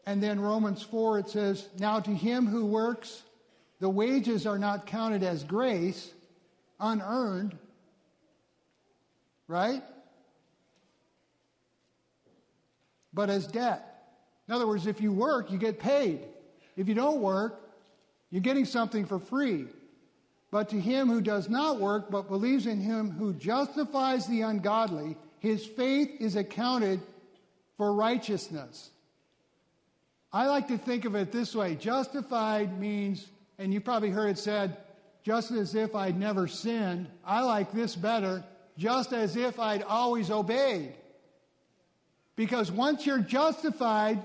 and 0.05 0.23
then 0.23 0.41
Romans 0.41 0.83
4, 0.83 1.21
it 1.21 1.31
says, 1.31 1.67
Now 1.79 2.01
to 2.01 2.11
him 2.11 2.47
who 2.47 2.67
works, 2.67 3.23
the 3.81 3.89
wages 3.89 4.47
are 4.47 4.59
not 4.59 4.87
counted 4.87 5.23
as 5.23 5.43
grace, 5.43 6.11
unearned, 6.79 7.57
right? 9.49 9.83
But 13.15 13.31
as 13.31 13.47
debt. 13.47 14.03
In 14.49 14.55
other 14.55 14.67
words, 14.67 14.87
if 14.87 15.01
you 15.01 15.13
work, 15.13 15.51
you 15.51 15.57
get 15.57 15.79
paid. 15.79 16.21
If 16.77 16.89
you 16.89 16.95
don't 16.95 17.23
work, 17.23 17.59
you're 18.31 18.43
getting 18.43 18.67
something 18.67 19.07
for 19.07 19.19
free. 19.19 19.67
But 20.51 20.69
to 20.71 20.81
him 20.81 21.09
who 21.09 21.21
does 21.21 21.49
not 21.49 21.81
work, 21.81 22.11
but 22.11 22.29
believes 22.29 22.67
in 22.67 22.81
him 22.81 23.11
who 23.11 23.33
justifies 23.35 24.27
the 24.27 24.43
ungodly, 24.43 25.17
his 25.41 25.67
faith 25.67 26.11
is 26.21 26.37
accounted 26.37 27.01
for 27.77 27.93
righteousness. 27.93 28.91
I 30.33 30.47
like 30.47 30.69
to 30.69 30.79
think 30.79 31.05
of 31.05 31.15
it 31.15 31.33
this 31.33 31.55
way 31.55 31.75
justified 31.75 32.79
means, 32.79 33.27
and 33.59 33.73
you 33.73 33.81
probably 33.81 34.11
heard 34.11 34.31
it 34.31 34.39
said, 34.39 34.77
just 35.23 35.51
as 35.51 35.75
if 35.75 35.95
I'd 35.95 36.19
never 36.19 36.47
sinned. 36.47 37.09
I 37.25 37.43
like 37.43 37.73
this 37.73 37.97
better, 37.97 38.45
just 38.79 39.13
as 39.13 39.37
if 39.37 39.59
I'd 39.59 39.83
always 39.83 40.31
obeyed. 40.31 40.95
Because 42.37 42.71
once 42.71 43.07
you're 43.07 43.19
justified, 43.19 44.23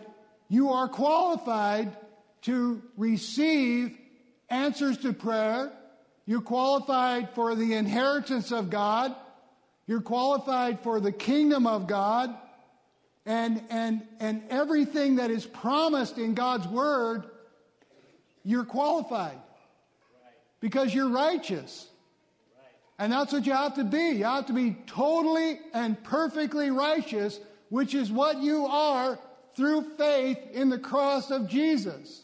you 0.47 0.71
are 0.71 0.87
qualified 0.87 1.95
to 2.41 2.81
receive 2.97 3.97
answers 4.49 4.97
to 4.99 5.13
prayer, 5.13 5.71
you're 6.31 6.39
qualified 6.39 7.31
for 7.35 7.55
the 7.55 7.73
inheritance 7.73 8.53
of 8.53 8.69
God. 8.69 9.13
You're 9.85 9.99
qualified 9.99 10.79
for 10.79 11.01
the 11.01 11.11
kingdom 11.11 11.67
of 11.67 11.87
God. 11.87 12.33
And, 13.25 13.61
and, 13.69 14.03
and 14.21 14.41
everything 14.49 15.17
that 15.17 15.29
is 15.29 15.45
promised 15.45 16.17
in 16.17 16.33
God's 16.33 16.69
word, 16.69 17.25
you're 18.45 18.63
qualified. 18.63 19.39
Because 20.61 20.93
you're 20.95 21.09
righteous. 21.09 21.89
And 22.97 23.11
that's 23.11 23.33
what 23.33 23.45
you 23.45 23.51
have 23.51 23.75
to 23.75 23.83
be. 23.83 24.11
You 24.11 24.23
have 24.23 24.45
to 24.45 24.53
be 24.53 24.77
totally 24.87 25.59
and 25.73 26.01
perfectly 26.01 26.71
righteous, 26.71 27.41
which 27.67 27.93
is 27.93 28.09
what 28.09 28.37
you 28.37 28.67
are 28.67 29.19
through 29.57 29.97
faith 29.97 30.39
in 30.53 30.69
the 30.69 30.79
cross 30.79 31.29
of 31.29 31.49
Jesus. 31.49 32.23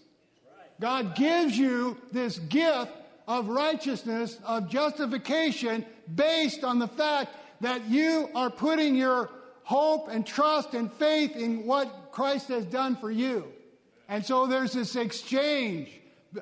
God 0.80 1.14
gives 1.14 1.58
you 1.58 1.98
this 2.14 2.40
gift 2.40 2.94
of 3.28 3.50
righteousness, 3.50 4.38
of 4.46 4.70
justification, 4.70 5.86
based 6.14 6.64
on 6.64 6.80
the 6.80 6.88
fact 6.88 7.36
that 7.62 7.90
you 7.90 8.30
are 8.36 8.50
putting 8.50 8.96
your 8.96 9.30
hope 9.64 10.08
and 10.10 10.26
trust 10.26 10.74
and 10.74 10.92
faith 10.94 11.36
in 11.36 11.66
what 11.66 12.12
Christ 12.12 12.48
has 12.48 12.66
done 12.66 12.96
for 12.96 13.12
you. 13.12 13.46
And 14.08 14.26
so 14.26 14.48
there's 14.48 14.72
this 14.72 14.96
exchange 14.96 15.90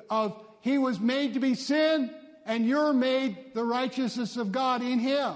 of 0.08 0.40
he 0.60 0.78
was 0.78 1.00
made 1.00 1.34
to 1.34 1.40
be 1.40 1.54
sin 1.54 2.14
and 2.44 2.66
you're 2.66 2.92
made 2.92 3.54
the 3.54 3.64
righteousness 3.64 4.36
of 4.36 4.52
God 4.52 4.82
in 4.82 5.00
him. 5.00 5.34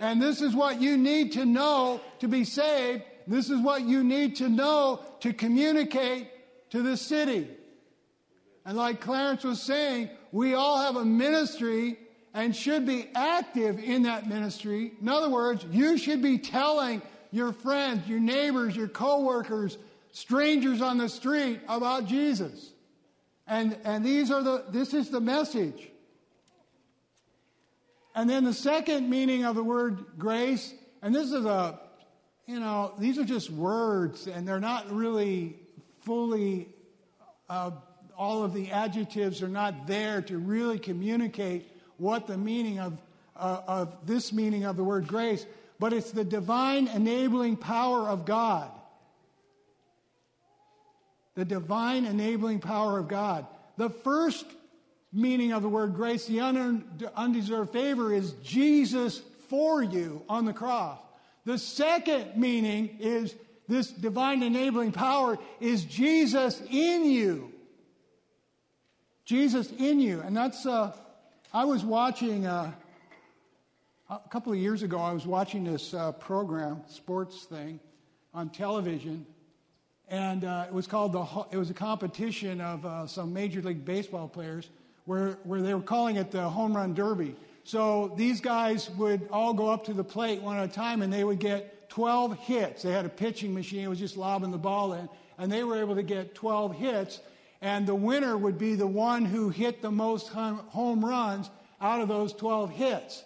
And 0.00 0.20
this 0.20 0.42
is 0.42 0.54
what 0.54 0.80
you 0.80 0.96
need 0.96 1.32
to 1.32 1.44
know 1.44 2.00
to 2.18 2.28
be 2.28 2.44
saved. 2.44 3.04
This 3.26 3.50
is 3.50 3.60
what 3.60 3.82
you 3.82 4.02
need 4.04 4.36
to 4.36 4.48
know 4.48 5.00
to 5.20 5.32
communicate 5.32 6.28
to 6.70 6.82
the 6.82 6.96
city. 6.96 7.48
And 8.66 8.76
like 8.76 9.00
Clarence 9.00 9.44
was 9.44 9.62
saying, 9.62 10.10
we 10.32 10.54
all 10.54 10.80
have 10.80 10.96
a 10.96 11.04
ministry 11.04 11.98
and 12.34 12.54
should 12.54 12.84
be 12.84 13.08
active 13.14 13.78
in 13.78 14.02
that 14.02 14.28
ministry. 14.28 14.92
In 15.00 15.08
other 15.08 15.30
words, 15.30 15.64
you 15.70 15.96
should 15.96 16.20
be 16.20 16.36
telling 16.36 17.00
your 17.30 17.52
friends, 17.52 18.08
your 18.08 18.18
neighbors, 18.18 18.74
your 18.74 18.88
coworkers, 18.88 19.78
strangers 20.10 20.82
on 20.82 20.98
the 20.98 21.08
street 21.08 21.60
about 21.68 22.06
Jesus. 22.06 22.72
And, 23.46 23.78
and 23.84 24.04
these 24.04 24.32
are 24.32 24.42
the, 24.42 24.64
this 24.68 24.94
is 24.94 25.10
the 25.10 25.20
message. 25.20 25.88
And 28.16 28.28
then 28.28 28.42
the 28.42 28.54
second 28.54 29.08
meaning 29.08 29.44
of 29.44 29.54
the 29.54 29.62
word 29.62 30.04
grace, 30.18 30.74
and 31.02 31.14
this 31.14 31.30
is 31.30 31.44
a, 31.44 31.78
you 32.46 32.58
know, 32.58 32.94
these 32.98 33.16
are 33.18 33.24
just 33.24 33.48
words 33.48 34.26
and 34.26 34.48
they're 34.48 34.58
not 34.58 34.90
really 34.90 35.56
fully, 36.00 36.68
uh, 37.48 37.70
all 38.16 38.42
of 38.44 38.54
the 38.54 38.70
adjectives 38.70 39.42
are 39.42 39.48
not 39.48 39.86
there 39.86 40.22
to 40.22 40.38
really 40.38 40.78
communicate 40.78 41.70
what 41.98 42.26
the 42.26 42.36
meaning 42.36 42.78
of, 42.78 42.96
uh, 43.36 43.60
of 43.66 44.06
this 44.06 44.32
meaning 44.32 44.64
of 44.64 44.76
the 44.76 44.84
word 44.84 45.06
grace, 45.06 45.44
but 45.78 45.92
it's 45.92 46.10
the 46.10 46.24
divine 46.24 46.88
enabling 46.88 47.56
power 47.56 48.08
of 48.08 48.24
God. 48.24 48.70
The 51.34 51.44
divine 51.44 52.06
enabling 52.06 52.60
power 52.60 52.98
of 52.98 53.08
God. 53.08 53.46
The 53.76 53.90
first 53.90 54.46
meaning 55.12 55.52
of 55.52 55.62
the 55.62 55.68
word 55.68 55.94
grace, 55.94 56.26
the 56.26 56.40
undeserved 57.14 57.72
favor, 57.72 58.12
is 58.12 58.32
Jesus 58.42 59.20
for 59.48 59.82
you 59.82 60.22
on 60.28 60.44
the 60.44 60.52
cross. 60.52 60.98
The 61.44 61.58
second 61.58 62.36
meaning 62.36 62.96
is 63.00 63.34
this 63.68 63.88
divine 63.88 64.42
enabling 64.42 64.92
power 64.92 65.38
is 65.60 65.84
Jesus 65.84 66.60
in 66.70 67.04
you. 67.04 67.52
Jesus 69.26 69.72
in 69.72 69.98
you. 69.98 70.20
And 70.20 70.36
that's, 70.36 70.64
uh, 70.66 70.92
I 71.52 71.64
was 71.64 71.84
watching, 71.84 72.46
uh, 72.46 72.70
a 74.08 74.20
couple 74.30 74.52
of 74.52 74.58
years 74.58 74.84
ago, 74.84 74.98
I 74.98 75.12
was 75.12 75.26
watching 75.26 75.64
this 75.64 75.92
uh, 75.92 76.12
program, 76.12 76.82
sports 76.86 77.42
thing, 77.42 77.80
on 78.32 78.50
television. 78.50 79.26
And 80.06 80.44
uh, 80.44 80.66
it 80.68 80.72
was 80.72 80.86
called 80.86 81.12
the, 81.12 81.26
it 81.50 81.58
was 81.58 81.70
a 81.70 81.74
competition 81.74 82.60
of 82.60 82.86
uh, 82.86 83.08
some 83.08 83.32
Major 83.32 83.60
League 83.62 83.84
Baseball 83.84 84.28
players 84.28 84.70
where, 85.06 85.38
where 85.42 85.60
they 85.60 85.74
were 85.74 85.80
calling 85.80 86.14
it 86.16 86.30
the 86.30 86.48
home 86.48 86.76
run 86.76 86.94
derby. 86.94 87.34
So 87.64 88.14
these 88.16 88.40
guys 88.40 88.88
would 88.90 89.28
all 89.32 89.54
go 89.54 89.66
up 89.66 89.86
to 89.86 89.92
the 89.92 90.04
plate 90.04 90.40
one 90.40 90.56
at 90.56 90.70
a 90.70 90.72
time 90.72 91.02
and 91.02 91.12
they 91.12 91.24
would 91.24 91.40
get 91.40 91.90
12 91.90 92.38
hits. 92.38 92.84
They 92.84 92.92
had 92.92 93.04
a 93.04 93.08
pitching 93.08 93.52
machine, 93.52 93.82
it 93.82 93.88
was 93.88 93.98
just 93.98 94.16
lobbing 94.16 94.52
the 94.52 94.58
ball 94.58 94.92
in, 94.92 95.08
and 95.36 95.50
they 95.50 95.64
were 95.64 95.80
able 95.80 95.96
to 95.96 96.04
get 96.04 96.36
12 96.36 96.76
hits 96.76 97.20
and 97.60 97.86
the 97.86 97.94
winner 97.94 98.36
would 98.36 98.58
be 98.58 98.74
the 98.74 98.86
one 98.86 99.24
who 99.24 99.48
hit 99.48 99.82
the 99.82 99.90
most 99.90 100.28
home 100.28 101.04
runs 101.04 101.50
out 101.80 102.00
of 102.00 102.08
those 102.08 102.32
12 102.32 102.70
hits. 102.70 103.24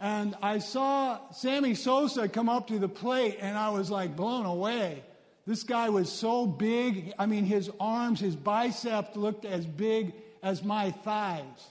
And 0.00 0.36
I 0.42 0.58
saw 0.58 1.18
Sammy 1.32 1.74
Sosa 1.74 2.28
come 2.28 2.48
up 2.48 2.68
to 2.68 2.78
the 2.78 2.88
plate, 2.88 3.38
and 3.40 3.58
I 3.58 3.70
was 3.70 3.90
like 3.90 4.14
blown 4.14 4.46
away. 4.46 5.02
This 5.46 5.64
guy 5.64 5.88
was 5.88 6.10
so 6.10 6.46
big. 6.46 7.14
I 7.18 7.26
mean, 7.26 7.44
his 7.44 7.70
arms, 7.80 8.20
his 8.20 8.36
biceps 8.36 9.16
looked 9.16 9.44
as 9.44 9.66
big 9.66 10.12
as 10.42 10.62
my 10.62 10.90
thighs. 10.90 11.70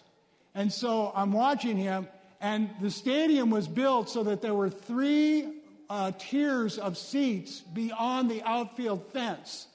And 0.53 0.73
so 0.73 1.11
I'm 1.15 1.31
watching 1.31 1.77
him, 1.77 2.07
and 2.41 2.69
the 2.81 2.91
stadium 2.91 3.49
was 3.49 3.67
built 3.67 4.09
so 4.09 4.23
that 4.23 4.41
there 4.41 4.53
were 4.53 4.69
three 4.69 5.47
uh, 5.89 6.11
tiers 6.17 6.77
of 6.77 6.97
seats 6.97 7.61
beyond 7.61 8.29
the 8.29 8.43
outfield 8.43 9.05
fence 9.13 9.67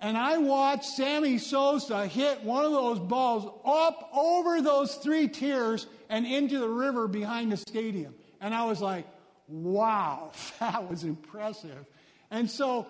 and 0.00 0.16
I 0.16 0.38
watched 0.38 0.84
Sammy 0.84 1.38
Sosa 1.38 2.06
hit 2.06 2.44
one 2.44 2.64
of 2.64 2.72
those 2.72 3.00
balls 3.00 3.44
up 3.64 4.10
over 4.14 4.62
those 4.62 4.94
three 4.94 5.26
tiers 5.26 5.86
and 6.08 6.24
into 6.24 6.60
the 6.60 6.68
river 6.68 7.08
behind 7.08 7.50
the 7.50 7.56
stadium. 7.56 8.14
And 8.40 8.54
I 8.54 8.64
was 8.64 8.80
like, 8.80 9.06
wow, 9.48 10.30
that 10.60 10.88
was 10.88 11.02
impressive. 11.02 11.84
And 12.30 12.48
so 12.48 12.86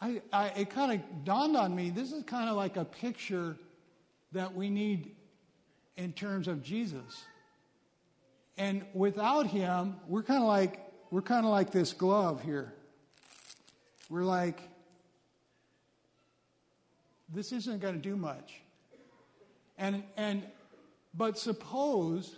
I, 0.00 0.22
I, 0.32 0.48
it 0.48 0.70
kind 0.70 0.92
of 0.92 1.24
dawned 1.24 1.56
on 1.56 1.74
me 1.74 1.90
this 1.90 2.12
is 2.12 2.22
kind 2.24 2.48
of 2.48 2.56
like 2.56 2.76
a 2.76 2.84
picture 2.84 3.56
that 4.32 4.54
we 4.54 4.70
need 4.70 5.14
in 5.96 6.12
terms 6.12 6.48
of 6.48 6.62
Jesus. 6.62 7.24
And 8.56 8.84
without 8.94 9.46
him, 9.46 9.96
we're 10.06 10.22
kind 10.22 10.42
of 10.42 10.48
like 10.48 10.80
we're 11.10 11.22
kind 11.22 11.44
of 11.44 11.50
like 11.50 11.72
this 11.72 11.92
glove 11.92 12.42
here. 12.42 12.72
We're 14.08 14.24
like 14.24 14.60
this 17.34 17.52
isn't 17.52 17.80
going 17.80 17.94
to 17.94 18.00
do 18.00 18.16
much. 18.16 18.60
And, 19.76 20.02
and, 20.16 20.42
but 21.14 21.38
suppose, 21.38 22.36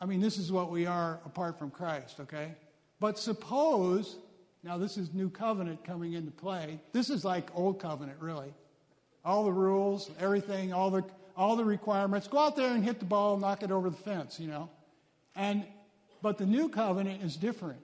I 0.00 0.06
mean, 0.06 0.20
this 0.20 0.38
is 0.38 0.52
what 0.52 0.70
we 0.70 0.86
are 0.86 1.20
apart 1.24 1.58
from 1.58 1.70
Christ, 1.70 2.20
okay? 2.20 2.54
But 3.00 3.18
suppose, 3.18 4.16
now 4.62 4.78
this 4.78 4.96
is 4.96 5.12
new 5.12 5.30
covenant 5.30 5.84
coming 5.84 6.12
into 6.12 6.30
play. 6.30 6.78
This 6.92 7.10
is 7.10 7.24
like 7.24 7.48
old 7.54 7.80
covenant, 7.80 8.18
really. 8.20 8.52
All 9.24 9.44
the 9.44 9.52
rules, 9.52 10.10
everything, 10.20 10.72
all 10.72 10.90
the, 10.90 11.04
all 11.36 11.56
the 11.56 11.64
requirements. 11.64 12.28
Go 12.28 12.38
out 12.38 12.56
there 12.56 12.72
and 12.72 12.84
hit 12.84 12.98
the 13.00 13.04
ball, 13.06 13.36
knock 13.38 13.62
it 13.62 13.70
over 13.70 13.90
the 13.90 13.96
fence, 13.96 14.38
you 14.38 14.46
know? 14.46 14.70
And, 15.34 15.64
but 16.22 16.38
the 16.38 16.46
new 16.46 16.68
covenant 16.68 17.22
is 17.22 17.36
different. 17.36 17.80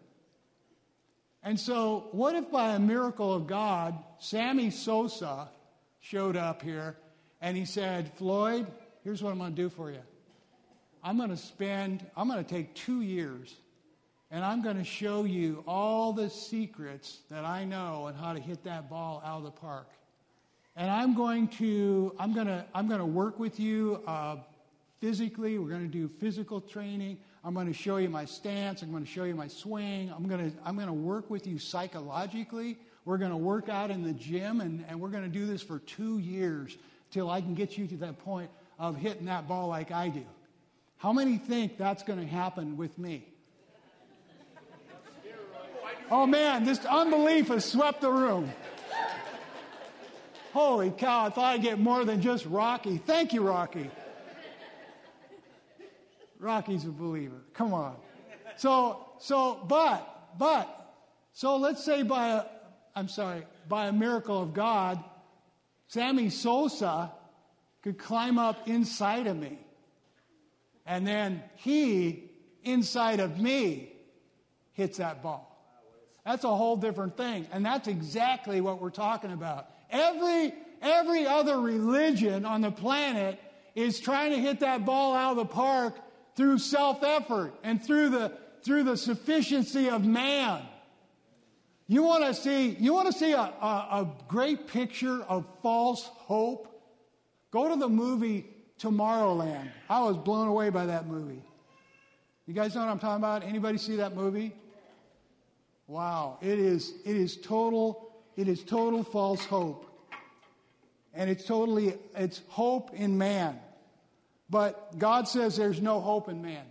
And 1.43 1.59
so, 1.59 2.09
what 2.12 2.36
if 2.36 2.51
by 2.51 2.74
a 2.74 2.78
miracle 2.78 3.32
of 3.35 3.47
God, 3.47 3.98
Sammy 4.19 4.70
Sosa 4.70 5.48
showed 6.01 6.36
up 6.36 6.62
here 6.62 6.97
and 7.40 7.56
he 7.56 7.64
said, 7.64 8.12
Floyd, 8.14 8.66
here's 9.02 9.23
what 9.23 9.32
I'm 9.32 9.39
going 9.39 9.55
to 9.55 9.62
do 9.62 9.69
for 9.69 9.90
you. 9.90 10.02
I'm 11.02 11.16
going 11.16 11.31
to 11.31 11.36
spend, 11.36 12.06
I'm 12.16 12.28
going 12.28 12.43
to 12.43 12.48
take 12.48 12.74
two 12.74 13.01
years 13.01 13.56
and 14.31 14.44
I'm 14.44 14.62
going 14.62 14.77
to 14.77 14.85
show 14.85 15.24
you 15.24 15.64
all 15.66 16.12
the 16.12 16.31
secrets 16.31 17.19
that 17.28 17.44
I 17.44 17.64
know 17.64 18.06
and 18.06 18.16
how 18.16 18.32
to 18.32 18.40
hit 18.40 18.62
that 18.64 18.89
ball 18.89 19.20
out 19.24 19.39
of 19.39 19.44
the 19.44 19.51
park. 19.51 19.89
And 20.77 20.90
I'm 20.90 21.14
going 21.14 21.48
to, 21.48 22.14
I'm 22.19 22.32
going 22.32 22.47
to, 22.47 22.64
I'm 22.73 22.86
going 22.86 23.01
to 23.01 23.06
work 23.06 23.39
with 23.39 23.60
you 23.60 24.01
uh, 24.06 24.36
physically. 25.01 25.59
We're 25.59 25.69
going 25.69 25.82
to 25.82 25.98
do 25.98 26.09
physical 26.09 26.60
training. 26.60 27.19
I'm 27.44 27.55
going 27.55 27.66
to 27.66 27.73
show 27.73 27.97
you 27.97 28.09
my 28.09 28.24
stance. 28.24 28.82
I'm 28.82 28.90
going 28.90 29.05
to 29.05 29.10
show 29.10 29.24
you 29.24 29.35
my 29.35 29.48
swing. 29.48 30.12
I'm 30.14 30.28
going 30.28 30.51
to, 30.51 30.56
I'm 30.64 30.77
going 30.77 30.86
to 30.86 30.93
work 30.93 31.28
with 31.28 31.47
you 31.47 31.59
psychologically. 31.59 32.78
We're 33.05 33.19
going 33.19 33.32
to 33.32 33.36
work 33.36 33.69
out 33.69 33.90
in 33.90 34.05
the 34.05 34.12
gym, 34.12 34.60
and, 34.60 34.85
and 34.89 35.01
we're 35.01 35.09
going 35.09 35.24
to 35.24 35.31
do 35.31 35.44
this 35.47 35.60
for 35.60 35.81
two 35.81 36.19
years 36.19 36.77
till 37.10 37.28
I 37.28 37.40
can 37.40 37.55
get 37.55 37.77
you 37.77 37.89
to 37.89 37.97
that 37.98 38.20
point 38.20 38.51
of 38.78 38.97
hitting 38.97 39.27
that 39.27 39.48
ball 39.48 39.69
like 39.69 39.90
I 39.90 40.09
do. 40.09 40.24
How 40.98 41.12
many 41.12 41.36
think 41.36 41.78
that's 41.78 42.05
going 42.05 42.20
to 42.20 42.27
happen 42.27 42.77
with 42.77 42.97
me? 42.97 43.27
Oh 46.10 46.27
man, 46.27 46.64
this 46.64 46.85
unbelief 46.85 47.48
has 47.48 47.64
swept 47.64 48.02
the 48.02 48.10
room. 48.10 48.52
Holy 50.52 50.90
cow, 50.90 51.27
I 51.27 51.31
thought 51.31 51.55
I'd 51.55 51.62
get 51.62 51.81
more 51.81 52.05
than 52.05 52.20
just 52.20 52.44
Rocky. 52.47 52.98
Thank 52.98 53.32
you, 53.32 53.43
Rocky. 53.43 53.90
Rocky's 56.43 56.85
a 56.85 56.90
believer. 56.90 57.40
Come 57.55 57.73
on. 57.73 57.97
So, 58.56 59.06
so, 59.19 59.64
but, 59.66 60.36
but, 60.39 60.94
so 61.32 61.56
let's 61.56 61.85
say 61.85 62.02
by 62.02 62.31
a, 62.31 62.44
I'm 62.94 63.09
sorry, 63.09 63.47
by 63.69 63.86
a 63.86 63.93
miracle 63.93 64.43
of 64.43 64.52
God, 64.52 65.02
Sammy 65.86 66.28
Sosa 66.28 67.12
could 67.82 67.98
climb 67.98 68.39
up 68.39 68.69
inside 68.69 69.27
of 69.27 69.36
me. 69.36 69.59
And 70.85 71.06
then 71.06 71.43
he, 71.56 72.31
inside 72.64 73.20
of 73.20 73.39
me, 73.39 73.93
hits 74.73 74.98
that 74.98 75.23
ball. 75.23 75.48
That's 76.24 76.44
a 76.44 76.55
whole 76.55 76.77
different 76.77 77.16
thing. 77.16 77.47
And 77.52 77.64
that's 77.64 77.89
exactly 77.89 78.60
what 78.60 78.81
we're 78.81 78.90
talking 78.90 79.32
about. 79.32 79.69
Every, 79.90 80.55
every 80.81 81.27
other 81.27 81.60
religion 81.60 82.44
on 82.44 82.60
the 82.60 82.70
planet 82.70 83.40
is 83.74 84.01
trying 84.01 84.31
to 84.32 84.39
hit 84.39 84.60
that 84.60 84.85
ball 84.85 85.14
out 85.14 85.32
of 85.32 85.36
the 85.36 85.44
park 85.47 85.94
through 86.37 86.59
self 86.59 87.03
effort 87.03 87.53
and 87.63 87.83
through 87.83 88.11
the, 88.11 88.33
through 88.63 88.85
the 88.85 88.97
sufficiency 88.97 89.89
of 89.89 90.05
man. 90.05 90.63
You 91.89 92.03
want 92.03 92.25
to 92.25 92.33
see, 92.33 92.71
you 92.71 92.95
want 92.95 93.07
to 93.09 93.13
see 93.13 93.33
a, 93.33 93.39
a, 93.41 93.89
a 93.91 94.11
great 94.29 94.67
picture 94.67 95.23
of 95.25 95.45
false 95.63 96.05
hope? 96.15 96.69
Go 97.51 97.69
to 97.69 97.77
the 97.77 97.89
movie 97.89 98.47
Tomorrowland. 98.79 99.71
I 99.89 100.03
was 100.03 100.17
blown 100.17 100.49
away 100.49 100.71
by 100.71 100.87
that 100.87 101.07
movie. 101.07 101.43
You 102.47 102.55
guys 102.55 102.75
know 102.75 102.81
what 102.81 102.91
I'm 102.91 102.99
talking 102.99 103.23
about? 103.23 103.45
Anybody 103.45 103.79
see 103.79 103.97
that 103.97 104.17
movie? 104.17 104.53
Wow, 105.87 106.39
it 106.41 106.59
is 106.59 106.95
it 107.05 107.17
is 107.17 107.37
total 107.37 108.13
it 108.37 108.49
is 108.49 108.65
total 108.65 109.05
false 109.05 109.45
hope. 109.45 109.87
And 111.15 111.31
it's 111.31 111.45
totally 111.45 111.95
it's 112.17 112.41
hope 112.49 112.93
in 112.95 113.17
man. 113.17 113.61
But 114.53 114.99
God 114.99 115.29
says 115.29 115.57
there's 115.57 115.81
no 115.81 115.99
hope 115.99 116.29
in 116.29 116.43
man. 116.43 116.66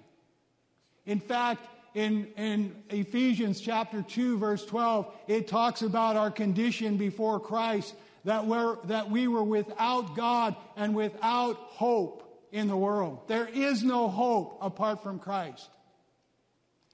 In 1.08 1.20
fact, 1.20 1.68
in, 1.96 2.28
in 2.38 2.76
Ephesians 2.92 3.60
chapter 3.60 4.04
2, 4.04 4.38
verse 4.38 4.64
12, 4.64 5.12
it 5.28 5.48
talks 5.48 5.82
about 5.82 6.16
our 6.16 6.30
condition 6.30 6.98
before 6.98 7.40
Christ, 7.40 7.96
that, 8.24 8.46
we're, 8.46 8.78
that 8.84 9.10
we 9.10 9.28
were 9.28 9.44
without 9.44 10.16
God 10.16 10.56
and 10.78 10.94
without 10.94 11.56
hope 11.56 12.48
in 12.52 12.68
the 12.68 12.78
world. 12.78 13.22
There 13.28 13.48
is 13.48 13.84
no 13.84 14.10
hope 14.10 14.60
apart 14.62 15.02
from 15.02 15.18
Christ. 15.18 15.68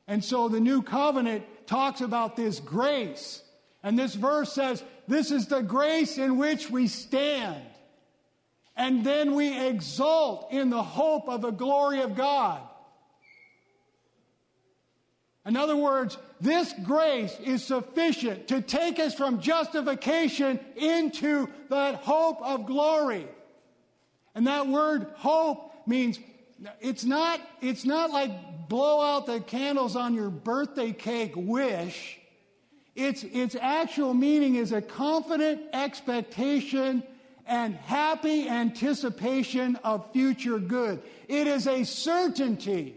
And 0.07 0.23
so 0.23 0.47
the 0.47 0.61
new 0.61 0.81
covenant 0.81 1.43
talks 1.67 1.99
about 1.99 2.37
this 2.37 2.61
grace. 2.61 3.43
And 3.83 3.99
this 3.99 4.15
verse 4.15 4.53
says, 4.53 4.81
This 5.05 5.31
is 5.31 5.47
the 5.47 5.63
grace 5.63 6.17
in 6.17 6.37
which 6.37 6.69
we 6.69 6.87
stand. 6.87 7.61
And 8.77 9.03
then 9.03 9.33
we 9.33 9.67
exult 9.67 10.51
in 10.51 10.69
the 10.69 10.83
hope 10.83 11.27
of 11.27 11.41
the 11.41 11.49
glory 11.51 12.01
of 12.01 12.15
God. 12.15 12.61
In 15.47 15.57
other 15.57 15.75
words, 15.75 16.17
this 16.39 16.73
grace 16.83 17.35
is 17.43 17.63
sufficient 17.63 18.49
to 18.49 18.61
take 18.61 18.99
us 18.99 19.15
from 19.15 19.41
justification 19.41 20.59
into 20.75 21.49
that 21.69 21.95
hope 21.95 22.41
of 22.43 22.67
glory. 22.67 23.25
And 24.35 24.45
that 24.45 24.67
word 24.67 25.07
hope 25.15 25.73
means 25.87 26.19
it's 26.79 27.03
not, 27.03 27.39
it's 27.61 27.85
not 27.85 28.11
like 28.11 28.69
blow 28.69 29.01
out 29.01 29.25
the 29.25 29.39
candles 29.39 29.95
on 29.95 30.13
your 30.13 30.29
birthday 30.29 30.91
cake 30.91 31.33
wish. 31.35 32.19
Its, 32.95 33.23
its 33.23 33.55
actual 33.59 34.13
meaning 34.13 34.55
is 34.55 34.71
a 34.71 34.81
confident 34.81 35.61
expectation 35.73 37.03
and 37.47 37.75
happy 37.75 38.47
anticipation 38.47 39.77
of 39.83 40.11
future 40.11 40.59
good. 40.59 41.01
It 41.27 41.47
is 41.47 41.67
a 41.67 41.83
certainty. 41.83 42.95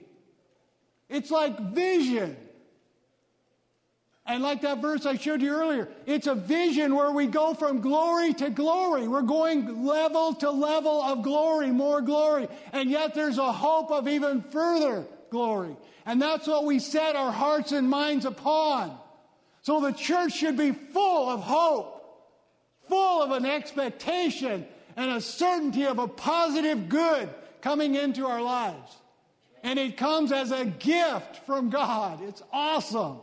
It's 1.09 1.31
like 1.31 1.59
vision. 1.73 2.37
And 4.27 4.43
like 4.43 4.63
that 4.63 4.81
verse 4.81 5.07
I 5.07 5.17
showed 5.17 5.43
you 5.43 5.53
earlier, 5.53 5.89
it's 6.07 6.29
a 6.29 6.35
vision 6.37 6.95
where 6.95 7.11
we 7.11 7.27
go 7.27 7.53
from 7.55 7.81
glory 7.81 8.33
to 8.35 8.51
glory. 8.51 9.09
We're 9.09 9.23
going 9.23 9.85
level 9.85 10.35
to 10.35 10.51
level 10.51 11.03
of 11.03 11.23
glory, 11.23 11.71
more 11.71 12.01
glory. 12.01 12.47
And 12.73 12.91
yet 12.91 13.15
there's 13.15 13.39
a 13.39 13.53
hope 13.53 13.91
of 13.91 14.07
even 14.07 14.43
further 14.43 15.05
glory. 15.31 15.77
And 16.07 16.23
that's 16.23 16.47
what 16.47 16.65
we 16.65 16.79
set 16.79 17.17
our 17.17 17.33
hearts 17.33 17.73
and 17.73 17.89
minds 17.89 18.25
upon. 18.25 18.97
So 19.63 19.81
the 19.81 19.93
church 19.93 20.33
should 20.35 20.57
be 20.57 20.73
full 20.73 21.29
of 21.29 21.41
hope, 21.41 22.00
full 22.91 23.23
of 23.23 23.31
an 23.31 23.47
expectation 23.47 24.67
and 24.97 25.11
a 25.13 25.21
certainty 25.21 25.87
of 25.87 25.99
a 25.99 26.09
positive 26.09 26.89
good 26.89 27.31
coming 27.63 27.95
into 27.95 28.27
our 28.27 28.43
lives. 28.43 28.97
And 29.63 29.79
it 29.79 29.97
comes 29.97 30.33
as 30.33 30.51
a 30.51 30.65
gift 30.65 31.47
from 31.47 31.71
God. 31.71 32.21
It's 32.23 32.43
awesome. 32.53 33.19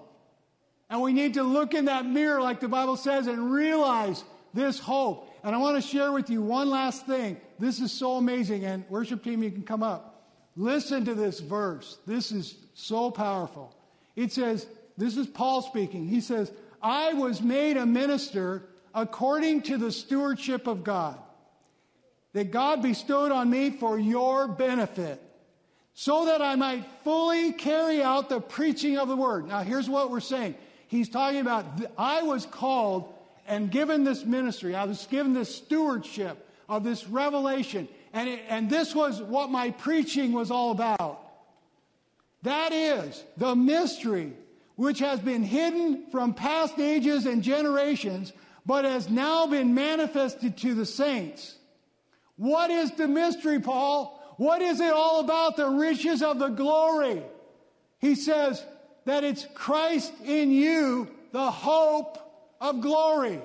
And 0.90 1.02
we 1.02 1.12
need 1.12 1.34
to 1.34 1.44
look 1.44 1.74
in 1.74 1.86
that 1.86 2.06
mirror, 2.06 2.42
like 2.42 2.60
the 2.60 2.68
Bible 2.68 2.96
says, 2.96 3.28
and 3.28 3.52
realize 3.52 4.24
this 4.54 4.80
hope. 4.80 5.30
And 5.44 5.54
I 5.54 5.60
want 5.60 5.76
to 5.76 5.88
share 5.88 6.12
with 6.12 6.30
you 6.30 6.42
one 6.42 6.70
last 6.70 7.06
thing. 7.06 7.38
This 7.60 7.82
is 7.82 7.92
so 7.92 8.14
amazing. 8.14 8.64
And 8.66 8.86
worship 8.90 9.24
team, 9.24 9.44
you 9.44 9.52
can 9.52 9.64
come 9.64 9.84
up. 9.84 10.32
Listen 10.56 11.06
to 11.06 11.14
this 11.14 11.40
verse. 11.40 11.98
This 12.08 12.32
is 12.32 12.56
so 12.74 13.12
powerful. 13.12 13.76
It 14.16 14.32
says, 14.32 14.66
this 14.98 15.18
is 15.18 15.28
Paul 15.28 15.62
speaking. 15.62 16.08
He 16.08 16.22
says, 16.22 16.52
I 16.82 17.14
was 17.14 17.42
made 17.42 17.78
a 17.78 17.86
minister 17.86 18.64
according 18.98 19.62
to 19.62 19.78
the 19.78 19.92
stewardship 19.92 20.66
of 20.66 20.84
God 20.84 21.20
that 22.34 22.50
God 22.50 22.82
bestowed 22.82 23.32
on 23.32 23.48
me 23.48 23.70
for 23.70 24.00
your 24.00 24.48
benefit 24.48 25.22
so 25.94 26.26
that 26.26 26.42
I 26.42 26.56
might 26.56 26.84
fully 27.04 27.54
carry 27.54 28.02
out 28.02 28.28
the 28.28 28.42
preaching 28.42 28.98
of 28.98 29.08
the 29.08 29.16
word. 29.16 29.48
Now, 29.48 29.62
here's 29.62 29.88
what 29.88 30.10
we're 30.10 30.20
saying 30.20 30.56
he's 30.88 31.10
talking 31.10 31.42
about 31.42 31.66
I 31.96 32.24
was 32.24 32.48
called 32.48 33.14
and 33.48 33.70
given 33.70 34.04
this 34.04 34.26
ministry, 34.26 34.76
I 34.76 34.86
was 34.86 35.06
given 35.06 35.34
this 35.34 35.56
stewardship 35.56 36.50
of 36.68 36.84
this 36.84 37.08
revelation, 37.08 37.88
and, 38.14 38.28
it, 38.28 38.42
and 38.50 38.68
this 38.68 38.96
was 38.96 39.22
what 39.22 39.52
my 39.52 39.70
preaching 39.70 40.34
was 40.34 40.50
all 40.50 40.72
about. 40.72 41.22
That 42.42 42.74
is 42.74 43.24
the 43.38 43.56
mystery 43.56 44.34
which 44.76 45.00
has 45.00 45.20
been 45.20 45.44
hidden 45.44 46.06
from 46.12 46.34
past 46.34 46.80
ages 46.80 47.26
and 47.26 47.44
generations, 47.44 48.34
but 48.68 48.86
has 48.86 49.10
now 49.10 49.48
been 49.48 49.74
manifested 49.74 50.58
to 50.58 50.76
the 50.76 50.86
saints. 50.86 51.56
What 52.36 52.70
is 52.70 52.92
the 52.92 53.08
mystery, 53.08 53.60
Paul? 53.60 54.14
What 54.38 54.62
is 54.62 54.80
it 54.80 54.94
all 54.94 55.22
about? 55.22 55.58
The 55.58 55.68
riches 55.68 56.22
of 56.22 56.38
the 56.38 56.50
glory. 56.50 57.24
He 57.98 58.14
says, 58.14 58.64
that 59.08 59.24
it's 59.24 59.48
Christ 59.54 60.14
in 60.26 60.52
you, 60.52 61.10
the 61.32 61.50
hope 61.50 62.20
of 62.60 62.82
glory. 62.82 63.40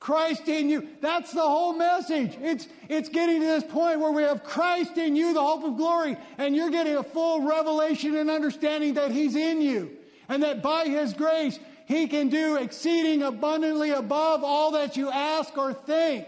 Christ 0.00 0.48
in 0.48 0.68
you. 0.68 0.88
That's 1.00 1.30
the 1.30 1.42
whole 1.42 1.74
message. 1.74 2.36
It's, 2.40 2.66
it's 2.88 3.08
getting 3.08 3.40
to 3.40 3.46
this 3.46 3.62
point 3.62 4.00
where 4.00 4.10
we 4.10 4.24
have 4.24 4.42
Christ 4.42 4.98
in 4.98 5.14
you, 5.14 5.32
the 5.32 5.40
hope 5.40 5.62
of 5.62 5.76
glory, 5.76 6.16
and 6.38 6.56
you're 6.56 6.70
getting 6.70 6.96
a 6.96 7.04
full 7.04 7.42
revelation 7.42 8.16
and 8.16 8.28
understanding 8.28 8.94
that 8.94 9.12
He's 9.12 9.36
in 9.36 9.60
you. 9.60 9.96
And 10.28 10.42
that 10.42 10.60
by 10.60 10.86
His 10.86 11.12
grace, 11.12 11.60
He 11.86 12.06
can 12.06 12.28
do 12.28 12.56
exceeding 12.56 13.22
abundantly 13.22 13.90
above 13.90 14.44
all 14.44 14.72
that 14.72 14.96
you 14.96 15.10
ask 15.10 15.56
or 15.56 15.72
think. 15.72 16.26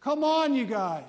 Come 0.00 0.24
on, 0.24 0.54
you 0.54 0.66
guys. 0.66 1.04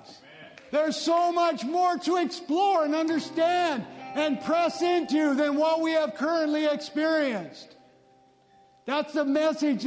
There's 0.70 0.96
so 0.96 1.32
much 1.32 1.64
more 1.64 1.96
to 1.98 2.16
explore 2.16 2.84
and 2.84 2.94
understand 2.94 3.84
and 4.14 4.40
press 4.42 4.82
into 4.82 5.34
than 5.34 5.56
what 5.56 5.80
we 5.80 5.92
have 5.92 6.14
currently 6.14 6.64
experienced. 6.64 7.76
That's 8.86 9.12
the 9.12 9.24
message 9.24 9.86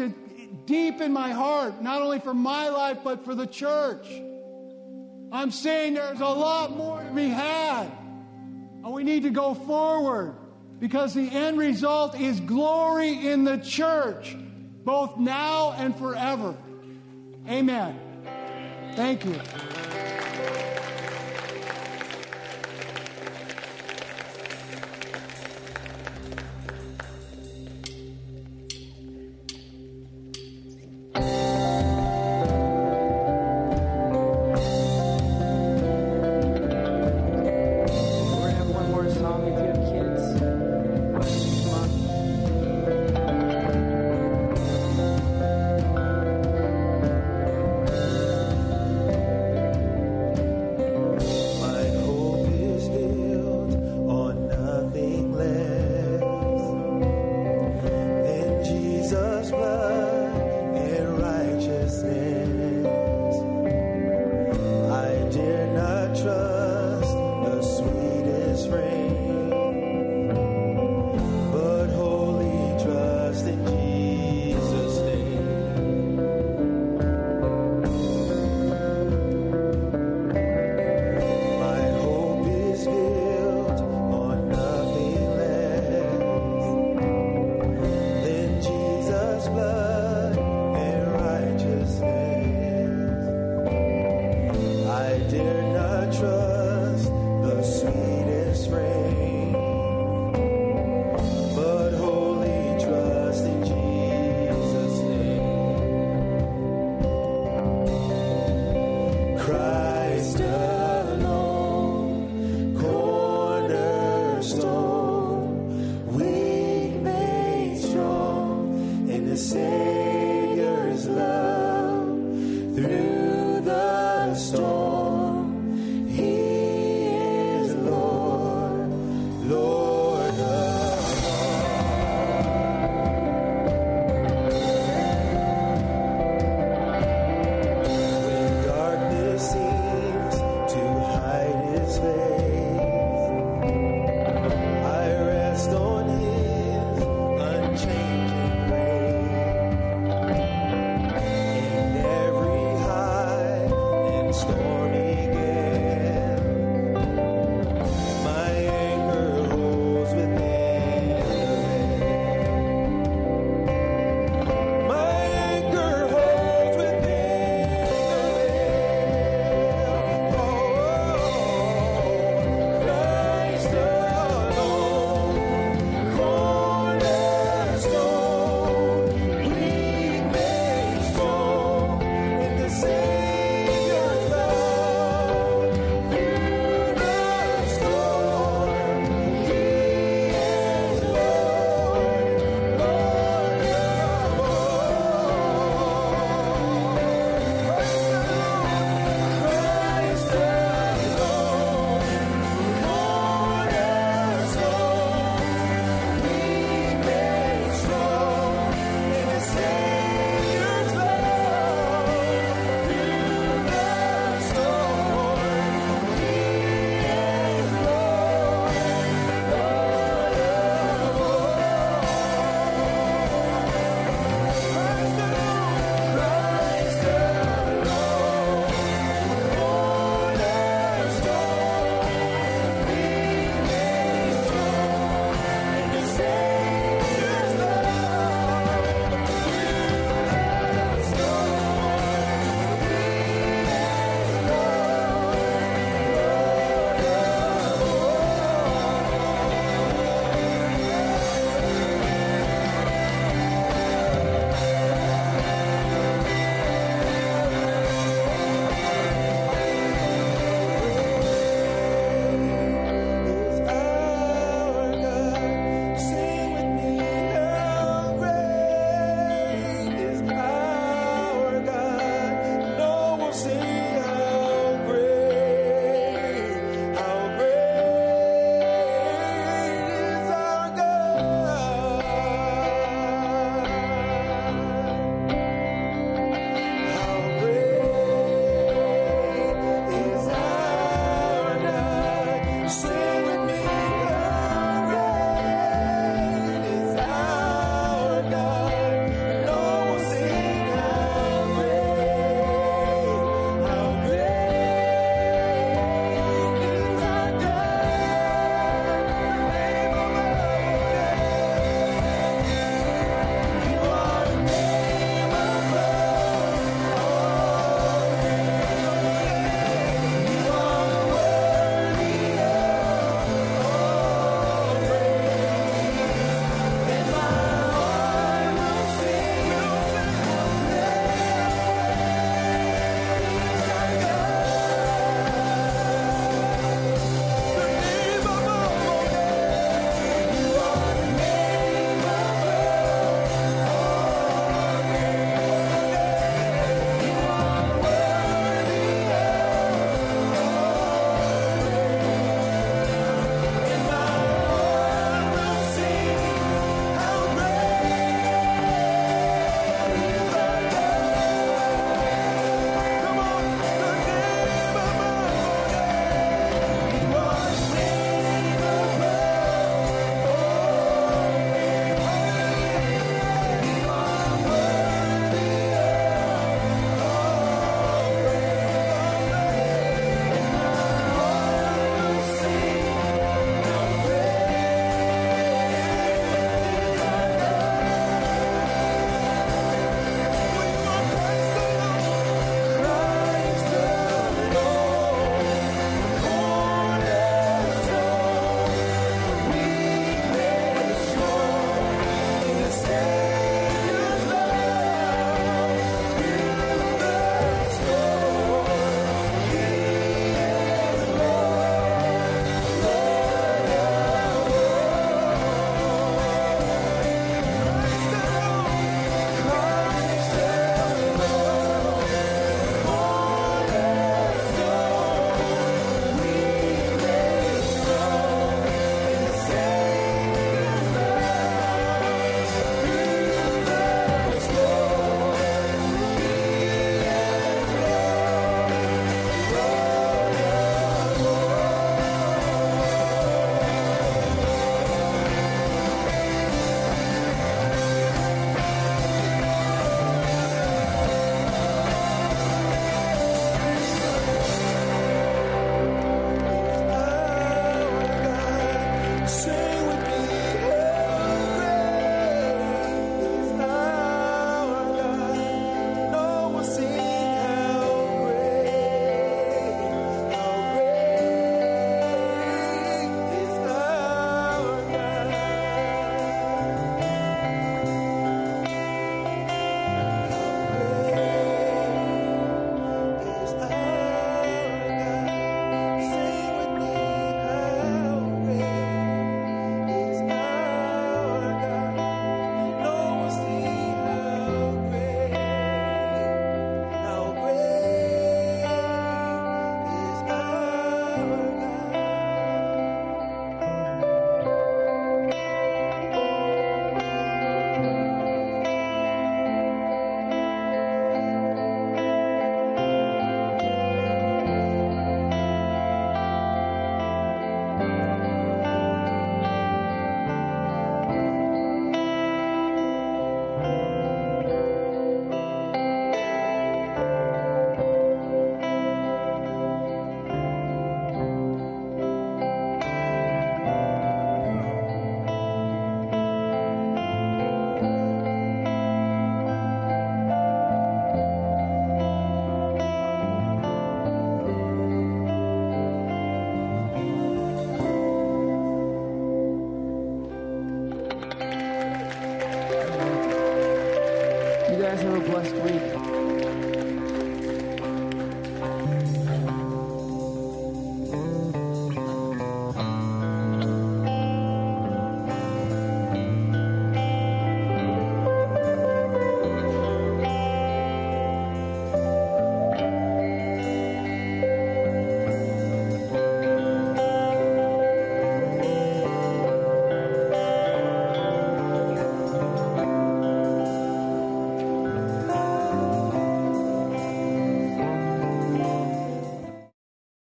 deep 0.66 1.02
in 1.02 1.12
my 1.14 1.32
heart, 1.32 1.82
not 1.82 2.02
only 2.02 2.20
for 2.20 2.34
my 2.34 2.70
life, 2.70 3.00
but 3.04 3.26
for 3.26 3.34
the 3.34 3.48
church. 3.48 4.06
I'm 5.32 5.52
saying 5.52 5.94
there's 5.94 6.22
a 6.22 6.26
lot 6.26 6.76
more 6.76 7.04
to 7.04 7.12
be 7.12 7.30
had. 7.30 7.88
And 8.84 8.94
we 8.94 9.04
need 9.04 9.24
to 9.24 9.30
go 9.30 9.54
forward 9.54 10.36
because 10.80 11.14
the 11.14 11.30
end 11.30 11.58
result 11.58 12.20
is 12.20 12.40
glory 12.40 13.28
in 13.28 13.44
the 13.44 13.58
church, 13.58 14.36
both 14.84 15.18
now 15.18 15.74
and 15.74 15.96
forever. 15.96 16.56
Amen. 17.48 18.00
Thank 18.96 19.26
you. 19.26 19.40